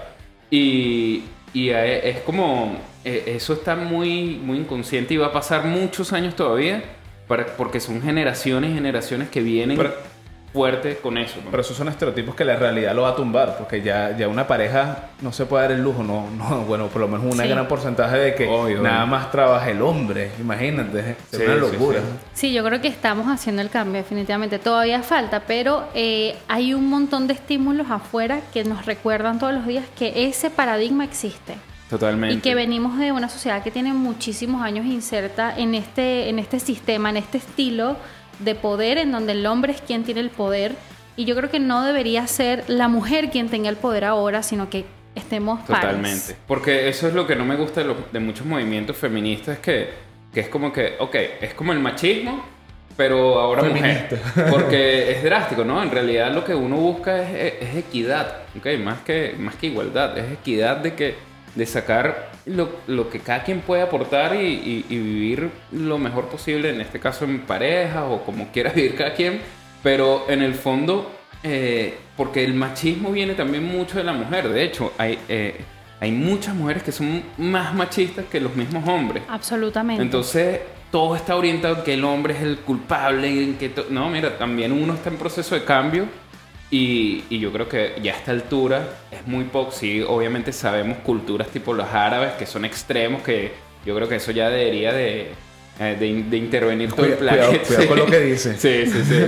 Y, 0.51 1.23
eh, 1.55 2.01
es 2.03 2.19
como, 2.19 2.77
eh, 3.03 3.23
eso 3.27 3.53
está 3.53 3.75
muy, 3.75 4.35
muy 4.35 4.59
inconsciente 4.59 5.15
y 5.15 5.17
va 5.17 5.27
a 5.27 5.33
pasar 5.33 5.65
muchos 5.65 6.13
años 6.13 6.35
todavía, 6.35 6.83
para, 7.27 7.47
porque 7.57 7.79
son 7.79 8.03
generaciones 8.03 8.69
y 8.69 8.73
generaciones 8.75 9.29
que 9.29 9.41
vienen 9.41 9.79
fuerte 10.53 10.97
con 10.97 11.17
eso. 11.17 11.37
¿no? 11.43 11.49
Pero 11.51 11.61
esos 11.61 11.77
son 11.77 11.87
estereotipos 11.87 12.35
que 12.35 12.43
la 12.43 12.55
realidad 12.57 12.93
lo 12.93 13.03
va 13.03 13.09
a 13.09 13.15
tumbar, 13.15 13.57
porque 13.57 13.81
ya, 13.81 14.15
ya 14.17 14.27
una 14.27 14.47
pareja 14.47 15.09
no 15.21 15.31
se 15.31 15.45
puede 15.45 15.63
dar 15.63 15.71
el 15.71 15.81
lujo, 15.81 16.03
no, 16.03 16.29
no 16.31 16.61
bueno, 16.67 16.87
por 16.87 17.01
lo 17.01 17.07
menos 17.07 17.25
un 17.25 17.39
Sí. 17.41 17.47
gran 17.47 17.67
porcentaje 17.67 18.17
de 18.17 18.35
que 18.35 18.47
Obvio, 18.47 18.81
nada 18.81 18.97
obvio. 19.03 19.07
más 19.07 19.31
trabaja 19.31 19.69
el 19.69 19.81
hombre, 19.81 20.31
imagínate, 20.39 20.99
es 21.11 21.15
Sí, 21.31 21.43
una 21.43 21.53
sí, 21.55 21.59
locura. 21.59 21.99
sí. 21.99 22.05
Sí, 22.33 22.53
yo 22.53 22.63
creo 22.65 22.81
que 22.81 22.87
estamos 22.89 23.27
haciendo 23.27 23.61
el 23.61 23.69
cambio, 23.69 24.01
definitivamente. 24.01 24.59
Todavía 24.59 25.01
falta, 25.03 25.41
pero 25.47 25.85
eh, 25.93 26.35
hay 26.47 26.73
un 26.73 26.89
montón 26.89 27.27
de 27.27 27.33
estímulos 27.33 27.89
afuera 27.89 28.41
que 28.53 28.63
nos 28.63 28.85
recuerdan 28.85 29.39
todos 29.39 29.53
los 29.53 29.65
días 29.65 29.85
que 29.97 30.25
ese 30.27 30.49
paradigma 30.49 31.03
existe. 31.05 31.55
Totalmente. 31.89 32.35
Y 32.35 32.39
que 32.39 32.55
venimos 32.55 32.97
de 32.97 33.11
una 33.11 33.27
sociedad 33.27 33.61
que 33.63 33.69
tiene 33.71 33.91
muchísimos 33.91 34.61
años 34.61 34.85
inserta 34.85 35.53
en 35.57 35.75
este, 35.75 36.29
en 36.29 36.39
este 36.39 36.59
sistema, 36.59 37.09
en 37.09 37.17
este 37.17 37.37
estilo 37.37 37.97
de 38.39 38.55
poder, 38.55 38.97
en 38.97 39.11
donde 39.11 39.33
el 39.33 39.45
hombre 39.45 39.73
es 39.73 39.81
quien 39.81 40.03
tiene 40.03 40.21
el 40.21 40.29
poder. 40.29 40.75
Y 41.15 41.25
yo 41.25 41.35
creo 41.35 41.49
que 41.49 41.59
no 41.59 41.83
debería 41.83 42.25
ser 42.27 42.63
la 42.67 42.87
mujer 42.87 43.29
quien 43.29 43.49
tenga 43.49 43.69
el 43.69 43.75
poder 43.75 44.05
ahora, 44.05 44.43
sino 44.43 44.69
que 44.69 44.85
estemos 45.15 45.59
pares. 45.61 45.81
Totalmente. 45.81 46.35
Porque 46.47 46.89
eso 46.89 47.07
es 47.07 47.13
lo 47.13 47.27
que 47.27 47.35
no 47.35 47.45
me 47.45 47.55
gusta 47.55 47.83
de, 47.83 48.19
muchos 48.19 48.45
movimientos 48.45 48.97
feministas, 48.97 49.59
que, 49.59 49.89
que 50.33 50.39
es 50.39 50.47
como 50.47 50.71
que, 50.71 50.95
ok, 50.99 51.15
es 51.41 51.53
como 51.53 51.73
el 51.73 51.79
machismo, 51.79 52.43
pero 52.97 53.39
ahora 53.39 53.63
mujer. 53.63 54.19
Porque 54.49 55.11
es 55.11 55.23
drástico, 55.23 55.63
¿no? 55.63 55.81
En 55.83 55.91
realidad 55.91 56.31
lo 56.33 56.43
que 56.45 56.55
uno 56.55 56.77
busca 56.77 57.21
es, 57.21 57.55
es 57.61 57.75
equidad, 57.75 58.43
¿ok? 58.57 58.79
Más 58.79 58.99
que, 59.01 59.35
más 59.37 59.55
que 59.55 59.67
igualdad, 59.67 60.17
es 60.17 60.31
equidad 60.31 60.77
de 60.77 60.93
que 60.93 61.30
de 61.55 61.65
sacar 61.65 62.31
lo, 62.45 62.69
lo 62.87 63.09
que 63.09 63.19
cada 63.19 63.43
quien 63.43 63.61
puede 63.61 63.81
aportar 63.81 64.35
y, 64.35 64.39
y- 64.47 64.85
y 64.89 64.97
vivir 64.97 65.49
lo 65.71 65.97
mejor 65.97 66.27
posible, 66.27 66.69
en 66.69 66.79
este 66.81 66.99
caso 66.99 67.25
en 67.25 67.41
pareja 67.41 68.05
o 68.05 68.23
como 68.23 68.51
quiera 68.51 68.71
vivir 68.75 68.95
cada 68.95 69.13
quien, 69.13 69.41
pero 69.83 70.25
en 70.29 70.41
el 70.41 70.53
fondo, 70.55 71.11
eh, 71.43 71.97
porque 72.15 72.43
el 72.43 72.53
machismo 72.53 73.11
viene 73.11 73.33
también 73.33 73.63
mucho 73.65 73.97
de 73.97 74.03
la 74.03 74.13
mujer, 74.13 74.47
de 74.49 74.63
hecho, 74.63 74.93
hay, 74.97 75.17
eh, 75.27 75.59
hay 75.99 76.11
muchas 76.11 76.55
mujeres 76.55 76.83
que 76.83 76.91
son 76.91 77.21
más 77.37 77.73
machistas 77.73 78.25
que 78.31 78.39
los 78.39 78.55
mismos 78.55 78.87
hombres. 78.87 79.23
Absolutamente. 79.27 80.01
Entonces, 80.03 80.59
todo 80.91 81.15
está 81.15 81.35
orientado 81.35 81.77
en 81.77 81.83
que 81.83 81.93
el 81.93 82.03
hombre 82.03 82.33
es 82.33 82.41
el 82.41 82.57
culpable. 82.57 83.27
En 83.27 83.55
que 83.57 83.71
no, 83.89 84.09
mira, 84.09 84.37
también 84.37 84.71
uno 84.71 84.93
está 84.95 85.09
en 85.09 85.17
proceso 85.17 85.53
de 85.55 85.63
cambio. 85.63 86.05
Y, 86.71 87.25
y 87.29 87.39
yo 87.39 87.51
creo 87.51 87.67
que 87.67 87.95
ya 88.01 88.13
a 88.13 88.17
esta 88.17 88.31
altura 88.31 88.87
es 89.11 89.27
muy 89.27 89.43
poco. 89.43 89.71
Sí, 89.71 90.01
obviamente 90.07 90.53
sabemos 90.53 90.99
culturas 90.99 91.49
tipo 91.49 91.73
los 91.73 91.87
árabes 91.87 92.31
que 92.33 92.45
son 92.45 92.63
extremos, 92.65 93.21
que 93.23 93.51
yo 93.85 93.93
creo 93.95 94.07
que 94.07 94.15
eso 94.15 94.31
ya 94.31 94.49
debería 94.49 94.93
de, 94.93 95.31
eh, 95.79 95.97
de, 95.99 96.23
de 96.23 96.37
intervenir 96.37 96.93
todo 96.93 97.05
el 97.05 97.15
Cuida- 97.15 97.31
cuidado- 97.31 97.49
planeta. 97.51 97.67
cuidado 97.67 97.87
con 97.89 97.99
lo 97.99 98.05
que 98.05 98.19
dice. 98.21 98.55
Sí, 98.57 98.85
sí, 98.89 99.03
sí. 99.03 99.25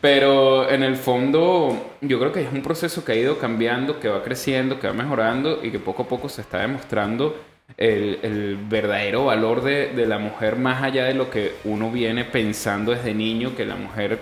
Pero 0.00 0.70
en 0.70 0.82
el 0.82 0.96
fondo, 0.96 1.96
yo 2.00 2.18
creo 2.18 2.32
que 2.32 2.40
es 2.42 2.52
un 2.52 2.62
proceso 2.62 3.04
que 3.04 3.12
ha 3.12 3.16
ido 3.16 3.38
cambiando, 3.38 4.00
que 4.00 4.08
va 4.08 4.22
creciendo, 4.22 4.78
que 4.80 4.86
va 4.86 4.92
mejorando 4.94 5.60
y 5.62 5.70
que 5.70 5.78
poco 5.78 6.04
a 6.04 6.08
poco 6.08 6.28
se 6.30 6.40
está 6.40 6.60
demostrando 6.60 7.36
el, 7.76 8.20
el 8.22 8.56
verdadero 8.70 9.26
valor 9.26 9.62
de, 9.62 9.88
de 9.88 10.06
la 10.06 10.18
mujer 10.18 10.56
más 10.56 10.82
allá 10.82 11.04
de 11.04 11.14
lo 11.14 11.28
que 11.28 11.52
uno 11.64 11.90
viene 11.90 12.24
pensando 12.24 12.92
desde 12.92 13.12
niño, 13.12 13.54
que 13.56 13.66
la 13.66 13.74
mujer 13.76 14.18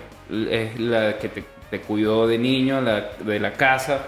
es 0.49 0.79
la 0.79 1.17
que 1.19 1.29
te, 1.29 1.43
te 1.69 1.81
cuidó 1.81 2.27
de 2.27 2.37
niño, 2.37 2.81
la, 2.81 3.09
de 3.19 3.39
la 3.39 3.53
casa. 3.53 3.99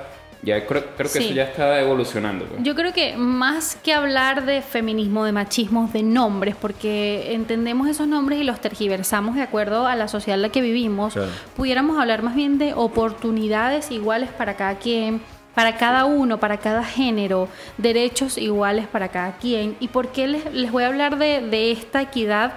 Ya 0.44 0.66
creo, 0.68 0.86
creo 0.96 1.12
que 1.12 1.18
Sí. 1.20 1.26
eso 1.26 1.34
ya 1.34 1.44
está 1.46 1.80
evolucionando. 1.82 2.46
pues. 2.46 2.62
Yo 2.64 2.76
creo 2.76 2.94
que 2.94 3.18
más 3.18 3.76
que 3.78 3.92
hablar 3.92 4.46
de 4.46 4.62
feminismo, 4.62 5.26
de 5.26 5.32
machismo, 5.32 5.90
de 5.92 6.04
nombres, 6.04 6.56
porque 6.56 7.34
entendemos 7.34 7.90
esos 7.90 8.08
nombres 8.08 8.40
y 8.40 8.44
los 8.44 8.62
tergiversamos 8.62 9.36
de 9.36 9.42
acuerdo 9.42 9.88
a 9.88 9.96
la 9.96 10.08
sociedad 10.08 10.36
en 10.36 10.44
la 10.44 10.50
que 10.50 10.62
vivimos, 10.62 11.14
Claro. 11.14 11.32
pudiéramos 11.56 12.00
hablar 12.00 12.22
más 12.22 12.36
bien 12.36 12.60
de 12.60 12.74
oportunidades 12.76 13.90
iguales 13.92 14.30
para 14.30 14.56
cada 14.56 14.76
quien, 14.76 15.22
para 15.56 15.76
cada 15.76 16.06
uno, 16.06 16.40
para 16.40 16.58
cada 16.58 16.84
género, 16.84 17.48
derechos 17.80 18.38
iguales 18.38 18.86
para 18.86 19.08
cada 19.10 19.38
quien. 19.38 19.76
¿Y 19.80 19.88
por 19.88 20.10
qué 20.10 20.28
les, 20.28 20.54
les 20.54 20.72
voy 20.72 20.84
a 20.84 20.88
hablar 20.88 21.18
de, 21.18 21.42
de 21.42 21.72
esta 21.72 22.00
equidad 22.04 22.54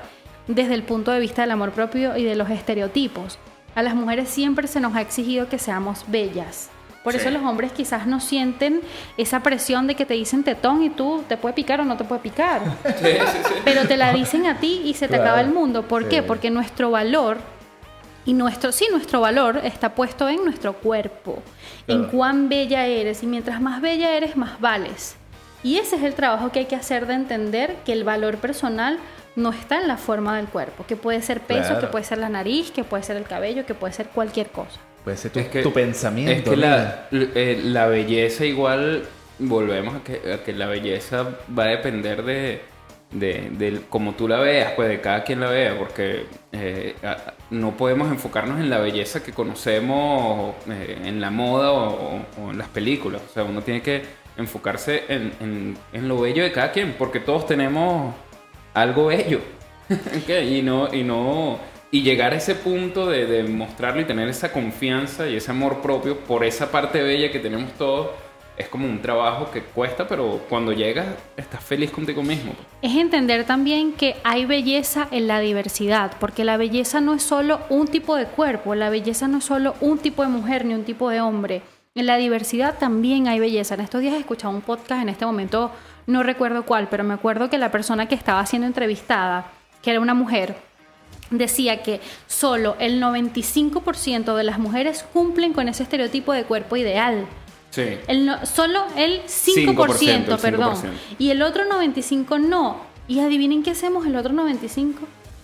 desde 0.48 0.74
el 0.74 0.82
punto 0.82 1.10
de 1.12 1.18
vista 1.18 1.40
del 1.42 1.52
amor 1.52 1.70
propio 1.72 2.14
y 2.16 2.24
de 2.24 2.34
los 2.36 2.50
estereotipos? 2.50 3.38
A 3.74 3.82
las 3.82 3.94
mujeres 3.94 4.28
siempre 4.28 4.66
se 4.66 4.80
nos 4.80 4.94
ha 4.96 5.00
exigido 5.00 5.48
que 5.48 5.58
seamos 5.58 6.04
bellas. 6.08 6.70
Por 7.04 7.14
eso 7.16 7.30
los 7.30 7.42
hombres 7.42 7.72
quizás 7.72 8.06
no 8.06 8.20
sienten 8.20 8.82
esa 9.16 9.40
presión 9.42 9.86
de 9.86 9.94
que 9.94 10.04
te 10.04 10.12
dicen 10.14 10.44
tetón 10.44 10.82
y 10.82 10.90
tú 10.90 11.24
te 11.28 11.38
puede 11.38 11.54
picar 11.54 11.80
o 11.80 11.84
no 11.84 11.96
te 11.96 12.04
puede 12.04 12.20
picar. 12.20 12.60
Pero 13.64 13.88
te 13.88 13.96
la 13.96 14.12
dicen 14.12 14.44
a 14.46 14.58
ti 14.58 14.82
y 14.84 14.92
se 14.94 15.06
te 15.08 15.14
Claro. 15.14 15.22
acaba 15.22 15.40
el 15.40 15.48
mundo. 15.48 15.82
¿Por 15.84 16.08
qué? 16.10 16.22
Porque 16.22 16.50
nuestro 16.50 16.90
valor 16.90 17.38
y 18.26 18.34
nuestro, 18.34 18.70
sí, 18.70 18.86
nuestro 18.90 19.22
valor 19.22 19.62
está 19.64 19.94
puesto 19.94 20.28
en 20.28 20.44
nuestro 20.44 20.74
cuerpo, 20.74 21.42
en 21.86 22.04
cuán 22.04 22.50
bella 22.50 22.84
eres 22.84 23.22
y 23.22 23.26
mientras 23.26 23.62
más 23.62 23.80
bella 23.80 24.12
eres, 24.12 24.36
más 24.36 24.60
vales. 24.60 25.16
Y 25.62 25.78
ese 25.78 25.96
es 25.96 26.02
el 26.02 26.12
trabajo 26.14 26.52
que 26.52 26.58
hay 26.60 26.64
que 26.66 26.76
hacer 26.76 27.06
de 27.06 27.14
entender 27.14 27.76
que 27.86 27.92
el 27.92 28.04
valor 28.04 28.36
personal 28.36 28.98
no 29.36 29.50
está 29.50 29.80
en 29.80 29.88
la 29.88 29.96
forma 29.96 30.36
del 30.36 30.46
cuerpo, 30.48 30.84
que 30.86 30.96
puede 30.96 31.22
ser 31.22 31.40
peso, 31.40 31.68
Claro. 31.68 31.80
que 31.80 31.86
puede 31.86 32.04
ser 32.04 32.18
la 32.18 32.28
nariz, 32.28 32.70
que 32.70 32.84
puede 32.84 33.02
ser 33.02 33.16
el 33.16 33.24
cabello, 33.24 33.64
que 33.66 33.74
puede 33.74 33.92
ser 33.92 34.08
cualquier 34.08 34.48
cosa. 34.48 34.80
Puede 35.04 35.16
ser 35.16 35.30
tu, 35.30 35.38
Es 35.38 35.48
que- 35.48 35.62
tu 35.62 35.72
pensamiento. 35.72 36.32
Es 36.32 36.42
que 36.42 36.56
la, 36.56 37.08
eh, 37.12 37.60
la 37.64 37.86
belleza 37.86 38.44
igual, 38.44 39.04
volvemos 39.38 39.96
a 39.96 40.04
que, 40.04 40.32
a 40.32 40.44
que 40.44 40.52
la 40.52 40.66
belleza 40.66 41.38
va 41.58 41.64
a 41.64 41.68
depender 41.68 42.22
de, 42.24 42.60
de, 43.12 43.48
del- 43.52 43.82
como 43.88 44.12
tú 44.14 44.28
la 44.28 44.38
veas, 44.40 44.72
pues 44.72 44.88
de 44.88 45.00
cada 45.00 45.24
quien 45.24 45.40
la 45.40 45.48
vea, 45.48 45.78
porque 45.78 46.26
eh, 46.52 46.94
no 47.50 47.70
podemos 47.76 48.10
enfocarnos 48.10 48.60
en 48.60 48.68
la 48.68 48.78
belleza 48.78 49.22
que 49.22 49.32
conocemos 49.32 50.54
eh, 50.68 50.98
en 51.04 51.20
la 51.20 51.30
moda 51.30 51.72
o, 51.72 52.16
o- 52.16 52.26
o 52.44 52.50
en 52.50 52.58
las 52.58 52.68
películas. 52.68 53.22
O 53.30 53.32
sea, 53.32 53.44
uno 53.44 53.62
tiene 53.62 53.80
que 53.80 54.02
enfocarse 54.36 55.04
en, 55.08 55.32
en- 55.40 55.78
en 55.92 56.08
lo 56.08 56.20
bello 56.20 56.42
de 56.42 56.52
cada 56.52 56.72
quien, 56.72 56.94
porque 56.98 57.20
todos 57.20 57.46
tenemos 57.46 58.14
algo 58.74 59.06
bello. 59.06 59.40
Ok, 59.90 60.28
Y 60.48 60.62
no, 60.62 60.94
y 60.94 61.02
no, 61.02 61.58
y 61.90 62.02
llegar 62.02 62.32
a 62.32 62.36
ese 62.36 62.54
punto 62.54 63.08
de, 63.08 63.26
de 63.26 63.42
mostrarlo 63.42 64.00
y 64.00 64.04
tener 64.04 64.28
esa 64.28 64.52
confianza 64.52 65.28
y 65.28 65.34
ese 65.34 65.50
amor 65.50 65.82
propio 65.82 66.16
por 66.16 66.44
esa 66.44 66.70
parte 66.70 67.02
bella 67.02 67.32
que 67.32 67.40
tenemos 67.40 67.72
todos, 67.72 68.10
es 68.60 68.68
como 68.68 68.86
un 68.86 69.00
trabajo 69.00 69.50
que 69.50 69.62
cuesta, 69.62 70.06
pero 70.06 70.42
cuando 70.48 70.72
llegas 70.72 71.06
estás 71.36 71.64
feliz 71.64 71.90
contigo 71.90 72.22
mismo. 72.22 72.52
Es 72.82 72.94
entender 72.94 73.44
también 73.44 73.94
que 73.94 74.16
hay 74.22 74.44
belleza 74.44 75.08
en 75.10 75.26
la 75.26 75.40
diversidad, 75.40 76.12
porque 76.20 76.44
la 76.44 76.58
belleza 76.58 77.00
no 77.00 77.14
es 77.14 77.22
solo 77.22 77.60
un 77.70 77.88
tipo 77.88 78.16
de 78.16 78.26
cuerpo, 78.26 78.74
la 78.74 78.90
belleza 78.90 79.28
no 79.28 79.38
es 79.38 79.44
solo 79.44 79.74
un 79.80 79.98
tipo 79.98 80.22
de 80.22 80.28
mujer 80.28 80.66
ni 80.66 80.74
un 80.74 80.84
tipo 80.84 81.08
de 81.08 81.22
hombre. 81.22 81.62
En 81.96 82.06
la 82.06 82.16
diversidad 82.18 82.78
también 82.78 83.26
hay 83.26 83.40
belleza. 83.40 83.74
En 83.74 83.80
estos 83.80 84.00
días 84.00 84.14
he 84.14 84.18
escuchado 84.18 84.54
un 84.54 84.60
podcast, 84.60 85.02
en 85.02 85.08
este 85.08 85.26
momento 85.26 85.72
no 86.06 86.22
recuerdo 86.22 86.64
cuál, 86.64 86.88
pero 86.88 87.02
me 87.02 87.14
acuerdo 87.14 87.50
que 87.50 87.58
la 87.58 87.72
persona 87.72 88.06
que 88.06 88.14
estaba 88.14 88.46
siendo 88.46 88.68
entrevistada, 88.68 89.50
que 89.82 89.90
era 89.90 89.98
una 89.98 90.14
mujer, 90.14 90.54
decía 91.30 91.82
que 91.82 92.00
solo 92.28 92.76
el 92.78 93.02
95% 93.02 94.36
de 94.36 94.44
las 94.44 94.60
mujeres 94.60 95.04
cumplen 95.12 95.52
con 95.52 95.68
ese 95.68 95.82
estereotipo 95.82 96.32
de 96.32 96.44
cuerpo 96.44 96.76
ideal. 96.76 97.26
Sí. 97.70 97.98
El 98.06 98.24
no- 98.24 98.46
solo 98.46 98.84
el 98.96 99.22
5%, 99.26 99.74
5%, 99.74 100.34
el 100.34 100.38
perdón. 100.40 100.76
5%. 100.76 100.90
Y 101.18 101.30
el 101.30 101.42
otro 101.42 101.64
95% 101.68 102.38
no. 102.38 102.76
Y 103.08 103.18
adivinen 103.18 103.64
qué 103.64 103.72
hacemos 103.72 104.06
el 104.06 104.14
otro 104.14 104.32
95%. 104.32 104.94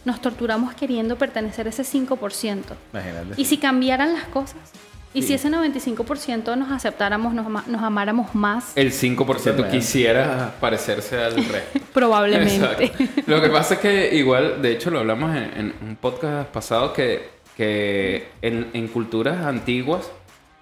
Nos 0.04 0.20
torturamos 0.20 0.74
queriendo 0.74 1.16
pertenecer 1.18 1.66
a 1.66 1.70
ese 1.70 1.82
5%. 1.82 2.62
Imagínate. 2.92 3.34
¿Y 3.36 3.44
si 3.46 3.56
cambiaran 3.58 4.12
las 4.12 4.24
cosas? 4.26 4.60
¿Y 5.16 5.22
Sí. 5.22 5.28
si 5.28 5.34
ese 5.34 5.48
95% 5.50 6.56
nos 6.56 6.70
aceptáramos, 6.70 7.32
nos, 7.32 7.46
ama- 7.46 7.64
nos 7.66 7.82
amáramos 7.82 8.34
más? 8.34 8.76
El 8.76 8.92
5% 8.92 9.16
Totalmente. 9.56 9.70
quisiera 9.78 10.54
parecerse 10.60 11.16
al 11.18 11.34
resto. 11.48 11.80
Probablemente. 11.94 12.84
Exacto. 12.84 13.22
Lo 13.26 13.40
que 13.40 13.48
pasa 13.48 13.74
es 13.74 13.80
que 13.80 14.14
igual, 14.14 14.60
de 14.62 14.72
hecho 14.72 14.90
lo 14.90 14.98
hablamos 15.00 15.34
en, 15.34 15.44
en 15.56 15.74
un 15.88 15.96
podcast 15.96 16.48
pasado, 16.50 16.92
que, 16.92 17.28
que 17.56 18.28
en, 18.42 18.68
en 18.74 18.88
culturas 18.88 19.44
antiguas 19.46 20.10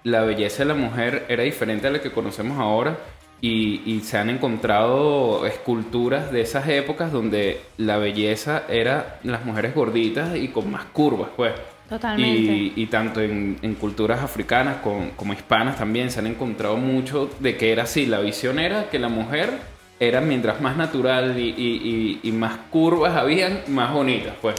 la 0.03 0.21
belleza 0.21 0.59
de 0.59 0.65
la 0.69 0.75
mujer 0.75 1.25
era 1.29 1.43
diferente 1.43 1.87
a 1.87 1.91
la 1.91 1.99
que 1.99 2.11
conocemos 2.11 2.57
ahora 2.59 2.97
y, 3.41 3.81
y 3.85 3.99
se 4.01 4.17
han 4.17 4.29
encontrado 4.29 5.45
esculturas 5.45 6.31
de 6.31 6.41
esas 6.41 6.67
épocas 6.69 7.11
donde 7.11 7.59
la 7.77 7.97
belleza 7.97 8.63
era 8.69 9.19
las 9.23 9.43
mujeres 9.45 9.75
gorditas 9.75 10.35
y 10.37 10.47
con 10.47 10.71
más 10.71 10.85
curvas, 10.85 11.29
pues. 11.35 11.51
Totalmente. 11.89 12.51
Y, 12.51 12.73
y 12.75 12.85
tanto 12.87 13.21
en, 13.21 13.57
en 13.61 13.75
culturas 13.75 14.21
africanas 14.23 14.77
con- 14.77 15.11
como 15.11 15.33
hispanas 15.33 15.77
también 15.77 16.09
se 16.09 16.19
han 16.19 16.27
encontrado 16.27 16.77
mucho 16.77 17.29
de 17.39 17.57
que 17.57 17.71
era 17.71 17.83
así. 17.83 18.05
La 18.07 18.19
visión 18.19 18.57
era 18.59 18.89
que 18.89 18.97
la 18.99 19.07
mujer 19.09 19.51
era 19.99 20.19
mientras 20.21 20.61
más 20.61 20.75
natural 20.77 21.39
y, 21.39 21.49
y- 21.49 22.19
y- 22.23 22.27
y 22.27 22.31
más 22.31 22.57
curvas 22.71 23.15
habían, 23.15 23.61
más 23.67 23.93
bonitas. 23.93 24.33
Pues 24.41 24.55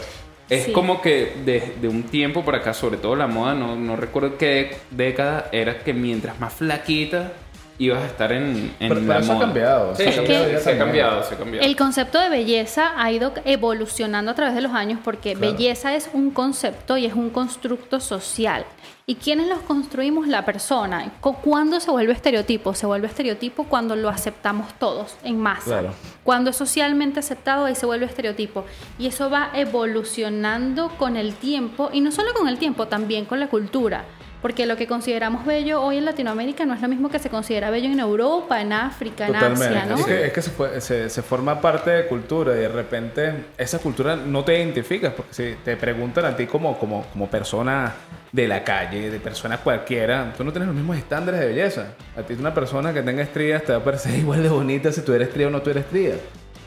es 0.48 0.66
Sí. 0.66 0.72
como 0.72 1.02
que 1.02 1.32
desde 1.44 1.88
un 1.88 2.04
tiempo 2.04 2.44
para 2.44 2.58
acá, 2.58 2.72
sobre 2.72 2.96
todo 2.98 3.16
la 3.16 3.26
moda, 3.26 3.54
no, 3.54 3.74
no 3.74 3.96
recuerdo 3.96 4.38
qué 4.38 4.76
década, 4.92 5.48
era 5.50 5.78
que 5.80 5.92
mientras 5.92 6.38
más 6.38 6.52
flaquita 6.54 7.32
ibas 7.78 8.02
a 8.02 8.06
estar 8.06 8.32
en, 8.32 8.74
en 8.80 8.88
Pero- 8.88 9.00
la 9.02 9.16
ha 9.16 9.20
moda. 9.20 9.38
cambiado, 9.40 9.94
Sí, 9.96 10.02
eso 10.04 10.20
ha 10.22 10.24
cambiado 10.24 10.60
se 10.60 10.70
ha 10.72 10.78
cambiado, 10.78 11.22
se 11.24 11.34
ha 11.34 11.38
cambiado. 11.38 11.66
El 11.66 11.76
concepto 11.76 12.18
de 12.20 12.28
belleza 12.28 12.92
ha 12.96 13.12
ido 13.12 13.32
evolucionando 13.44 14.30
a 14.30 14.34
través 14.34 14.54
de 14.54 14.62
los 14.62 14.72
años 14.72 14.98
porque 15.04 15.34
Claro. 15.34 15.52
belleza 15.52 15.94
es 15.94 16.08
un 16.12 16.30
concepto 16.30 16.96
y 16.96 17.06
es 17.06 17.14
un 17.14 17.30
constructo 17.30 18.00
social. 18.00 18.64
¿Y 19.08 19.14
quiénes 19.16 19.46
los 19.46 19.60
construimos? 19.60 20.26
La 20.26 20.44
persona. 20.44 21.12
Cu- 21.20 21.36
¿Cuándo 21.36 21.78
se 21.78 21.92
vuelve 21.92 22.12
estereotipo? 22.12 22.74
Se 22.74 22.86
vuelve 22.86 23.06
estereotipo 23.06 23.62
cuando 23.64 23.94
lo 23.94 24.08
aceptamos 24.08 24.72
todos 24.80 25.14
en 25.22 25.38
masa. 25.38 25.64
Claro. 25.80 25.90
Cuando 26.24 26.50
es 26.50 26.56
socialmente 26.56 27.20
aceptado, 27.20 27.66
ahí 27.66 27.76
se 27.76 27.86
vuelve 27.86 28.06
estereotipo. 28.06 28.64
Y 28.98 29.06
eso 29.06 29.30
va 29.30 29.50
evolucionando 29.54 30.88
con 30.98 31.16
el 31.16 31.34
tiempo, 31.34 31.90
y 31.92 32.00
no 32.00 32.10
solo 32.10 32.32
con 32.34 32.48
el 32.48 32.58
tiempo, 32.58 32.86
también 32.88 33.26
con 33.26 33.38
la 33.38 33.46
cultura. 33.48 34.04
Porque 34.42 34.66
lo 34.66 34.76
que 34.76 34.86
consideramos 34.86 35.44
bello 35.44 35.82
hoy 35.82 35.96
en 35.98 36.04
Latinoamérica 36.04 36.64
no 36.66 36.74
es 36.74 36.80
lo 36.82 36.88
mismo 36.88 37.08
que 37.08 37.18
se 37.18 37.30
considera 37.30 37.70
bello 37.70 37.90
en 37.90 37.98
Europa, 37.98 38.60
en 38.60 38.72
África, 38.72 39.26
en 39.26 39.32
Totalmente. 39.32 39.66
Asia, 39.78 39.86
¿no? 39.86 39.96
Es 39.98 40.04
que, 40.06 40.26
es 40.26 40.32
que 40.32 40.42
se, 40.42 40.50
fue- 40.50 40.80
se- 40.80 41.10
se 41.10 41.22
forma 41.22 41.60
parte 41.60 41.90
de 41.90 42.06
cultura 42.06 42.52
y 42.54 42.58
de 42.58 42.68
repente 42.68 43.32
esa 43.58 43.78
cultura 43.78 44.14
no 44.14 44.44
te 44.44 44.56
identificas 44.58 45.14
porque 45.14 45.32
si 45.34 45.56
te 45.64 45.76
preguntan 45.76 46.26
a 46.26 46.36
ti 46.36 46.46
como, 46.46 46.78
como, 46.78 47.04
como 47.12 47.28
persona 47.28 47.94
de 48.30 48.46
la 48.46 48.62
calle, 48.62 49.10
de 49.10 49.18
persona 49.18 49.58
cualquiera, 49.58 50.32
tú 50.36 50.44
no 50.44 50.52
tienes 50.52 50.66
los 50.68 50.76
mismos 50.76 50.96
estándares 50.98 51.40
de 51.40 51.46
belleza. 51.46 51.94
A 52.16 52.22
ti 52.22 52.34
una 52.34 52.52
persona 52.54 52.92
que 52.92 53.02
tenga 53.02 53.22
estrías 53.22 53.62
te 53.64 53.72
va 53.72 53.78
a 53.78 53.84
parecer 53.84 54.14
igual 54.18 54.42
de 54.42 54.48
bonita 54.50 54.92
si 54.92 55.00
tú 55.00 55.12
eres 55.14 55.28
estría 55.28 55.48
o 55.48 55.50
no 55.50 55.62
tú 55.62 55.70
eres 55.70 55.84
estría. 55.84 56.14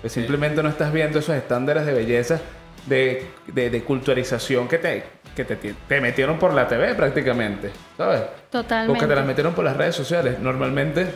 Pues 0.01 0.11
simplemente 0.13 0.63
no 0.63 0.69
estás 0.69 0.91
viendo 0.91 1.19
esos 1.19 1.35
estándares 1.35 1.85
de 1.85 1.93
belleza 1.93 2.39
de, 2.87 3.27
de, 3.47 3.69
de 3.69 3.83
culturalización 3.83 4.67
que 4.67 4.77
te, 4.79 5.03
que 5.45 5.55
te, 5.55 5.73
te 5.87 6.01
metieron 6.01 6.37
por 6.37 6.53
la 6.53 6.67
TV 6.67 6.95
prácticamente, 6.95 7.71
¿sabes? 7.97 8.21
Totalmente. 8.49 8.93
Porque 8.93 9.07
te 9.07 9.15
las 9.15 9.25
metieron 9.25 9.53
por 9.53 9.63
las 9.65 9.77
redes 9.77 9.95
sociales. 9.95 10.39
Normalmente 10.39 11.07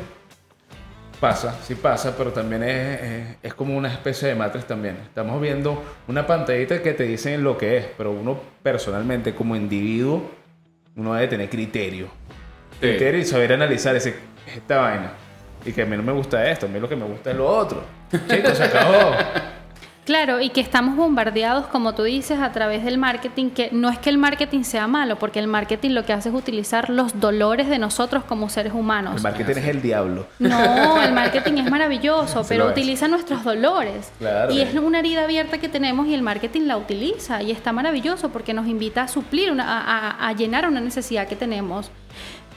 pasa, 1.20 1.56
sí 1.64 1.76
pasa, 1.76 2.16
pero 2.18 2.32
también 2.32 2.64
es, 2.64 3.02
es- 3.02 3.38
es 3.44 3.54
como 3.54 3.76
una 3.78 3.90
especie 3.92 4.28
de 4.30 4.36
matriz 4.36 4.66
también. 4.66 4.98
Estamos 5.04 5.42
viendo 5.42 5.84
una 6.08 6.26
pantallita 6.28 6.82
que 6.82 6.94
te 6.94 7.04
dicen 7.04 7.44
lo 7.44 7.58
que 7.58 7.78
es, 7.78 7.86
pero 7.98 8.12
uno 8.12 8.40
personalmente 8.62 9.34
como 9.34 9.56
individuo, 9.56 10.32
uno 10.96 11.14
debe 11.14 11.28
tener 11.28 11.50
criterio. 11.50 12.08
Sí. 12.74 12.80
Criterio 12.88 13.22
y 13.22 13.26
saber 13.26 13.54
analizar 13.54 13.96
ese, 13.96 14.16
esta 14.54 14.78
vaina. 14.78 15.12
Y 15.66 15.72
que 15.72 15.84
a 15.84 15.86
mí 15.86 15.96
no 15.96 16.04
me 16.04 16.12
gusta 16.12 16.50
esto, 16.50 16.66
a 16.66 16.70
mí 16.70 16.80
lo 16.80 16.90
que 16.90 16.96
me 16.98 17.06
gusta 17.06 17.32
es 17.32 17.38
lo 17.38 17.48
otro. 17.48 17.84
Chicos, 18.30 18.58
se 18.58 18.64
acabó. 18.66 19.12
Claro, 20.06 20.41
y 20.41 20.49
que 20.49 20.60
estamos 20.60 20.97
bombardeados, 20.97 21.68
como 21.68 21.95
tú 21.95 22.04
dices, 22.04 22.38
a 22.39 22.51
través 22.51 22.84
del 22.84 22.97
marketing, 22.97 23.51
que 23.51 23.70
no 23.72 23.89
es 23.89 23.97
que 23.99 24.10
el 24.10 24.18
marketing 24.18 24.64
sea 24.64 24.86
malo, 24.86 25.18
porque 25.18 25.39
el 25.39 25.47
marketing 25.47 25.91
lo 25.91 26.06
que 26.06 26.12
hace 26.12 26.28
es 26.28 26.36
utilizar 26.36 26.89
los 26.89 27.22
dolores 27.22 27.70
de 27.70 27.80
nosotros 27.80 28.26
como 28.26 28.49
seres 28.49 28.74
humanos. 28.74 29.16
El 29.16 29.22
marketing 29.24 29.62
es 29.62 29.66
el 29.68 29.82
diablo. 29.82 30.28
No, 30.39 31.01
el 31.01 31.14
marketing 31.14 31.54
es 31.60 31.72
maravilloso, 31.72 32.43
pero 32.49 32.68
utiliza 32.70 33.08
nuestros 33.08 33.45
dolores. 33.45 34.12
Claro. 34.20 34.54
Y 34.54 34.60
es 34.60 34.74
una 34.76 34.99
herida 34.99 35.24
abierta 35.24 35.58
que 35.60 35.70
tenemos 35.70 36.06
y 36.08 36.14
el 36.14 36.22
marketing 36.22 36.62
la 36.64 36.76
utiliza 36.76 37.41
y 37.41 37.51
está 37.51 37.72
maravilloso 37.72 38.28
porque 38.30 38.54
nos 38.54 38.68
invita 38.68 39.04
a 39.04 39.08
suplir, 39.08 39.51
una- 39.54 39.64
a, 39.66 40.10
a- 40.10 40.28
a 40.28 40.34
llenar 40.34 40.68
una 40.68 40.82
necesidad 40.82 41.28
que 41.30 41.38
tenemos. 41.38 41.91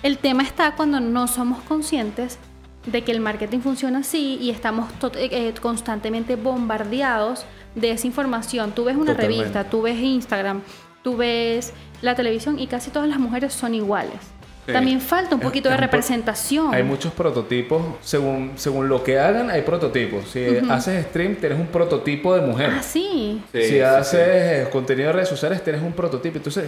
El 0.02 0.18
tema 0.18 0.42
está 0.42 0.72
cuando 0.72 0.98
no 0.98 1.28
somos 1.28 1.60
conscientes 1.62 2.38
de 2.86 3.02
que 3.02 3.12
el 3.12 3.20
marketing 3.20 3.60
funciona 3.60 3.98
así 3.98 4.38
y 4.40 4.50
estamos 4.50 4.90
eh, 5.16 5.28
eh, 5.30 5.54
constantemente 5.60 6.36
bombardeados 6.36 7.44
de 7.74 7.90
esa 7.90 8.06
información. 8.06 8.72
Tú 8.72 8.84
ves 8.84 8.96
una 8.96 9.12
Totalmente. 9.12 9.38
revista, 9.38 9.64
tú 9.64 9.82
ves 9.82 9.98
Instagram, 9.98 10.62
tú 11.02 11.16
ves 11.16 11.72
la 12.02 12.14
televisión 12.14 12.58
y 12.58 12.66
casi 12.66 12.90
todas 12.90 13.08
las 13.08 13.18
mujeres 13.18 13.52
son 13.52 13.74
iguales. 13.74 14.18
Sí. 14.66 14.72
También 14.72 15.00
falta 15.00 15.36
un 15.36 15.40
poquito 15.40 15.68
es 15.68 15.74
de 15.74 15.80
representación. 15.80 16.74
Hay 16.74 16.82
muchos 16.82 17.12
prototipos, 17.12 17.82
según, 18.00 18.52
según 18.56 18.88
lo 18.88 19.04
que 19.04 19.16
hagan, 19.16 19.48
hay 19.48 19.62
prototipos. 19.62 20.28
Si 20.28 20.44
haces 20.68 21.06
stream, 21.06 21.36
tienes 21.36 21.60
un 21.60 21.68
prototipo 21.68 22.34
de 22.34 22.40
mujer. 22.40 22.72
Ah, 22.74 22.82
sí. 22.82 23.40
Sí, 23.52 23.62
si 23.62 23.68
sí, 23.68 23.80
haces 23.80 24.68
contenido 24.68 25.08
de 25.08 25.12
redes 25.12 25.28
sociales, 25.28 25.62
tienes 25.62 25.82
un 25.82 25.92
prototipo. 25.92 26.38
Entonces, 26.38 26.64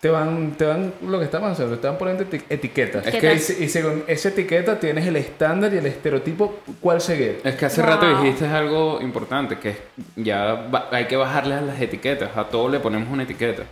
te 0.00 0.08
van, 0.08 0.52
te 0.56 0.64
van 0.64 0.94
lo 1.06 1.18
que 1.18 1.26
estamos 1.26 1.50
haciendo, 1.50 1.78
te 1.78 1.86
van 1.86 1.98
poniendo 1.98 2.24
eti- 2.24 2.42
etiquetas. 2.48 3.06
Es 3.06 3.14
Y 3.14 3.18
que- 3.18 3.38
se- 3.38 3.64
y 3.64 3.68
según 3.68 4.02
esa 4.06 4.30
etiqueta 4.30 4.80
tienes 4.80 5.06
el 5.06 5.16
estándar 5.16 5.72
y 5.74 5.76
el 5.78 5.86
estereotipo, 5.86 6.60
¿cuál 6.80 7.00
seguir? 7.02 7.40
Es 7.44 7.54
que 7.56 7.66
hace 7.66 7.82
Wow. 7.82 7.90
rato 7.90 8.22
dijiste 8.22 8.46
algo 8.46 8.98
importante, 9.02 9.58
que 9.58 9.70
es 9.70 9.76
ya 10.16 10.68
hay 10.90 11.04
que 11.06 11.16
bajarle 11.16 11.54
a 11.54 11.60
las 11.60 11.80
etiquetas, 11.80 12.34
a 12.36 12.44
todo 12.44 12.68
le 12.70 12.80
ponemos 12.80 13.08
una 13.10 13.24
etiqueta. 13.24 13.64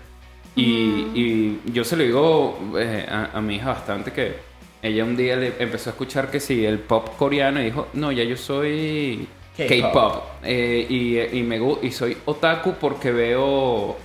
Y, 0.55 1.07
y 1.15 1.61
yo 1.73 1.85
se 1.85 1.97
lo 1.97 2.03
digo 2.03 2.59
eh, 2.79 3.07
a, 3.09 3.31
a 3.39 3.41
mi 3.41 3.57
hija 3.57 3.69
bastante 3.69 4.13
que 4.13 4.35
ella 4.83 5.05
un 5.05 5.17
día 5.17 5.37
le 5.37 5.53
empezó 5.59 5.91
a 5.91 5.93
escuchar 5.93 6.31
que 6.31 6.41
sí, 6.41 6.65
el 6.67 6.79
pop 6.81 7.17
coreano 7.17 7.61
y 7.61 7.65
dijo, 7.67 7.89
no, 7.95 8.13
ya 8.13 8.25
yo 8.25 8.37
soy 8.37 9.27
K-pop. 9.57 10.25
Eh, 10.45 10.87
y, 10.89 11.39
y, 11.39 11.43
me, 11.43 11.59
y 11.83 11.91
soy 11.91 12.17
otaku 12.27 12.75
porque 12.75 13.13
veo... 13.13 13.97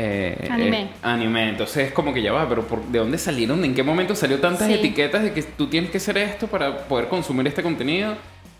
eh, 0.00 0.48
Anime. 0.50 0.82
eh, 0.82 0.88
anime, 1.02 1.48
entonces 1.50 1.88
es 1.88 1.92
como 1.92 2.14
que 2.14 2.22
ya 2.22 2.32
va, 2.32 2.48
pero 2.48 2.62
por, 2.66 2.82
¿de 2.86 2.98
dónde 3.00 3.18
salieron? 3.18 3.64
¿En 3.64 3.74
qué 3.74 3.82
momento 3.82 4.14
salió 4.14 4.38
tantas 4.38 4.68
Sí. 4.68 4.74
etiquetas 4.74 5.22
de 5.24 5.32
que 5.32 5.42
tú 5.42 5.66
tienes 5.66 5.90
que 5.90 5.98
hacer 5.98 6.16
esto 6.18 6.46
para 6.46 6.84
poder 6.88 7.08
consumir 7.08 7.46
este 7.48 7.62
contenido? 7.62 8.14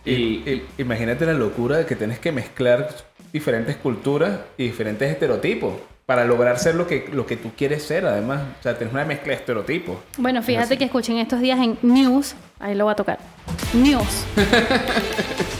Y, 0.05 0.11
y- 0.11 0.63
imagínate 0.77 1.25
la 1.25 1.33
locura 1.33 1.77
de 1.77 1.85
que 1.85 1.95
tienes 1.95 2.19
que 2.19 2.31
mezclar 2.31 2.89
diferentes 3.31 3.75
culturas 3.77 4.39
y 4.57 4.63
diferentes 4.63 5.09
estereotipos 5.09 5.73
para 6.05 6.25
lograr 6.25 6.57
ser 6.57 6.73
lo 6.75 6.87
que, 6.87 7.07
lo 7.13 7.25
que 7.27 7.37
tú 7.37 7.51
quieres 7.55 7.83
ser, 7.83 8.05
además. 8.05 8.41
O 8.59 8.63
sea, 8.63 8.75
tienes 8.77 8.93
una 8.93 9.05
mezcla 9.05 9.27
de 9.33 9.35
estereotipos. 9.39 9.97
Bueno, 10.17 10.41
fíjate 10.41 10.77
que 10.77 10.85
escuché 10.85 11.11
en 11.11 11.19
estos 11.19 11.39
días 11.39 11.59
en 11.59 11.77
News, 11.83 12.35
ahí 12.59 12.73
lo 12.75 12.85
voy 12.85 12.93
a 12.93 12.95
tocar. 12.95 13.19
News. 13.73 14.25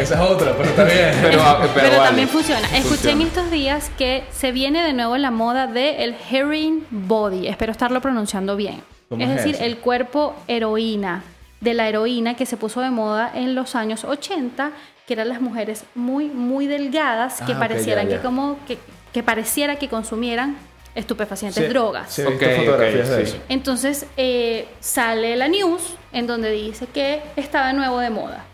Esa 0.00 0.14
es 0.14 0.20
otra, 0.20 0.52
pero 0.56 0.68
está 0.68 0.84
bien. 0.84 1.10
Pero, 1.22 1.42
ah, 1.42 1.58
pero 1.60 1.72
Pero 1.74 1.88
vale. 1.90 2.04
también 2.04 2.28
funciona. 2.28 2.66
Escuché 2.76 3.10
en 3.10 3.22
estos 3.22 3.50
días 3.50 3.90
que 3.98 4.24
se 4.32 4.52
viene 4.52 4.82
de 4.82 4.92
nuevo 4.92 5.16
la 5.16 5.30
moda 5.30 5.66
del 5.66 6.14
herring 6.30 6.84
body. 6.90 7.48
Espero 7.48 7.72
estarlo 7.72 8.00
pronunciando 8.00 8.56
bien. 8.56 8.82
¿Cómo 9.08 9.22
Es 9.22 9.30
es 9.30 9.36
decir, 9.36 9.54
eso? 9.56 9.64
el 9.64 9.78
cuerpo 9.78 10.34
heroína 10.48 11.22
de 11.60 11.74
la 11.74 11.88
heroína 11.88 12.34
que 12.34 12.46
se 12.46 12.56
puso 12.56 12.80
de 12.80 12.90
moda 12.90 13.30
en 13.34 13.54
los 13.54 13.74
años 13.74 14.04
80, 14.04 14.70
que 15.06 15.12
eran 15.14 15.28
las 15.28 15.40
mujeres 15.40 15.84
muy, 15.94 16.26
muy 16.26 16.66
delgadas 16.66 17.42
que 17.42 17.52
Ah, 17.52 17.56
ok, 17.56 17.58
parecieran 17.60 18.06
ya, 18.06 18.10
ya. 18.12 18.16
que 18.18 18.22
como 18.22 18.56
que, 18.66 18.78
que 19.12 19.22
pareciera 19.22 19.76
que 19.76 19.88
consumieran 19.88 20.56
estupefacientes, 20.94 21.62
Sí, 21.64 21.68
drogas. 21.68 22.12
Sí, 22.12 22.22
he 22.22 22.26
visto 22.30 22.46
Ok, 22.46 22.52
fotografías 22.56 23.08
ok, 23.10 23.16
de 23.16 23.26
sí. 23.26 23.32
eso. 23.32 23.42
Entonces 23.48 24.06
eh, 24.16 24.68
sale 24.80 25.36
la 25.36 25.48
news 25.48 25.94
en 26.12 26.26
donde 26.26 26.50
dice 26.50 26.86
que 26.86 27.20
está 27.36 27.66
de 27.66 27.72
nuevo 27.74 27.98
de 27.98 28.10
moda. 28.10 28.44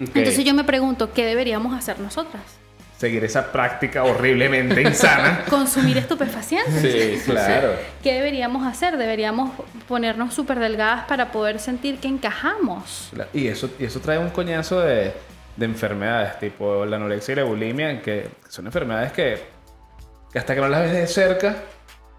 Ok. 0.00 0.08
Entonces 0.16 0.44
yo 0.44 0.54
me 0.54 0.64
pregunto, 0.64 1.12
¿qué 1.12 1.24
deberíamos 1.24 1.76
hacer 1.76 1.98
nosotras? 2.00 2.42
Seguir 2.98 3.24
esa 3.24 3.52
práctica 3.52 4.04
horriblemente 4.04 4.80
insana. 4.80 5.44
consumir 5.50 5.98
estupefacientes. 5.98 6.80
Sí, 6.80 7.30
claro. 7.30 7.72
¿Qué 8.02 8.14
deberíamos 8.14 8.66
hacer? 8.66 8.96
Deberíamos 8.96 9.50
ponernos 9.86 10.32
súper 10.32 10.58
delgadas 10.58 11.04
para 11.06 11.30
poder 11.30 11.58
sentir 11.58 11.98
que 11.98 12.08
encajamos. 12.08 13.10
Y 13.34 13.48
eso, 13.48 13.68
y 13.78 13.84
eso 13.84 14.00
trae 14.00 14.18
un 14.18 14.30
coñazo 14.30 14.80
de, 14.80 15.12
de 15.56 15.64
enfermedades, 15.66 16.38
tipo 16.38 16.86
la 16.86 16.96
anorexia 16.96 17.32
y 17.32 17.36
la 17.36 17.44
bulimia, 17.44 18.00
que 18.00 18.28
son 18.48 18.64
enfermedades 18.66 19.12
que, 19.12 19.42
que 20.32 20.38
hasta 20.38 20.54
que 20.54 20.60
no 20.62 20.68
las 20.68 20.80
ves 20.82 20.92
de 20.92 21.06
cerca, 21.06 21.56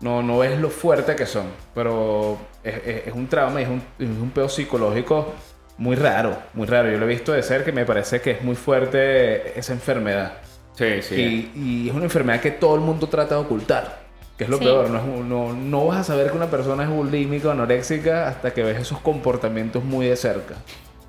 no, 0.02 0.22
no 0.22 0.38
ves 0.38 0.60
lo 0.60 0.70
fuerte 0.70 1.16
que 1.16 1.26
son. 1.26 1.48
Pero 1.74 2.38
es, 2.64 2.76
es- 2.86 3.08
es 3.08 3.14
un 3.16 3.28
trauma 3.28 3.62
y 3.62 3.64
es 3.64 3.70
un, 3.70 3.82
es 3.98 4.08
un 4.10 4.30
pedo 4.30 4.48
psicológico 4.48 5.34
muy 5.78 5.96
raro, 5.96 6.38
muy 6.54 6.66
raro. 6.68 6.90
Yo 6.92 6.98
lo 6.98 7.06
he 7.06 7.10
visto 7.10 7.32
de 7.34 7.44
cerca 7.44 7.70
y 7.70 7.74
me 7.74 7.86
parece 7.86 8.22
que 8.22 8.32
es 8.32 8.44
muy 8.44 8.56
fuerte 8.56 9.58
esa 9.60 9.74
enfermedad. 9.74 10.34
Sí, 10.74 11.02
sí. 11.02 11.52
Y, 11.56 11.60
y 11.86 11.90
es 11.90 11.96
una 11.96 12.06
enfermedad 12.06 12.40
que 12.40 12.52
todo 12.52 12.76
el 12.76 12.82
mundo 12.82 13.08
trata 13.08 13.36
de 13.36 13.42
ocultar. 13.42 14.06
Que 14.38 14.44
es 14.44 14.50
lo 14.50 14.58
Sí. 14.60 14.66
peor. 14.66 14.90
No, 14.92 15.24
no, 15.24 15.54
no 15.54 15.86
vas 15.88 15.98
a 15.98 16.04
saber 16.04 16.30
que 16.30 16.38
una 16.38 16.46
persona 16.52 16.84
es 16.84 16.90
bulímica 16.90 17.48
o 17.48 17.52
anoréxica 17.52 18.28
hasta 18.28 18.54
que 18.54 18.62
ves 18.64 18.80
esos 18.80 19.00
comportamientos 19.00 19.84
muy 19.84 20.06
de 20.08 20.16
cerca. 20.16 20.56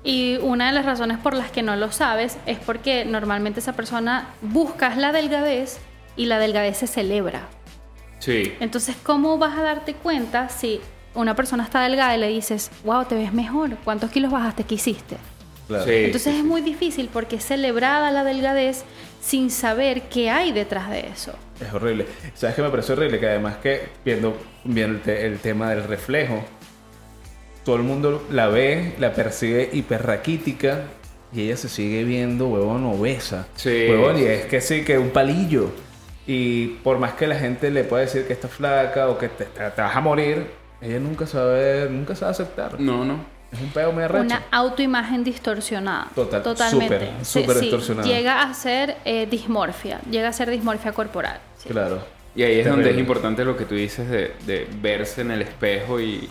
Y 0.03 0.37
una 0.37 0.67
de 0.67 0.73
las 0.73 0.85
razones 0.85 1.17
por 1.19 1.35
las 1.35 1.51
que 1.51 1.61
no 1.61 1.75
lo 1.75 1.91
sabes 1.91 2.37
es 2.47 2.57
porque 2.57 3.05
normalmente 3.05 3.59
esa 3.59 3.73
persona 3.73 4.29
buscas 4.41 4.97
la 4.97 5.11
delgadez 5.11 5.77
y 6.15 6.25
la 6.25 6.39
delgadez 6.39 6.77
se 6.77 6.87
celebra. 6.87 7.41
Sí. 8.19 8.53
Entonces, 8.59 8.95
¿cómo 9.03 9.37
vas 9.37 9.57
a 9.57 9.61
darte 9.61 9.93
cuenta 9.93 10.49
si 10.49 10.81
una 11.15 11.35
persona 11.35 11.63
está 11.63 11.81
delgada 11.83 12.15
y 12.15 12.19
le 12.19 12.27
dices, 12.29 12.71
wow, 12.83 13.05
te 13.05 13.15
ves 13.15 13.33
mejor? 13.33 13.71
¿Cuántos 13.83 14.11
kilos 14.11 14.31
bajaste? 14.31 14.63
¿Qué 14.63 14.75
hiciste? 14.75 15.17
Claro. 15.67 15.83
Sí. 15.85 15.91
Entonces 16.05 16.35
es 16.35 16.43
muy 16.43 16.61
difícil 16.61 17.09
porque 17.11 17.35
es 17.37 17.45
celebrada 17.45 18.09
la 18.11 18.23
delgadez 18.23 18.83
sin 19.21 19.51
saber 19.51 20.03
qué 20.03 20.29
hay 20.29 20.51
detrás 20.51 20.89
de 20.89 21.01
eso. 21.07 21.33
Es 21.59 21.71
horrible. 21.73 22.05
¿Sabes 22.33 22.55
qué 22.55 22.61
me 22.61 22.69
parece 22.69 22.93
horrible? 22.93 23.19
Que 23.19 23.27
además 23.27 23.57
que 23.57 23.89
viendo, 24.05 24.35
viendo 24.63 24.95
el, 24.97 25.01
te- 25.03 25.25
el 25.27 25.39
tema 25.39 25.69
del 25.71 25.83
reflejo, 25.83 26.43
todo 27.63 27.75
el 27.75 27.83
mundo 27.83 28.25
la 28.31 28.47
ve, 28.47 28.95
la 28.99 29.13
percibe 29.13 29.69
hiperraquítica 29.73 30.83
y 31.33 31.41
ella 31.43 31.57
se 31.57 31.69
sigue 31.69 32.03
viendo, 32.03 32.47
huevón, 32.47 32.85
obesa. 32.85 33.47
Sí. 33.55 33.87
Huevón, 33.89 34.17
y 34.17 34.23
es 34.23 34.45
que 34.45 34.61
sí, 34.61 34.83
que 34.83 34.97
un 34.97 35.09
palillo. 35.09 35.71
Y 36.25 36.67
por 36.83 36.97
más 36.97 37.13
que 37.13 37.27
la 37.27 37.35
gente 37.35 37.69
le 37.69 37.83
pueda 37.83 38.03
decir 38.03 38.25
que 38.25 38.33
está 38.33 38.47
flaca 38.47 39.09
o 39.09 39.17
que 39.17 39.29
te, 39.29 39.45
te- 39.45 39.69
te 39.69 39.81
vas 39.81 39.95
a 39.95 40.01
morir, 40.01 40.47
ella 40.81 40.99
nunca 40.99 41.25
sabe, 41.27 41.87
nunca 41.89 42.15
sabe 42.15 42.31
aceptar. 42.31 42.79
No, 42.79 43.03
no. 43.05 43.19
Es 43.51 43.59
un 43.59 43.69
pedo 43.69 43.91
muy 43.91 44.03
arrecho. 44.03 44.23
Una 44.25 44.43
autoimagen 44.51 45.23
distorsionada. 45.23 46.07
Total, 46.13 46.43
Totalmente. 46.43 46.99
súper, 46.99 47.09
Sí, 47.25 47.39
súper 47.41 47.55
sí, 47.57 47.61
distorsionada. 47.63 48.07
Llega 48.07 48.41
a 48.43 48.53
ser 48.53 48.97
eh, 49.05 49.25
dismorfia. 49.29 49.99
Llega 50.11 50.29
a 50.29 50.33
ser 50.33 50.49
dismorfia 50.51 50.91
corporal. 50.91 51.39
sí. 51.57 51.69
Claro. 51.69 51.99
Y 52.35 52.43
ahí 52.43 52.59
es 52.59 52.67
donde 52.67 52.91
es 52.91 52.97
importante 52.97 53.43
lo 53.43 53.57
que 53.57 53.65
tú 53.65 53.73
dices 53.73 54.07
de, 54.07 54.33
de 54.45 54.67
verse 54.81 55.21
en 55.21 55.31
el 55.31 55.41
espejo 55.41 55.99
y, 55.99 56.29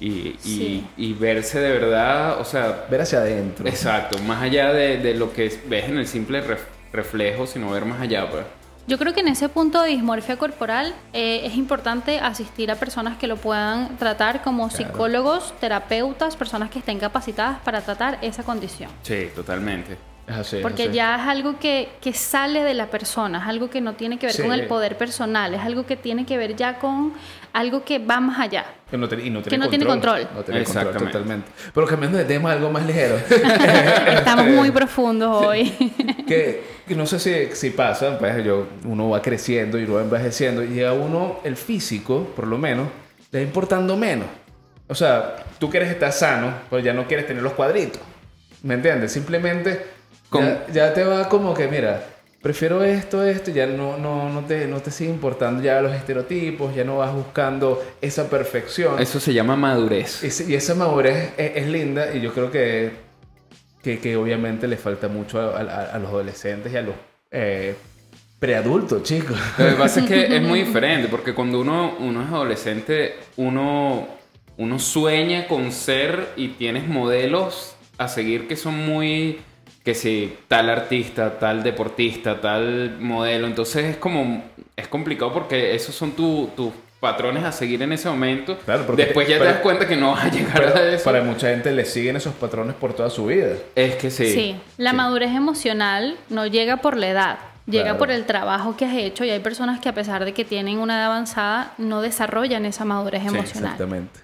y, 0.00 0.08
y- 0.08 0.36
Sí. 0.40 0.86
y 0.96 1.12
verse 1.14 1.60
de 1.60 1.70
verdad, 1.70 2.40
o 2.40 2.44
sea, 2.44 2.84
Ver 2.90 3.00
hacia 3.02 3.20
adentro. 3.20 3.66
exacto, 3.66 4.18
más 4.24 4.42
allá 4.42 4.72
de, 4.72 4.98
de 4.98 5.14
lo 5.14 5.32
que 5.32 5.56
ves 5.68 5.84
en 5.88 5.98
el 5.98 6.08
simple 6.08 6.42
ref- 6.44 6.66
reflejo, 6.92 7.46
sino 7.46 7.70
ver 7.70 7.84
más 7.84 8.00
allá, 8.00 8.28
pues. 8.28 8.42
Yo 8.88 8.98
creo 8.98 9.12
que 9.12 9.20
en 9.20 9.28
ese 9.28 9.48
punto 9.48 9.82
de 9.82 9.90
dismorfia 9.90 10.36
corporal 10.36 10.94
eh, 11.12 11.40
es 11.44 11.56
importante 11.56 12.20
asistir 12.20 12.70
a 12.70 12.76
personas 12.76 13.18
que 13.18 13.26
lo 13.26 13.36
puedan 13.36 13.96
tratar 13.96 14.44
como 14.44 14.70
psicólogos, 14.70 15.52
terapeutas, 15.58 16.36
personas 16.36 16.70
que 16.70 16.78
estén 16.78 17.00
capacitadas 17.00 17.58
para 17.60 17.80
tratar 17.80 18.18
esa 18.22 18.44
condición. 18.44 18.88
Sí, 19.02 19.28
totalmente. 19.34 19.98
Así. 20.28 20.58
Porque 20.60 20.84
así. 20.84 20.92
ya 20.92 21.16
es 21.16 21.28
algo 21.28 21.58
que, 21.58 21.88
que 22.00 22.12
sale 22.12 22.62
de 22.64 22.74
la 22.74 22.86
persona, 22.86 23.38
es 23.38 23.44
algo 23.46 23.70
que 23.70 23.80
no 23.80 23.94
tiene 23.94 24.18
que 24.18 24.26
ver 24.26 24.34
Sí. 24.34 24.42
con 24.42 24.52
el 24.52 24.66
poder 24.66 24.96
personal, 24.98 25.54
es 25.54 25.60
algo 25.60 25.86
que 25.86 25.96
tiene 25.96 26.26
que 26.26 26.36
ver 26.36 26.56
ya 26.56 26.78
con 26.78 27.12
algo 27.52 27.84
que 27.84 27.98
va 28.00 28.20
más 28.20 28.38
allá. 28.40 28.64
Que 28.90 28.96
no, 28.98 29.08
tiene- 29.08 29.24
y 29.24 29.30
no 29.30 29.40
tiene 29.40 29.50
Que 29.56 29.58
no 29.64 29.68
tiene 29.70 29.86
control. 29.86 30.28
No 30.34 30.42
tiene 30.42 30.62
control 30.64 30.82
Exactamente. 30.86 31.12
totalmente. 31.12 31.50
Pero 31.72 31.86
cambiando 31.86 32.18
de 32.18 32.24
tema, 32.24 32.52
algo 32.52 32.70
más 32.70 32.84
ligero. 32.84 33.16
Estamos 34.08 34.46
muy 34.46 34.70
profundos 34.70 35.44
hoy. 35.46 35.70
que, 36.26 36.62
que 36.86 36.94
no 36.94 37.06
sé 37.06 37.18
si, 37.18 37.54
si 37.56 37.70
pasa, 37.70 38.18
pues 38.18 38.44
yo, 38.44 38.66
uno 38.84 39.08
va 39.10 39.22
creciendo 39.22 39.78
y 39.78 39.84
uno 39.84 39.94
va 39.94 40.00
envejeciendo 40.02 40.64
y 40.64 40.82
a 40.82 40.92
uno 40.92 41.40
el 41.44 41.56
físico, 41.56 42.32
por 42.36 42.46
lo 42.46 42.58
menos, 42.58 42.88
le 43.30 43.40
va 43.40 43.44
importando 43.46 43.96
menos. 43.96 44.26
O 44.88 44.94
sea, 44.94 45.36
tú 45.58 45.70
quieres 45.70 45.90
estar 45.90 46.12
sano, 46.12 46.52
pues 46.68 46.84
ya 46.84 46.92
no 46.92 47.06
quieres 47.06 47.26
tener 47.26 47.42
los 47.42 47.52
cuadritos. 47.54 48.00
¿Me 48.62 48.74
entiendes? 48.74 49.12
Simplemente 49.12 49.95
Con- 50.30 50.44
ya, 50.44 50.66
ya 50.72 50.94
te 50.94 51.04
va 51.04 51.28
como 51.28 51.54
que, 51.54 51.68
mira, 51.68 52.04
prefiero 52.42 52.82
esto, 52.84 53.24
esto, 53.24 53.50
ya 53.50 53.66
no, 53.66 53.96
no, 53.98 54.28
no, 54.30 54.44
te, 54.44 54.66
no 54.66 54.80
te 54.80 54.90
sigue 54.90 55.10
importando 55.10 55.62
ya 55.62 55.80
los 55.80 55.92
estereotipos, 55.94 56.74
ya 56.74 56.84
no 56.84 56.98
vas 56.98 57.12
buscando 57.14 57.84
esa 58.00 58.28
perfección. 58.28 59.00
Eso 59.00 59.18
se 59.20 59.32
llama 59.34 59.56
madurez. 59.56 60.22
Y, 60.48 60.54
esa 60.54 60.74
madurez 60.74 61.32
es, 61.36 61.52
es 61.56 61.66
linda 61.66 62.14
y 62.14 62.20
yo 62.20 62.32
creo 62.32 62.50
que, 62.50 62.90
que, 63.82 63.98
que 64.00 64.16
obviamente 64.16 64.66
le 64.68 64.76
falta 64.76 65.08
mucho 65.08 65.40
a, 65.40 65.58
a- 65.60 65.84
a 65.94 65.98
los 65.98 66.10
adolescentes 66.10 66.72
y 66.72 66.76
a 66.76 66.82
los 66.82 66.94
eh, 67.30 67.74
preadultos, 68.38 69.02
chicos. 69.02 69.36
Lo 69.58 69.66
que 69.66 69.72
pasa 69.72 70.00
es 70.00 70.06
que 70.06 70.36
es 70.36 70.42
muy 70.42 70.60
diferente, 70.64 71.08
porque 71.08 71.34
cuando 71.34 71.60
uno, 71.60 71.96
uno 71.98 72.22
es 72.22 72.28
adolescente, 72.28 73.14
uno, 73.36 74.06
uno 74.56 74.78
sueña 74.78 75.46
con 75.48 75.72
ser 75.72 76.28
y 76.36 76.48
tienes 76.48 76.86
modelos 76.86 77.74
a 77.98 78.08
seguir 78.08 78.46
que 78.46 78.56
son 78.56 78.74
muy, 78.86 79.40
que 79.86 79.94
si 79.94 80.36
tal 80.48 80.68
artista, 80.68 81.38
tal 81.38 81.62
deportista, 81.62 82.40
tal 82.40 82.96
modelo, 82.98 83.46
entonces 83.46 83.84
es 83.84 83.96
como, 83.96 84.42
es 84.76 84.88
complicado 84.88 85.32
porque 85.32 85.76
esos 85.76 85.94
son 85.94 86.10
tu- 86.10 86.50
tus 86.56 86.72
patrones 86.98 87.44
a 87.44 87.52
seguir 87.52 87.80
en 87.82 87.92
ese 87.92 88.08
momento. 88.08 88.58
Claro, 88.64 88.84
porque- 88.84 89.04
Después 89.04 89.28
ya 89.28 89.34
pero- 89.38 89.44
te 89.46 89.52
das 89.52 89.62
cuenta 89.62 89.86
que 89.86 89.94
no 89.96 90.10
vas 90.10 90.24
a 90.24 90.28
llegar 90.28 90.54
Pero 90.60 90.74
a 90.74 90.82
eso. 90.88 91.04
para 91.04 91.22
mucha 91.22 91.50
gente 91.50 91.70
le 91.70 91.84
siguen 91.84 92.16
esos 92.16 92.34
patrones 92.34 92.74
por 92.74 92.94
toda 92.94 93.10
su 93.10 93.26
vida. 93.26 93.50
Es 93.76 93.94
que 93.94 94.10
sí. 94.10 94.26
Sí, 94.32 94.56
la 94.76 94.90
Sí. 94.90 94.96
madurez 94.96 95.30
emocional 95.32 96.16
no 96.30 96.46
llega 96.48 96.78
por 96.78 96.96
la 96.96 97.06
edad, 97.08 97.38
llega 97.66 97.84
Claro. 97.84 97.98
por 97.98 98.10
el 98.10 98.24
trabajo 98.26 98.76
que 98.76 98.86
has 98.86 98.94
hecho 98.96 99.24
y 99.24 99.30
hay 99.30 99.38
personas 99.38 99.78
que 99.78 99.88
a 99.88 99.94
pesar 99.94 100.24
de 100.24 100.34
que 100.34 100.44
tienen 100.44 100.78
una 100.80 100.94
edad 100.96 101.06
avanzada 101.06 101.74
no 101.78 102.00
desarrollan 102.02 102.66
esa 102.66 102.84
madurez 102.84 103.22
Sí, 103.22 103.28
emocional. 103.28 103.64
Exactamente. 103.72 104.20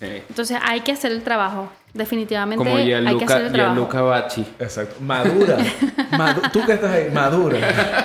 Sí. 0.00 0.06
Entonces 0.28 0.58
hay 0.62 0.80
que 0.80 0.92
hacer 0.92 1.12
el 1.12 1.22
trabajo, 1.22 1.70
definitivamente 1.92 2.64
Como 2.64 2.76
hay 2.76 2.86
que 3.18 3.24
hacer 3.24 3.42
el 3.46 3.52
trabajo. 3.52 4.04
Bacci. 4.06 4.40
Exacto. 4.58 4.96
Madura. 5.00 5.58
Madu- 6.12 6.50
Tú 6.52 6.64
que 6.64 6.72
estás 6.72 6.90
ahí, 6.90 7.10
madura. 7.12 7.58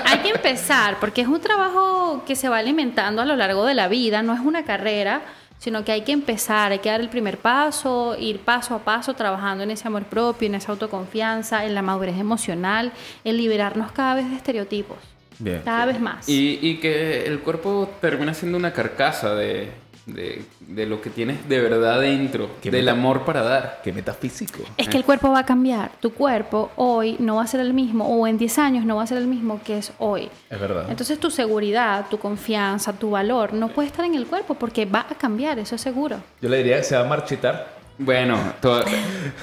Hay 0.05 0.19
que 0.19 0.29
empezar 0.31 0.97
porque 0.99 1.21
es 1.21 1.27
un 1.27 1.39
trabajo 1.39 2.23
que 2.27 2.35
se 2.35 2.49
va 2.49 2.57
alimentando 2.57 3.21
a 3.21 3.25
lo 3.25 3.35
largo 3.37 3.65
de 3.65 3.73
la 3.75 3.87
vida, 3.87 4.21
no 4.23 4.33
es 4.33 4.41
una 4.41 4.63
carrera, 4.65 5.21
sino 5.57 5.85
que 5.85 5.93
hay 5.93 6.01
que 6.01 6.11
empezar, 6.11 6.73
hay 6.73 6.79
que 6.79 6.89
dar 6.89 6.99
el 6.99 7.07
primer 7.09 7.37
paso, 7.37 8.17
ir 8.19 8.39
paso 8.41 8.75
a 8.75 8.79
paso 8.79 9.13
trabajando 9.13 9.63
en 9.63 9.71
ese 9.71 9.87
amor 9.87 10.03
propio, 10.03 10.47
en 10.47 10.55
esa 10.55 10.73
autoconfianza, 10.73 11.63
en 11.65 11.73
la 11.75 11.81
madurez 11.81 12.17
emocional, 12.19 12.91
en 13.23 13.37
liberarnos 13.37 13.91
cada 13.93 14.15
vez 14.15 14.29
de 14.29 14.35
estereotipos, 14.35 14.97
Bien. 15.39 15.61
cada 15.63 15.85
vez 15.85 15.99
más. 15.99 16.27
Y, 16.27 16.59
y 16.61 16.77
que 16.81 17.25
el 17.25 17.39
cuerpo 17.39 17.89
termina 18.01 18.33
siendo 18.33 18.57
una 18.57 18.73
carcasa 18.73 19.33
de, 19.33 19.71
de, 20.05 20.43
de 20.59 20.85
lo 20.85 21.01
que 21.01 21.09
tienes 21.09 21.47
de 21.49 21.59
verdad 21.59 21.99
dentro, 22.01 22.49
Qué 22.61 22.69
del 22.71 22.87
amor 22.89 23.23
para 23.25 23.41
dar. 23.41 23.79
Qué 23.83 23.91
metafísico. 23.91 24.59
Es 24.77 24.87
que 24.87 24.97
el 24.97 25.03
cuerpo 25.05 25.31
va 25.31 25.39
a 25.39 25.45
cambiar. 25.45 25.91
Tu 25.99 26.13
cuerpo 26.13 26.71
hoy 26.75 27.15
no 27.19 27.37
va 27.37 27.43
a 27.43 27.47
ser 27.47 27.59
el 27.61 27.73
mismo, 27.73 28.05
o 28.07 28.27
en 28.27 28.37
10 28.37 28.59
años 28.59 28.85
no 28.85 28.97
va 28.97 29.03
a 29.03 29.07
ser 29.07 29.17
el 29.17 29.27
mismo 29.27 29.59
que 29.63 29.77
es 29.79 29.91
hoy. 29.99 30.29
Es 30.49 30.59
verdad. 30.59 30.85
Entonces 30.89 31.19
tu 31.19 31.31
seguridad, 31.31 32.05
tu 32.09 32.19
confianza, 32.19 32.93
tu 32.93 33.11
valor 33.11 33.53
no 33.53 33.69
puede 33.69 33.87
estar 33.87 34.05
en 34.05 34.15
el 34.15 34.27
cuerpo 34.27 34.53
porque 34.55 34.85
va 34.85 35.05
a 35.09 35.15
cambiar, 35.15 35.57
eso 35.59 35.75
es 35.75 35.81
seguro. 35.81 36.17
Yo 36.41 36.49
le 36.49 36.57
diría 36.57 36.77
que 36.77 36.83
se 36.83 36.95
va 36.95 37.01
a 37.05 37.07
marchitar 37.07 37.73
Bueno, 37.97 38.37
to- 38.61 38.83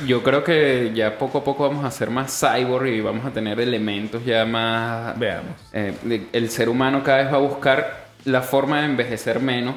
yo 0.07 0.23
creo 0.23 0.45
que 0.45 0.93
ya 0.95 1.17
poco 1.19 1.39
a 1.39 1.45
poco 1.45 1.67
vamos 1.69 1.85
a 1.85 1.91
ser 1.91 2.11
más 2.11 2.39
cyborg 2.39 2.87
y 2.87 3.01
vamos 3.01 3.25
a 3.25 3.31
tener 3.31 3.59
elementos 3.59 4.25
ya 4.25 4.45
más... 4.45 5.19
Veamos. 5.19 5.55
eh, 5.73 5.95
el 6.33 6.51
ser 6.51 6.69
humano 6.69 7.03
cada 7.03 7.23
vez 7.25 7.33
va 7.33 7.37
a 7.39 7.41
buscar 7.41 8.03
la 8.27 8.43
forma 8.43 8.81
de 8.81 8.87
envejecer 8.87 9.41
menos 9.41 9.75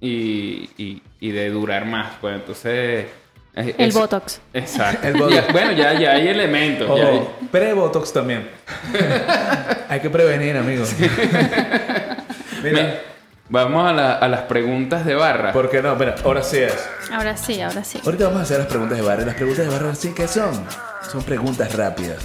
y, 0.00 0.70
y- 0.78 1.02
y 1.20 1.30
de 1.30 1.50
durar 1.50 1.84
más. 1.84 2.12
Pues 2.20 2.34
entonces... 2.36 3.06
es- 3.54 3.74
El 3.78 3.88
es- 3.88 3.94
Botox. 3.94 4.40
Exacto. 4.54 5.06
El 5.06 5.14
Botox. 5.14 5.34
Ya- 5.34 5.52
bueno, 5.52 5.72
ya, 5.72 5.92
ya 5.98 6.12
hay 6.12 6.28
elementos. 6.28 6.98
ya 6.98 7.08
hay- 7.08 7.28
pre-botox 7.50 8.12
también. 8.12 8.48
Hay 9.88 9.98
que 9.98 10.08
prevenir, 10.08 10.56
amigos. 10.56 10.94
Me- 12.62 12.70
Mira, 12.70 13.00
vamos 13.48 13.88
a, 13.90 13.92
la- 13.92 14.12
a 14.14 14.28
las 14.28 14.42
preguntas 14.42 15.04
de 15.04 15.14
barra. 15.16 15.52
¿por 15.52 15.68
qué 15.68 15.82
no? 15.82 15.96
Mira, 15.96 16.14
ahora 16.24 16.42
sí 16.44 16.58
es. 16.58 16.88
Ahora 17.12 17.36
sí, 17.36 17.60
ahora 17.60 17.82
sí. 17.82 18.00
Ahorita 18.04 18.24
vamos 18.26 18.38
a 18.40 18.42
hacer 18.42 18.58
las 18.58 18.68
preguntas 18.68 18.96
de 18.98 19.02
barra. 19.04 19.24
Las 19.24 19.34
preguntas 19.34 19.66
de 19.66 19.72
barra, 19.72 19.94
¿sí 19.96 20.12
qué 20.14 20.28
son? 20.28 20.64
Son 21.10 21.22
preguntas 21.24 21.74
rápidas. 21.74 22.18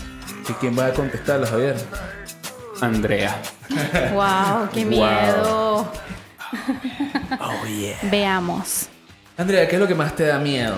¿Y 0.47 0.53
quién 0.53 0.77
va 0.77 0.85
a 0.87 0.93
contestarlas, 0.93 1.49
Javier? 1.49 1.75
Andrea. 2.81 3.35
Wow, 4.13 4.69
qué 4.73 4.85
Wow. 4.85 5.87
Oh, 7.39 7.65
yeah. 7.67 7.97
Veamos. 8.11 8.87
Andrea, 9.37 9.67
¿qué 9.67 9.75
es 9.75 9.81
lo 9.81 9.87
que 9.87 9.95
más 9.95 10.15
te 10.15 10.25
da 10.25 10.39
miedo? 10.39 10.77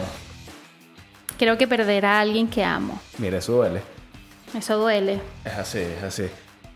Creo 1.37 1.57
que 1.57 1.67
perder 1.67 2.05
a 2.05 2.19
alguien 2.19 2.47
que 2.47 2.63
amo. 2.63 2.99
Mira, 3.17 3.37
eso 3.37 3.53
duele. 3.53 3.81
Eso 4.57 4.77
duele. 4.77 5.19
Es 5.45 5.53
así, 5.53 5.79
es 5.79 6.03
así. 6.03 6.27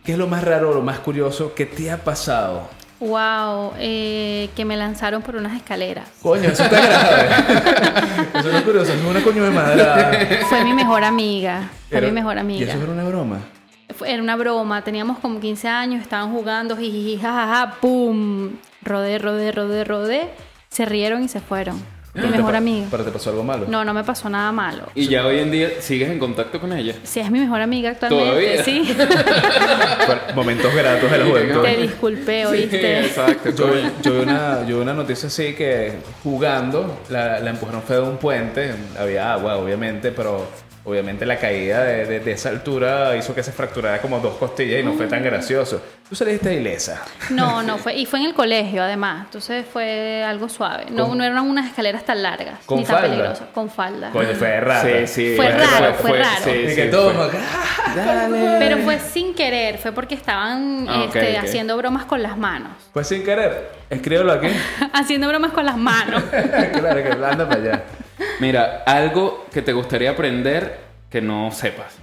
¿Qué 0.04 0.12
es 0.14 0.18
lo 0.18 0.28
más 0.28 0.44
raro 0.44 0.74
lo 0.74 0.82
más 0.82 1.00
curioso 1.00 1.54
que 1.56 1.66
te 1.66 1.90
ha 1.90 1.98
pasado? 1.98 2.70
Wow, 3.00 3.74
eh, 3.80 4.50
que 4.56 4.64
me 4.64 4.78
lanzaron 4.78 5.24
por 5.24 5.36
unas 5.36 5.56
escaleras. 5.56 6.08
Coño, 6.22 6.50
eso 6.50 6.64
está 6.64 6.80
grave. 6.80 8.28
eso 8.40 8.52
no 8.52 8.58
es 8.58 8.64
curioso, 8.64 8.94
es 8.94 9.04
una 9.04 9.24
coño 9.24 9.44
de 9.44 9.50
madrada. 9.50 10.12
Fue 10.48 10.64
mi 10.64 10.74
mejor 10.74 11.04
amiga. 11.04 11.70
Fue 11.90 12.02
mi 12.02 12.12
mejor 12.12 12.36
¿Y 12.36 12.40
amiga. 12.40 12.72
eso 12.74 12.84
era 12.84 12.92
una 12.92 13.04
broma? 13.04 13.40
Fue- 13.94 14.12
Era 14.12 14.22
una 14.22 14.36
broma. 14.36 14.84
Teníamos 14.84 15.20
como 15.20 15.40
15 15.40 15.68
años, 15.68 16.02
estaban 16.02 16.32
jugando, 16.32 16.76
jiji, 16.78 17.18
jajaja, 17.18 17.76
pum. 17.82 18.52
Rodé, 18.84 19.18
rodé, 19.20 19.52
rodé, 19.52 19.84
rodé. 19.84 20.30
Se 20.70 20.86
rieron 20.86 21.24
y 21.24 21.28
se 21.28 21.40
fueron. 21.40 21.82
Mi 22.14 22.24
¿Te 22.24 22.28
mejor 22.28 22.58
amiga. 22.58 22.88
¿Pero 22.92 23.06
te 23.06 23.12
pasó 23.12 23.30
algo 23.30 23.42
malo? 23.42 23.68
No, 23.70 23.86
no 23.86 23.94
me 23.94 24.04
pasó 24.04 24.30
nada 24.30 24.52
malo. 24.52 24.84
Y 24.96 25.08
ya 25.08 25.26
hoy 25.26 25.40
en 25.40 25.50
día 25.50 25.70
sigues 25.80 26.10
en 26.10 26.20
contacto 26.20 26.60
con 26.60 26.74
ella. 26.74 26.94
Si 27.04 27.22
es 27.22 27.32
mi 27.32 27.40
mejor 27.40 27.62
amiga 27.62 27.92
actualmente, 27.92 28.58
¿Todavía? 28.58 28.64
sí. 28.66 28.98
Momentos 30.36 30.74
gratos 30.76 31.10
de 31.10 31.18
la 31.18 31.26
juventud. 31.26 31.62
Te 31.62 31.78
disculpé, 31.78 32.46
¿oíste? 32.48 33.00
exacto. 33.06 33.52
Yo, 33.52 33.74
yo 34.02 34.14
vi 34.16 34.20
una, 34.24 34.60
yo 34.68 34.76
vi 34.78 34.82
una 34.82 34.94
noticia 34.94 35.28
así 35.28 35.54
que 35.54 35.94
jugando 36.22 37.00
la, 37.10 37.40
la 37.40 37.50
empujaron 37.50 37.82
fue 37.82 37.96
de 37.98 38.02
un 38.02 38.18
puente, 38.18 38.74
había 39.00 39.32
agua 39.34 39.56
obviamente, 39.56 40.12
pero 40.12 40.48
obviamente 40.84 41.26
la 41.26 41.38
caída 41.38 41.84
de, 41.84 42.06
de- 42.06 42.20
de 42.20 42.32
esa 42.32 42.50
altura 42.50 43.16
hizo 43.16 43.34
que 43.36 43.44
se 43.44 43.52
fracturara 43.52 44.02
como 44.02 44.20
dos 44.20 44.36
costillas 44.38 44.80
y 44.80 44.84
no 44.84 44.94
fue 44.94 45.08
tan 45.08 45.24
gracioso. 45.24 45.82
Tú 46.10 46.16
saliste 46.16 46.54
ilesa. 46.54 47.02
No, 47.30 47.64
no 47.64 47.78
fue. 47.78 47.96
Y 47.96 48.06
fue 48.06 48.20
en 48.20 48.26
el 48.26 48.34
colegio, 48.34 48.84
además. 48.84 49.26
Entonces 49.26 49.66
fue 49.72 50.24
algo 50.24 50.50
suave. 50.50 50.86
No, 50.92 51.08
¿Con- 51.08 51.18
no 51.18 51.24
eran 51.24 51.40
unas 51.50 51.68
escaleras 51.68 52.04
tan 52.04 52.22
largas. 52.22 52.60
¿Con 52.66 52.80
ni 52.80 52.84
tan 52.86 52.96
falda? 52.96 53.08
peligrosas. 53.10 53.48
Con 53.54 53.70
falda. 53.70 54.10
Coño, 54.12 54.34
fue 54.34 54.60
raro. 54.60 54.90
Sí, 54.90 55.08
sí. 55.08 55.34
Fue 55.38 55.50
raro, 55.50 55.94
fue 55.94 56.18
raro. 56.20 56.42
sí, 56.44 56.52
sí, 56.70 56.76
que 56.76 56.82
fue. 56.84 56.88
todo, 56.88 57.14
¡ah! 57.32 57.94
dale. 57.96 58.56
Pero 58.60 58.78
fue 58.80 59.00
sin 59.00 59.34
querer. 59.34 59.78
Fue 59.78 59.92
porque 59.94 60.16
estaban 60.16 60.86
Ah, 60.90 61.04
este, 61.06 61.38
haciendo 61.38 61.78
bromas 61.78 62.04
con 62.06 62.22
las 62.22 62.38
manos. 62.38 62.72
Fue 62.92 63.04
sin 63.06 63.24
querer. 63.24 63.70
Escríbelo 63.90 64.34
aquí. 64.34 64.48
haciendo 64.94 65.28
bromas 65.30 65.52
con 65.54 65.66
las 65.66 65.78
manos. 65.78 66.24
claro 66.32 67.04
que 67.04 67.10
anda 67.12 67.48
para 67.48 67.56
allá. 67.62 67.84
Mira, 68.40 68.84
algo 68.86 69.46
que 69.54 69.62
te 69.62 69.74
gustaría 69.74 70.12
aprender 70.12 70.80
que 71.10 71.22
no 71.22 71.52
sepas. 71.52 71.94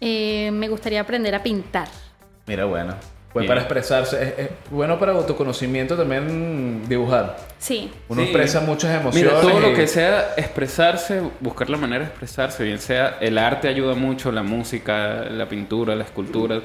Eh, 0.00 0.50
me 0.52 0.68
gustaría 0.68 1.00
aprender 1.00 1.34
a 1.34 1.42
pintar. 1.42 1.88
Mira, 2.46 2.64
bueno. 2.64 2.94
Bueno 3.32 3.44
Bien. 3.44 3.48
para 3.48 3.60
expresarse. 3.62 4.22
Es, 4.22 4.38
es 4.38 4.50
bueno 4.70 4.98
para 4.98 5.12
autoconocimiento 5.12 5.96
también 5.96 6.86
dibujar. 6.86 7.36
Sí. 7.58 7.90
Uno 8.08 8.20
Sí. 8.20 8.28
expresa 8.28 8.60
muchas 8.60 8.90
emociones. 9.00 9.32
Mira, 9.32 9.40
todo 9.40 9.58
lo 9.60 9.74
que 9.74 9.86
sea 9.86 10.34
expresarse, 10.36 11.22
buscar 11.40 11.70
la 11.70 11.78
manera 11.78 12.00
de 12.04 12.10
expresarse, 12.10 12.62
bien 12.64 12.78
sea 12.78 13.16
el 13.20 13.38
arte 13.38 13.68
ayuda 13.68 13.94
mucho, 13.94 14.30
la 14.32 14.42
música, 14.42 15.24
la 15.30 15.48
pintura, 15.48 15.94
la 15.96 16.04
escultura, 16.04 16.60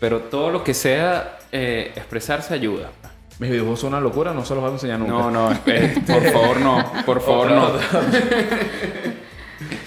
pero 0.00 0.20
todo 0.20 0.50
lo 0.50 0.64
que 0.64 0.72
sea 0.72 1.38
eh, 1.52 1.92
expresarse 1.96 2.54
ayuda. 2.54 2.90
Mis 3.38 3.50
dibujos 3.50 3.80
son 3.80 3.88
una 3.92 4.00
locura, 4.00 4.32
no 4.32 4.44
se 4.44 4.54
los 4.54 4.62
voy 4.62 4.70
a 4.70 4.74
enseñar 4.74 4.98
nunca. 4.98 5.12
No, 5.12 5.30
no, 5.30 5.52
eh, 5.66 6.02
por 6.06 6.22
favor 6.30 6.60
no, 6.60 6.92
por 7.04 7.20
favor 7.20 7.50
no. 7.50 7.70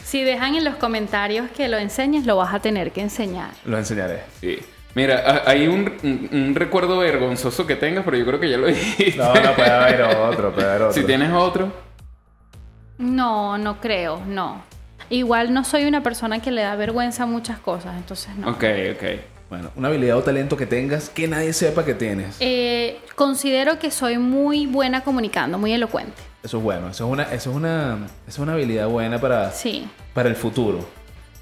Si 0.03 0.23
dejan 0.23 0.55
en 0.55 0.63
los 0.65 0.75
comentarios 0.75 1.49
que 1.51 1.67
lo 1.67 1.77
enseñes, 1.77 2.25
lo 2.25 2.35
vas 2.37 2.53
a 2.53 2.59
tener 2.59 2.91
que 2.91 3.01
enseñar. 3.01 3.51
Lo 3.65 3.77
enseñaré. 3.77 4.23
Sí. 4.41 4.57
Mira, 4.95 5.23
ha- 5.45 5.49
hay 5.49 5.67
un, 5.67 5.93
un- 6.03 6.29
un 6.31 6.55
recuerdo 6.55 6.97
vergonzoso 6.97 7.67
que 7.67 7.75
tengas, 7.75 8.03
pero 8.03 8.17
yo 8.17 8.25
creo 8.25 8.39
que 8.39 8.49
ya 8.49 8.57
lo 8.57 8.67
dijiste. 8.67 9.17
No, 9.17 9.33
no, 9.33 9.53
puede 9.55 9.69
haber 9.71 10.01
otro, 10.01 10.51
puede 10.51 10.67
haber 10.67 10.81
otro. 10.83 10.93
Si 10.93 11.03
tienes 11.05 11.31
otro, 11.31 11.71
No, 12.97 13.57
no 13.57 13.79
creo, 13.79 14.21
no. 14.27 14.63
Igual 15.11 15.53
no 15.53 15.63
soy 15.63 15.85
una 15.85 16.01
persona 16.03 16.39
que 16.39 16.51
le 16.51 16.61
da 16.61 16.75
vergüenza 16.75 17.23
a 17.23 17.25
muchas 17.25 17.59
cosas, 17.59 17.95
entonces 17.97 18.35
no. 18.35 18.49
ok, 18.49 18.63
ok. 18.93 19.03
Bueno, 19.49 19.71
una 19.75 19.87
habilidad 19.87 20.15
o 20.17 20.21
talento 20.21 20.55
que 20.55 20.67
tengas 20.67 21.09
que 21.09 21.27
nadie 21.27 21.53
sepa 21.53 21.83
que 21.83 21.95
tienes. 21.95 22.35
Eh, 22.39 22.99
considero 23.15 23.79
que 23.79 23.89
soy 23.89 24.17
muy 24.19 24.67
buena 24.67 25.01
comunicando, 25.03 25.57
muy 25.57 25.73
elocuente. 25.73 26.21
Eso 26.43 26.57
es 26.57 26.63
bueno. 26.63 26.89
Eso 26.89 27.05
es 27.07 27.11
una, 27.11 27.23
eso 27.33 27.49
es 27.49 27.55
una, 27.55 27.95
eso 27.95 28.07
es 28.27 28.37
una 28.39 28.53
habilidad 28.53 28.87
buena 28.87 29.19
para, 29.19 29.51
Sí. 29.51 29.87
para 30.13 30.29
el 30.29 30.35
futuro. 30.35 30.87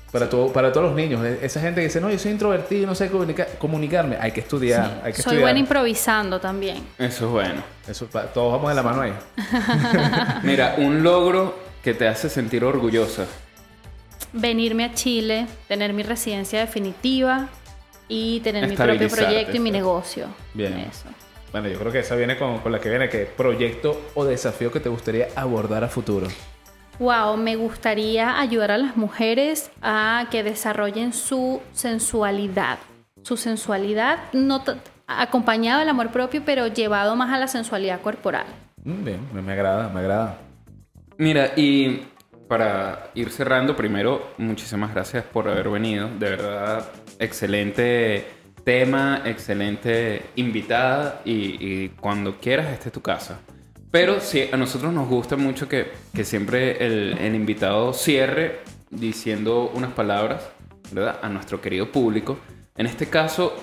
Para, 0.09 0.29
todo, 0.29 0.53
para 0.53 0.71
todos 0.71 0.87
los 0.87 0.95
niños. 0.95 1.23
E- 1.25 1.39
Esa 1.45 1.59
gente 1.59 1.81
que 1.81 1.87
dice, 1.87 1.99
no, 1.99 2.09
yo 2.09 2.17
soy 2.17 2.31
introvertido, 2.31 2.87
no 2.87 2.95
sé 2.95 3.11
comunica- 3.11 3.45
comunicarme. 3.59 4.15
Hay 4.21 4.31
que 4.31 4.39
estudiar. 4.39 5.01
Hay 5.03 5.11
que 5.11 5.17
Soy 5.21 5.31
estudiar. 5.33 5.41
buena 5.41 5.59
improvisando 5.59 6.39
también. 6.39 6.77
Eso 6.97 7.25
es 7.25 7.31
bueno. 7.31 7.61
Eso, 7.89 8.05
pa- 8.07 8.23
todos 8.27 8.53
vamos 8.53 8.69
de 8.69 8.75
la 8.75 8.83
mano 8.83 9.01
ahí. 9.01 9.13
Mira, 10.43 10.75
un 10.77 11.03
logro 11.03 11.59
que 11.83 11.93
te 11.93 12.07
hace 12.07 12.29
sentir 12.29 12.63
orgullosa. 12.63 13.25
Venirme 14.31 14.85
a 14.85 14.93
Chile, 14.93 15.45
tener 15.67 15.91
mi 15.93 16.03
residencia 16.03 16.59
definitiva 16.61 17.49
y 18.07 18.39
tener 18.41 18.67
mi 18.67 18.75
propio 18.75 19.09
proyecto 19.09 19.55
y 19.55 19.59
mi 19.59 19.71
negocio. 19.71 20.27
Bien. 20.53 20.77
Eso. 20.77 21.07
Bueno, 21.51 21.69
yo 21.69 21.79
creo 21.79 21.91
que 21.91 21.99
esa 21.99 22.15
viene 22.15 22.37
con, 22.37 22.59
con 22.59 22.71
la 22.71 22.79
que 22.79 22.89
viene, 22.89 23.09
que 23.09 23.25
proyecto 23.25 23.99
o 24.15 24.25
desafío 24.25 24.71
que 24.71 24.79
te 24.79 24.89
gustaría 24.89 25.27
abordar 25.35 25.83
a 25.83 25.87
futuro. 25.87 26.27
Wow, 26.99 27.37
me 27.37 27.55
gustaría 27.55 28.39
ayudar 28.39 28.71
a 28.71 28.77
las 28.77 28.97
mujeres 28.97 29.69
a 29.81 30.27
que 30.31 30.43
desarrollen 30.43 31.13
su 31.13 31.61
sensualidad. 31.71 32.79
Su 33.21 33.37
sensualidad 33.37 34.19
no 34.33 34.63
acompañado 35.05 35.79
del 35.79 35.89
amor 35.89 36.11
propio, 36.11 36.41
pero 36.45 36.67
llevado 36.67 37.15
más 37.15 37.31
a 37.31 37.37
la 37.37 37.47
sensualidad 37.47 38.01
corporal. 38.01 38.45
Mm, 38.83 39.03
Bien, 39.03 39.19
me 39.31 39.53
agrada, 39.53 39.89
me 39.89 39.99
agrada. 39.99 40.37
Mira, 41.17 41.53
y 41.55 42.01
para 42.47 43.11
ir 43.13 43.29
cerrando, 43.29 43.75
primero, 43.75 44.33
muchísimas 44.37 44.93
gracias 44.93 45.23
por 45.25 45.47
haber 45.49 45.69
venido. 45.69 46.07
De 46.07 46.29
verdad, 46.29 46.89
excelente 47.19 48.25
tema, 48.63 49.21
excelente 49.25 50.23
invitada 50.35 51.21
y, 51.25 51.89
cuando 51.89 52.37
quieras, 52.37 52.71
esta 52.73 52.89
es 52.89 52.93
tu 52.93 53.01
casa. 53.01 53.39
Pero 53.91 54.19
sí, 54.19 54.49
a 54.51 54.57
nosotros 54.57 54.93
nos 54.93 55.07
gusta 55.07 55.37
mucho 55.37 55.69
que, 55.69 55.91
que 56.13 56.25
siempre 56.25 56.85
el, 56.85 57.17
el 57.17 57.35
invitado 57.35 57.93
cierre 57.93 58.59
diciendo 58.89 59.71
unas 59.73 59.93
palabras, 59.93 60.49
¿verdad? 60.91 61.19
A 61.21 61.29
nuestro 61.29 61.61
querido 61.61 61.91
público. 61.91 62.37
En 62.75 62.85
este 62.85 63.07
caso, 63.07 63.55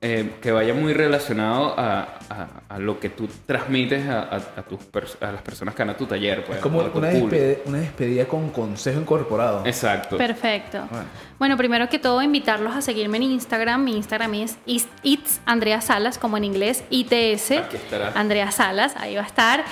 eh, 0.00 0.36
que 0.40 0.52
vaya 0.52 0.74
muy 0.74 0.92
relacionado 0.92 1.74
a, 1.78 2.18
a- 2.30 2.48
a 2.68 2.78
lo 2.78 3.00
que 3.00 3.08
tú 3.08 3.28
transmites 3.46 4.06
a, 4.08 4.20
a- 4.20 4.36
a 4.36 4.62
tus 4.62 4.78
a 5.20 5.32
las 5.32 5.42
personas 5.42 5.74
que 5.74 5.82
van 5.82 5.90
a 5.90 5.96
tu 5.96 6.06
taller. 6.06 6.44
Pues, 6.44 6.58
Es 6.58 6.62
como 6.62 6.78
una 6.78 7.08
despedida, 7.08 7.56
una 7.66 7.78
despedida 7.78 8.24
con 8.26 8.50
consejo 8.50 9.00
incorporado. 9.00 9.66
Exacto. 9.66 10.16
Perfecto. 10.16 10.86
Bueno. 10.90 11.04
Bueno, 11.38 11.56
primero 11.56 11.88
que 11.88 12.00
todo, 12.00 12.20
invitarlos 12.20 12.74
a 12.74 12.82
seguirme 12.82 13.18
en 13.18 13.22
Instagram. 13.22 13.84
Mi 13.84 13.96
Instagram 13.96 14.34
es 14.34 14.58
It's 15.04 15.40
Andrea 15.46 15.80
Salas, 15.80 16.18
como 16.18 16.36
en 16.36 16.42
inglés, 16.42 16.82
ITS. 16.90 17.52
Aquí 17.52 17.76
estará. 17.76 18.10
Andrea 18.16 18.50
Salas, 18.50 18.96
ahí 18.96 19.14
va 19.14 19.22
a 19.22 19.26
estar. 19.26 19.64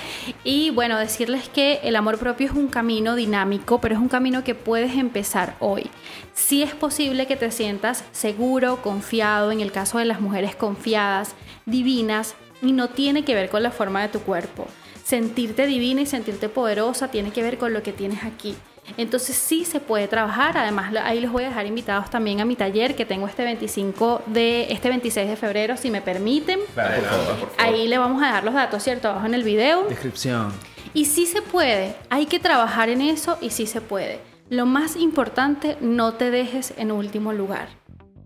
Y 0.45 0.69
bueno, 0.69 0.97
decirles 0.97 1.49
que 1.49 1.81
el 1.83 1.97
amor 1.97 2.19
propio 2.19 2.47
es 2.47 2.53
un 2.53 2.69
camino 2.69 3.15
dinámico, 3.15 3.81
pero 3.81 3.95
es 3.95 4.01
un 4.01 4.07
camino 4.07 4.45
que 4.45 4.55
puedes 4.55 4.95
empezar 4.95 5.55
hoy. 5.59 5.89
Sí 6.33 6.63
es 6.63 6.73
posible 6.73 7.27
que 7.27 7.35
te 7.35 7.51
sientas 7.51 8.05
seguro, 8.13 8.81
confiado, 8.81 9.51
en 9.51 9.59
el 9.59 9.73
caso 9.73 9.97
de 9.97 10.05
las 10.05 10.21
mujeres 10.21 10.55
confiadas, 10.55 11.35
divinas, 11.65 12.35
y 12.61 12.71
no 12.71 12.87
tiene 12.87 13.25
que 13.25 13.35
ver 13.35 13.49
con 13.49 13.61
la 13.61 13.71
forma 13.71 14.01
de 14.01 14.07
tu 14.07 14.21
cuerpo. 14.21 14.67
Sentirte 15.03 15.67
divina 15.67 15.99
y 15.99 16.05
sentirte 16.05 16.47
poderosa 16.47 17.09
tiene 17.09 17.31
que 17.31 17.43
ver 17.43 17.57
con 17.57 17.73
lo 17.73 17.83
que 17.83 17.91
tienes 17.91 18.23
aquí. 18.23 18.55
Entonces 18.95 19.35
sí 19.35 19.65
se 19.65 19.79
puede 19.79 20.07
trabajar, 20.07 20.57
además 20.57 20.93
ahí 21.03 21.19
los 21.19 21.31
voy 21.31 21.43
a 21.43 21.49
dejar 21.49 21.65
invitados 21.65 22.09
también 22.09 22.39
a 22.39 22.45
mi 22.45 22.55
taller 22.55 22.95
que 22.95 23.05
tengo 23.05 23.27
este 23.27 23.43
25 23.43 24.23
de 24.27 24.71
este 24.71 24.89
26 24.89 25.29
de 25.29 25.35
febrero 25.35 25.77
si 25.77 25.91
me 25.91 26.01
permiten. 26.01 26.59
Claro, 26.73 27.01
por 27.01 27.09
favor. 27.09 27.49
Ahí 27.57 27.87
le 27.87 27.97
vamos 27.97 28.21
a 28.23 28.27
dejar 28.27 28.43
los 28.43 28.53
datos, 28.53 28.81
¿cierto? 28.83 29.09
Abajo 29.09 29.25
en 29.25 29.33
el 29.33 29.43
video. 29.43 29.83
Descripción. 29.83 30.53
Y 30.93 31.05
sí 31.05 31.25
se 31.25 31.41
puede, 31.41 31.95
hay 32.09 32.25
que 32.25 32.39
trabajar 32.39 32.89
en 32.89 33.01
eso 33.01 33.37
y 33.41 33.49
sí 33.49 33.67
se 33.67 33.81
puede. 33.81 34.19
Lo 34.49 34.65
más 34.65 34.95
importante, 34.95 35.77
no 35.81 36.13
te 36.13 36.31
dejes 36.31 36.73
en 36.77 36.91
último 36.91 37.33
lugar. 37.33 37.67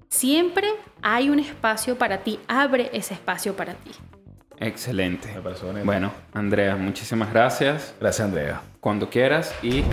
Siempre 0.10 0.68
hay 1.02 1.30
un 1.30 1.40
espacio 1.40 1.98
para 1.98 2.20
ti, 2.20 2.40
abre 2.48 2.90
ese 2.94 3.14
espacio 3.14 3.56
para 3.56 3.74
ti. 3.74 3.92
Excelente. 4.62 5.28
Me 5.34 5.42
pareció 5.42 5.68
bonito. 5.68 5.86
Bueno, 5.86 6.12
Andrea, 6.34 6.76
muchísimas 6.76 7.34
gracias. 7.34 7.94
Gracias, 8.00 8.26
Andrea. 8.28 8.62
Cuando 8.80 9.10
quieras 9.10 9.54
y 9.64 9.84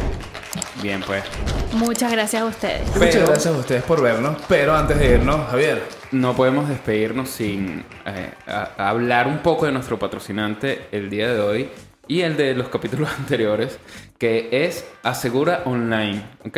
bien 0.82 1.00
pues. 1.06 1.24
Muchas 1.72 2.12
gracias 2.12 2.42
a 2.42 2.44
ustedes. 2.44 2.82
Muchas 2.96 3.26
gracias 3.28 3.46
a 3.46 3.58
ustedes 3.58 3.82
por 3.82 4.00
vernos. 4.02 4.36
Pero 4.48 4.76
antes 4.76 4.98
de 4.98 5.14
irnos, 5.14 5.48
Javier, 5.50 5.82
No 6.10 6.34
podemos 6.34 6.68
despedirnos 6.70 7.28
sin 7.28 7.84
eh, 8.06 8.30
a- 8.46 8.70
a 8.78 8.88
hablar 8.88 9.26
un 9.26 9.38
poco 9.40 9.66
de 9.66 9.72
nuestro 9.72 9.98
patrocinante 9.98 10.86
el 10.90 11.10
día 11.10 11.32
de 11.34 11.40
hoy 11.40 11.68
y 12.06 12.22
el 12.22 12.34
de 12.36 12.54
los 12.54 12.70
capítulos 12.70 13.10
anteriores, 13.18 13.78
que 14.18 14.48
es 14.50 14.86
Asegura 15.02 15.62
Online. 15.66 16.22
¿Ok? 16.46 16.56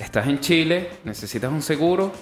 Estás 0.00 0.26
en 0.26 0.40
Chile, 0.40 0.90
necesitas 1.04 1.52
un 1.52 1.62
seguro 1.62 2.12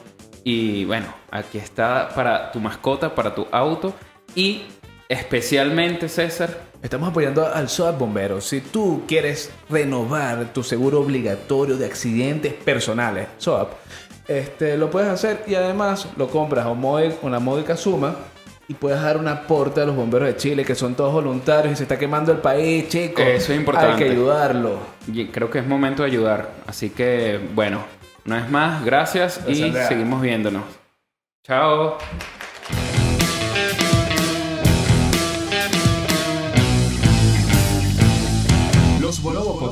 y 0.44 0.84
bueno, 0.84 1.06
aquí 1.30 1.56
está 1.56 2.08
para 2.14 2.52
tu 2.52 2.60
mascota, 2.60 3.14
para 3.14 3.34
tu 3.34 3.46
auto 3.52 3.94
y 4.34 4.64
especialmente 5.10 6.08
César. 6.08 6.70
Estamos 6.80 7.08
apoyando 7.08 7.44
al 7.44 7.68
SOAT 7.68 7.98
Bomberos. 7.98 8.44
Si 8.44 8.60
tú 8.60 9.02
quieres 9.08 9.50
renovar 9.68 10.52
tu 10.52 10.62
seguro 10.62 11.00
obligatorio 11.00 11.76
de 11.76 11.84
accidentes 11.84 12.54
personales, 12.54 13.26
SOAP, 13.38 13.72
este, 14.28 14.78
lo 14.78 14.88
puedes 14.88 15.08
hacer 15.10 15.42
y 15.48 15.56
además 15.56 16.06
lo 16.16 16.28
compras 16.28 16.64
a 16.64 16.70
una 16.70 17.40
módica 17.40 17.76
suma 17.76 18.14
y 18.68 18.74
puedes 18.74 19.02
dar 19.02 19.16
un 19.16 19.26
aporte 19.26 19.80
a 19.80 19.84
los 19.84 19.96
bomberos 19.96 20.28
de 20.28 20.36
Chile, 20.36 20.64
que 20.64 20.76
son 20.76 20.94
todos 20.94 21.12
voluntarios 21.12 21.72
y 21.72 21.76
se 21.76 21.82
está 21.82 21.98
quemando 21.98 22.30
el 22.30 22.38
país, 22.38 22.88
chicos. 22.88 23.26
Eso 23.26 23.52
es 23.52 23.58
importante. 23.58 23.90
Hay 23.90 23.98
que 23.98 24.10
ayudarlo. 24.14 24.78
Y 25.12 25.26
creo 25.26 25.50
que 25.50 25.58
es 25.58 25.66
momento 25.66 26.04
de 26.04 26.08
ayudar. 26.08 26.52
Así 26.68 26.90
que 26.90 27.40
bueno, 27.52 27.82
una 28.24 28.42
vez 28.42 28.48
más, 28.48 28.84
gracias, 28.84 29.38
Gracias, 29.38 29.58
y 29.58 29.64
Andrea. 29.64 29.88
seguimos 29.88 30.22
viéndonos. 30.22 30.62
Chao. 31.44 31.98
Podcast. 39.22 39.69